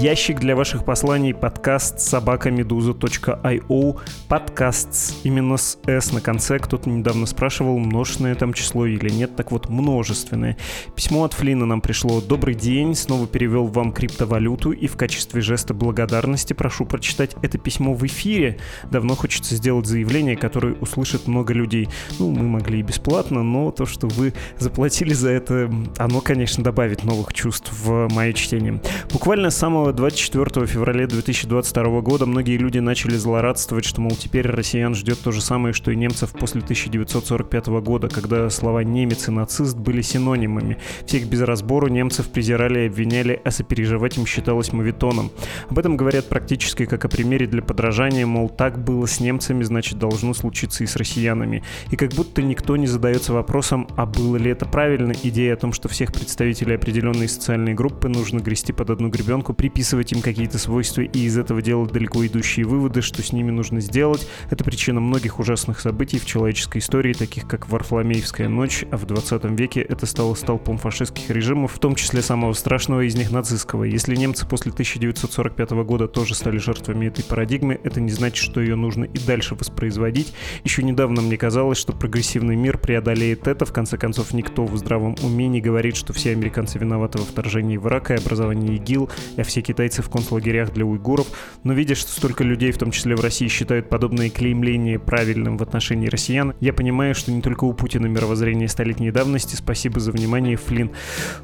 Ящик 0.02 0.40
для 0.40 0.56
ваших 0.56 0.84
посланий 0.84 1.32
подкаст 1.32 2.00
собакамедуза.io 2.00 4.00
подкаст 4.28 5.14
именно 5.22 5.56
с 5.56 5.78
S 5.86 6.12
на 6.12 6.20
конце. 6.20 6.58
Кто-то 6.58 6.90
недавно 6.90 7.24
спрашивал, 7.24 7.78
множественное 7.78 8.34
там 8.34 8.52
число 8.52 8.86
или 8.86 9.08
нет. 9.10 9.36
Так 9.36 9.52
вот, 9.52 9.68
множественное. 9.68 10.56
Письмо 10.96 11.22
от 11.22 11.34
Флина 11.34 11.66
нам 11.66 11.80
пришло. 11.80 12.20
Добрый 12.20 12.56
день, 12.56 12.96
снова 12.96 13.28
перевел 13.28 13.68
вам 13.68 13.92
криптовалюту 13.92 14.72
и 14.72 14.88
в 14.88 14.96
качестве 14.96 15.40
жеста 15.40 15.72
благодарности 15.72 16.52
прошу 16.52 16.84
прочитать 16.84 17.36
это 17.40 17.58
письмо 17.58 17.94
в 17.94 18.04
эфире. 18.04 18.58
Давно 18.90 19.14
хочется 19.14 19.54
сделать 19.54 19.86
заявление, 19.86 20.36
которое 20.36 20.74
услышит 20.74 21.28
много 21.28 21.52
людей. 21.52 21.88
Ну, 22.18 22.32
мы 22.32 22.48
могли 22.48 22.80
и 22.80 22.82
бесплатно, 22.82 23.44
но 23.44 23.70
то, 23.70 23.86
что 23.86 24.08
вы 24.08 24.34
заплатили 24.58 25.14
за 25.14 25.30
это, 25.30 25.72
оно, 25.96 26.20
конечно, 26.20 26.64
добавит 26.64 27.04
новых 27.04 27.32
чувств 27.32 27.72
в 27.84 28.12
мое 28.12 28.32
чтение. 28.32 28.82
Буквально 29.12 29.50
с 29.50 29.56
самого 29.56 29.91
24 29.92 30.66
февраля 30.66 31.06
2022 31.06 32.00
года 32.00 32.24
многие 32.24 32.56
люди 32.56 32.78
начали 32.78 33.16
злорадствовать, 33.16 33.84
что, 33.84 34.00
мол, 34.00 34.12
теперь 34.12 34.46
россиян 34.46 34.94
ждет 34.94 35.18
то 35.20 35.32
же 35.32 35.40
самое, 35.40 35.74
что 35.74 35.90
и 35.90 35.96
немцев 35.96 36.32
после 36.32 36.62
1945 36.62 37.66
года, 37.80 38.08
когда 38.08 38.48
слова 38.48 38.82
«немец» 38.82 39.28
и 39.28 39.30
«нацист» 39.30 39.76
были 39.76 40.00
синонимами. 40.00 40.78
Всех 41.06 41.26
без 41.28 41.42
разбору 41.42 41.88
немцев 41.88 42.28
презирали 42.30 42.80
и 42.80 42.86
обвиняли, 42.86 43.40
а 43.44 43.50
сопереживать 43.50 44.16
им 44.16 44.26
считалось 44.26 44.72
мавитоном. 44.72 45.30
Об 45.68 45.78
этом 45.78 45.96
говорят 45.96 46.28
практически 46.28 46.86
как 46.86 47.04
о 47.04 47.08
примере 47.08 47.46
для 47.46 47.60
подражания, 47.60 48.26
мол, 48.26 48.48
так 48.48 48.82
было 48.82 49.06
с 49.06 49.20
немцами, 49.20 49.62
значит, 49.62 49.98
должно 49.98 50.32
случиться 50.32 50.84
и 50.84 50.86
с 50.86 50.96
россиянами. 50.96 51.62
И 51.90 51.96
как 51.96 52.12
будто 52.12 52.40
никто 52.40 52.76
не 52.76 52.86
задается 52.86 53.34
вопросом, 53.34 53.86
а 53.96 54.06
было 54.06 54.36
ли 54.36 54.50
это 54.50 54.64
правильно, 54.64 55.12
идея 55.22 55.54
о 55.54 55.58
том, 55.58 55.72
что 55.72 55.88
всех 55.88 56.12
представителей 56.12 56.76
определенной 56.76 57.28
социальной 57.28 57.74
группы 57.74 58.08
нужно 58.08 58.38
грести 58.38 58.72
под 58.72 58.88
одну 58.88 59.08
гребенку, 59.08 59.52
приписывать 59.82 60.12
им 60.12 60.22
какие-то 60.22 60.58
свойства 60.58 61.00
и 61.00 61.18
из 61.18 61.36
этого 61.36 61.60
делать 61.60 61.90
далеко 61.90 62.24
идущие 62.24 62.64
выводы, 62.64 63.02
что 63.02 63.20
с 63.20 63.32
ними 63.32 63.50
нужно 63.50 63.80
сделать, 63.80 64.28
это 64.48 64.62
причина 64.62 65.00
многих 65.00 65.40
ужасных 65.40 65.80
событий 65.80 66.20
в 66.20 66.24
человеческой 66.24 66.78
истории, 66.78 67.12
таких 67.12 67.48
как 67.48 67.68
Варфоломеевская 67.68 68.48
ночь, 68.48 68.84
а 68.92 68.96
в 68.96 69.06
20 69.06 69.44
веке 69.58 69.80
это 69.80 70.06
стало 70.06 70.34
столпом 70.34 70.78
фашистских 70.78 71.30
режимов, 71.30 71.72
в 71.72 71.80
том 71.80 71.96
числе 71.96 72.22
самого 72.22 72.52
страшного 72.52 73.00
из 73.00 73.16
них 73.16 73.32
нацистского. 73.32 73.82
Если 73.82 74.14
немцы 74.14 74.46
после 74.46 74.70
1945 74.70 75.70
года 75.84 76.06
тоже 76.06 76.36
стали 76.36 76.58
жертвами 76.58 77.06
этой 77.06 77.24
парадигмы, 77.24 77.80
это 77.82 78.00
не 78.00 78.12
значит, 78.12 78.36
что 78.36 78.60
ее 78.60 78.76
нужно 78.76 79.02
и 79.02 79.18
дальше 79.18 79.56
воспроизводить. 79.56 80.32
Еще 80.62 80.84
недавно 80.84 81.22
мне 81.22 81.36
казалось, 81.36 81.78
что 81.78 81.92
прогрессивный 81.92 82.54
мир 82.54 82.78
преодолеет 82.78 83.48
это, 83.48 83.64
в 83.64 83.72
конце 83.72 83.98
концов 83.98 84.32
никто 84.32 84.64
в 84.64 84.76
здравом 84.76 85.16
уме 85.24 85.48
не 85.48 85.60
говорит, 85.60 85.96
что 85.96 86.12
все 86.12 86.30
американцы 86.30 86.78
виноваты 86.78 87.18
во 87.18 87.24
вторжении 87.24 87.76
в 87.76 87.88
Ирак 87.88 88.12
и 88.12 88.14
образовании 88.14 88.76
ИГИЛ, 88.76 89.10
а 89.38 89.42
все 89.42 89.60
китайцы 89.72 90.02
в 90.02 90.10
концлагерях 90.10 90.72
для 90.72 90.84
уйгуров. 90.84 91.26
Но 91.64 91.72
видя, 91.72 91.94
что 91.94 92.10
столько 92.10 92.44
людей, 92.44 92.72
в 92.72 92.78
том 92.78 92.90
числе 92.90 93.16
в 93.16 93.20
России, 93.20 93.48
считают 93.48 93.88
подобные 93.88 94.28
клеймления 94.28 94.98
правильным 94.98 95.56
в 95.56 95.62
отношении 95.62 96.08
россиян, 96.08 96.54
я 96.60 96.74
понимаю, 96.74 97.14
что 97.14 97.32
не 97.32 97.40
только 97.40 97.64
у 97.64 97.72
Путина 97.72 98.06
мировоззрение 98.06 98.68
столетней 98.68 99.10
давности. 99.10 99.56
Спасибо 99.56 99.98
за 99.98 100.12
внимание, 100.12 100.56
Флин. 100.56 100.90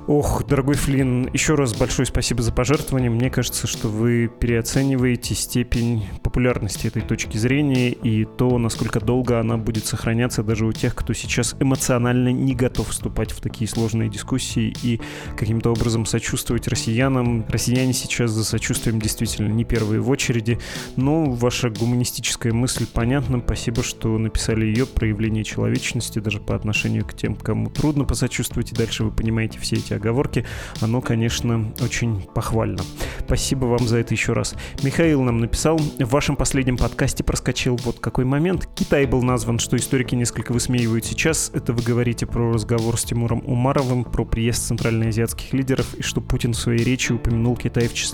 Ох, 0.06 0.46
дорогой 0.46 0.74
Флин, 0.74 1.30
еще 1.32 1.54
раз 1.54 1.74
большое 1.74 2.04
спасибо 2.04 2.42
за 2.42 2.52
пожертвование. 2.52 3.10
Мне 3.10 3.30
кажется, 3.30 3.66
что 3.66 3.88
вы 3.88 4.28
переоцениваете 4.28 5.34
степень 5.34 6.04
популярности 6.22 6.86
этой 6.86 7.02
точки 7.02 7.38
зрения 7.38 7.90
и 7.90 8.24
то, 8.26 8.58
насколько 8.58 9.00
долго 9.00 9.40
она 9.40 9.56
будет 9.56 9.86
сохраняться 9.86 10.42
даже 10.42 10.66
у 10.66 10.72
тех, 10.72 10.94
кто 10.94 11.14
сейчас 11.14 11.56
эмоционально 11.60 12.28
не 12.28 12.54
готов 12.54 12.90
вступать 12.90 13.32
в 13.32 13.40
такие 13.40 13.68
сложные 13.68 14.10
дискуссии 14.10 14.74
и 14.82 15.00
каким-то 15.36 15.70
образом 15.70 16.04
сочувствовать 16.04 16.68
россиянам. 16.68 17.46
Россияне 17.48 17.92
сейчас 17.92 18.17
за 18.26 18.44
сочувствием 18.44 19.00
действительно 19.00 19.48
не 19.48 19.64
первые 19.64 20.00
в 20.00 20.10
очереди, 20.10 20.58
но 20.96 21.24
ваша 21.26 21.70
гуманистическая 21.70 22.52
мысль 22.52 22.86
понятна. 22.86 23.40
Спасибо, 23.44 23.82
что 23.82 24.18
написали 24.18 24.66
ее 24.66 24.86
проявление 24.86 25.44
человечности 25.44 26.18
даже 26.18 26.40
по 26.40 26.54
отношению 26.54 27.04
к 27.06 27.14
тем, 27.14 27.36
кому 27.36 27.70
трудно 27.70 28.04
посочувствовать, 28.04 28.72
и 28.72 28.74
дальше 28.74 29.04
вы 29.04 29.10
понимаете 29.10 29.58
все 29.58 29.76
эти 29.76 29.92
оговорки. 29.92 30.44
Оно, 30.80 31.00
конечно, 31.00 31.72
очень 31.80 32.22
похвально. 32.34 32.82
Спасибо 33.24 33.66
вам 33.66 33.86
за 33.86 33.98
это 33.98 34.14
еще 34.14 34.32
раз. 34.32 34.54
Михаил 34.82 35.22
нам 35.22 35.38
написал, 35.38 35.78
в 35.78 36.10
вашем 36.10 36.36
последнем 36.36 36.76
подкасте 36.76 37.22
проскочил 37.22 37.76
вот 37.84 38.00
какой 38.00 38.24
момент. 38.24 38.68
Китай 38.74 39.06
был 39.06 39.22
назван, 39.22 39.58
что 39.58 39.76
историки 39.76 40.14
несколько 40.14 40.52
высмеивают 40.52 41.04
сейчас. 41.04 41.50
Это 41.54 41.72
вы 41.72 41.82
говорите 41.82 42.26
про 42.26 42.52
разговор 42.52 42.98
с 42.98 43.04
Тимуром 43.04 43.42
Умаровым, 43.46 44.04
про 44.04 44.24
приезд 44.24 44.66
центральноазиатских 44.66 45.52
лидеров, 45.52 45.94
и 45.94 46.02
что 46.02 46.20
Путин 46.20 46.52
в 46.52 46.56
своей 46.56 46.82
речи 46.82 47.12
упомянул 47.12 47.56
Китай 47.56 47.88
в 47.88 47.94
числе 47.94 48.07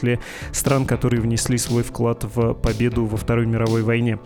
стран, 0.53 0.87
которые 0.87 1.21
внесли 1.21 1.59
свой 1.59 1.83
вклад 1.83 2.25
в 2.25 2.55
победу 2.55 3.05
во 3.07 3.17
Второй 3.17 3.47
мировой 3.47 3.83
войне. 3.83 4.19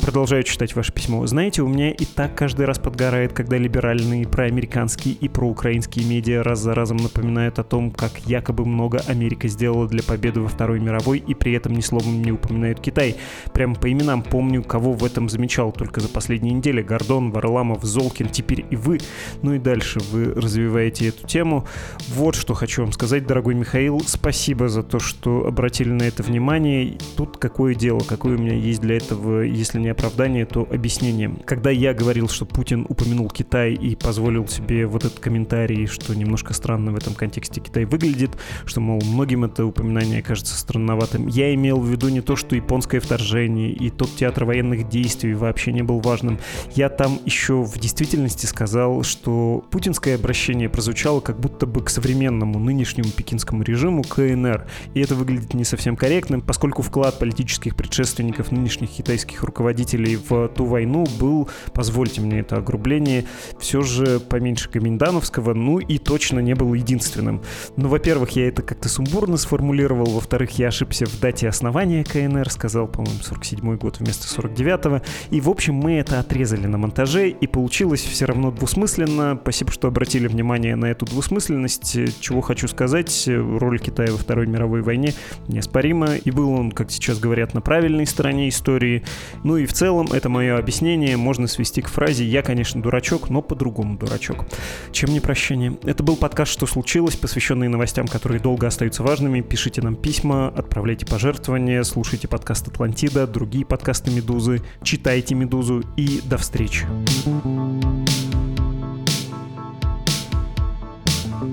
Продолжаю 0.00 0.42
читать 0.42 0.74
ваше 0.74 0.92
письмо. 0.92 1.26
Знаете, 1.26 1.62
у 1.62 1.68
меня 1.68 1.90
и 1.90 2.04
так 2.04 2.34
каждый 2.34 2.66
раз 2.66 2.78
подгорает, 2.78 3.32
когда 3.32 3.58
либеральные, 3.58 4.26
проамериканские 4.26 5.14
и 5.14 5.28
проукраинские 5.28 6.06
медиа 6.06 6.42
раз 6.42 6.60
за 6.60 6.74
разом 6.74 6.98
напоминают 6.98 7.58
о 7.58 7.64
том, 7.64 7.90
как 7.90 8.18
якобы 8.26 8.64
много 8.64 9.02
Америка 9.06 9.48
сделала 9.48 9.86
для 9.86 10.02
победы 10.02 10.40
во 10.40 10.48
Второй 10.48 10.80
мировой, 10.80 11.18
и 11.18 11.34
при 11.34 11.52
этом 11.52 11.74
ни 11.74 11.80
словом 11.80 12.22
не 12.22 12.32
упоминают 12.32 12.80
Китай. 12.80 13.16
Прямо 13.52 13.74
по 13.74 13.90
именам 13.90 14.22
помню, 14.22 14.62
кого 14.62 14.92
в 14.92 15.04
этом 15.04 15.28
замечал 15.28 15.72
только 15.72 16.00
за 16.00 16.08
последние 16.08 16.54
недели. 16.54 16.82
Гордон, 16.82 17.30
Варламов, 17.30 17.82
Золкин, 17.82 18.28
теперь 18.28 18.64
и 18.70 18.76
вы. 18.76 18.98
Ну 19.42 19.54
и 19.54 19.58
дальше 19.58 20.00
вы 20.10 20.32
развиваете 20.32 21.08
эту 21.08 21.26
тему. 21.26 21.66
Вот 22.08 22.34
что 22.34 22.54
хочу 22.54 22.82
вам 22.82 22.92
сказать, 22.92 23.26
дорогой 23.26 23.54
Михаил. 23.54 24.00
Спасибо 24.00 24.68
за 24.68 24.82
то, 24.82 24.98
что 25.06 25.46
обратили 25.46 25.90
на 25.90 26.02
это 26.02 26.22
внимание. 26.22 26.98
Тут 27.16 27.38
какое 27.38 27.74
дело, 27.74 28.00
какое 28.00 28.36
у 28.36 28.38
меня 28.38 28.54
есть 28.54 28.80
для 28.80 28.96
этого, 28.96 29.40
если 29.42 29.78
не 29.78 29.88
оправдание, 29.88 30.44
то 30.44 30.68
объяснение. 30.70 31.34
Когда 31.46 31.70
я 31.70 31.94
говорил, 31.94 32.28
что 32.28 32.44
Путин 32.44 32.84
упомянул 32.88 33.30
Китай 33.30 33.72
и 33.72 33.94
позволил 33.94 34.46
себе 34.48 34.86
вот 34.86 35.04
этот 35.04 35.20
комментарий, 35.20 35.86
что 35.86 36.14
немножко 36.14 36.52
странно 36.52 36.92
в 36.92 36.96
этом 36.96 37.14
контексте 37.14 37.60
Китай 37.60 37.84
выглядит, 37.84 38.32
что, 38.66 38.80
мол, 38.80 39.00
многим 39.02 39.44
это 39.44 39.64
упоминание 39.64 40.22
кажется 40.22 40.58
странноватым, 40.58 41.28
я 41.28 41.54
имел 41.54 41.80
в 41.80 41.88
виду 41.88 42.08
не 42.08 42.20
то, 42.20 42.36
что 42.36 42.56
японское 42.56 43.00
вторжение 43.00 43.70
и 43.70 43.90
тот 43.90 44.14
театр 44.16 44.44
военных 44.44 44.88
действий 44.88 45.34
вообще 45.34 45.72
не 45.72 45.82
был 45.82 46.00
важным. 46.00 46.38
Я 46.74 46.88
там 46.88 47.20
еще 47.24 47.62
в 47.62 47.78
действительности 47.78 48.46
сказал, 48.46 49.04
что 49.04 49.64
путинское 49.70 50.16
обращение 50.16 50.68
прозвучало 50.68 51.20
как 51.20 51.38
будто 51.38 51.55
бы 51.64 51.82
к 51.82 51.88
современному 51.88 52.58
нынешнему 52.58 53.08
пекинскому 53.08 53.62
режиму 53.62 54.02
КНР. 54.02 54.66
И 54.92 55.00
это 55.00 55.14
выглядит 55.14 55.54
не 55.54 55.64
совсем 55.64 55.96
корректным, 55.96 56.42
поскольку 56.42 56.82
вклад 56.82 57.18
политических 57.18 57.74
предшественников 57.74 58.52
нынешних 58.52 58.90
китайских 58.90 59.42
руководителей 59.44 60.16
в 60.16 60.48
ту 60.48 60.66
войну 60.66 61.06
был, 61.18 61.48
позвольте 61.72 62.20
мне 62.20 62.40
это 62.40 62.56
огрубление, 62.56 63.24
все 63.58 63.82
же 63.82 64.20
поменьше 64.20 64.68
Гаминдановского, 64.68 65.54
ну 65.54 65.78
и 65.78 65.98
точно 65.98 66.40
не 66.40 66.54
был 66.54 66.74
единственным. 66.74 67.42
Ну, 67.76 67.88
во-первых, 67.88 68.30
я 68.30 68.48
это 68.48 68.62
как-то 68.62 68.88
сумбурно 68.88 69.36
сформулировал, 69.36 70.06
во-вторых, 70.06 70.58
я 70.58 70.68
ошибся 70.68 71.06
в 71.06 71.20
дате 71.20 71.48
основания 71.48 72.04
КНР, 72.04 72.50
сказал, 72.50 72.88
по-моему, 72.88 73.20
47 73.22 73.76
год 73.76 74.00
вместо 74.00 74.26
49-го, 74.26 75.02
и, 75.30 75.40
в 75.40 75.48
общем, 75.48 75.74
мы 75.74 75.94
это 75.94 76.18
отрезали 76.18 76.66
на 76.66 76.78
монтаже, 76.78 77.28
и 77.28 77.46
получилось 77.46 78.02
все 78.02 78.24
равно 78.24 78.50
двусмысленно. 78.50 79.38
Спасибо, 79.40 79.70
что 79.70 79.88
обратили 79.88 80.26
внимание 80.26 80.74
на 80.76 80.86
эту 80.86 81.06
двусмысленность. 81.46 82.20
Чего 82.20 82.40
хочу 82.40 82.68
сказать, 82.68 83.28
роль 83.28 83.78
Китая 83.78 84.10
во 84.10 84.18
Второй 84.18 84.46
мировой 84.46 84.82
войне 84.82 85.14
неоспорима, 85.48 86.16
и 86.16 86.30
был 86.30 86.50
он, 86.50 86.72
как 86.72 86.90
сейчас 86.90 87.18
говорят, 87.18 87.54
на 87.54 87.60
правильной 87.60 88.06
стороне 88.06 88.48
истории. 88.48 89.04
Ну 89.44 89.56
и 89.56 89.66
в 89.66 89.72
целом, 89.72 90.08
это 90.12 90.28
мое 90.28 90.58
объяснение 90.58 91.16
можно 91.16 91.46
свести 91.46 91.82
к 91.82 91.88
фразе 91.88 92.24
«Я, 92.24 92.42
конечно, 92.42 92.82
дурачок, 92.82 93.30
но 93.30 93.42
по-другому 93.42 93.96
дурачок». 93.96 94.46
Чем 94.92 95.10
не 95.10 95.20
прощение? 95.20 95.76
Это 95.84 96.02
был 96.02 96.16
подкаст 96.16 96.52
«Что 96.52 96.66
случилось?», 96.66 97.16
посвященный 97.16 97.68
новостям, 97.68 98.08
которые 98.08 98.40
долго 98.40 98.66
остаются 98.66 99.02
важными. 99.02 99.40
Пишите 99.40 99.82
нам 99.82 99.96
письма, 99.96 100.48
отправляйте 100.48 101.06
пожертвования, 101.06 101.82
слушайте 101.82 102.28
подкаст 102.28 102.68
«Атлантида», 102.68 103.26
другие 103.26 103.64
подкасты 103.64 104.10
«Медузы», 104.10 104.62
читайте 104.82 105.34
«Медузу» 105.34 105.82
и 105.96 106.20
до 106.24 106.38
встречи. 106.38 106.86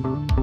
Thank 0.01 0.37
you 0.37 0.42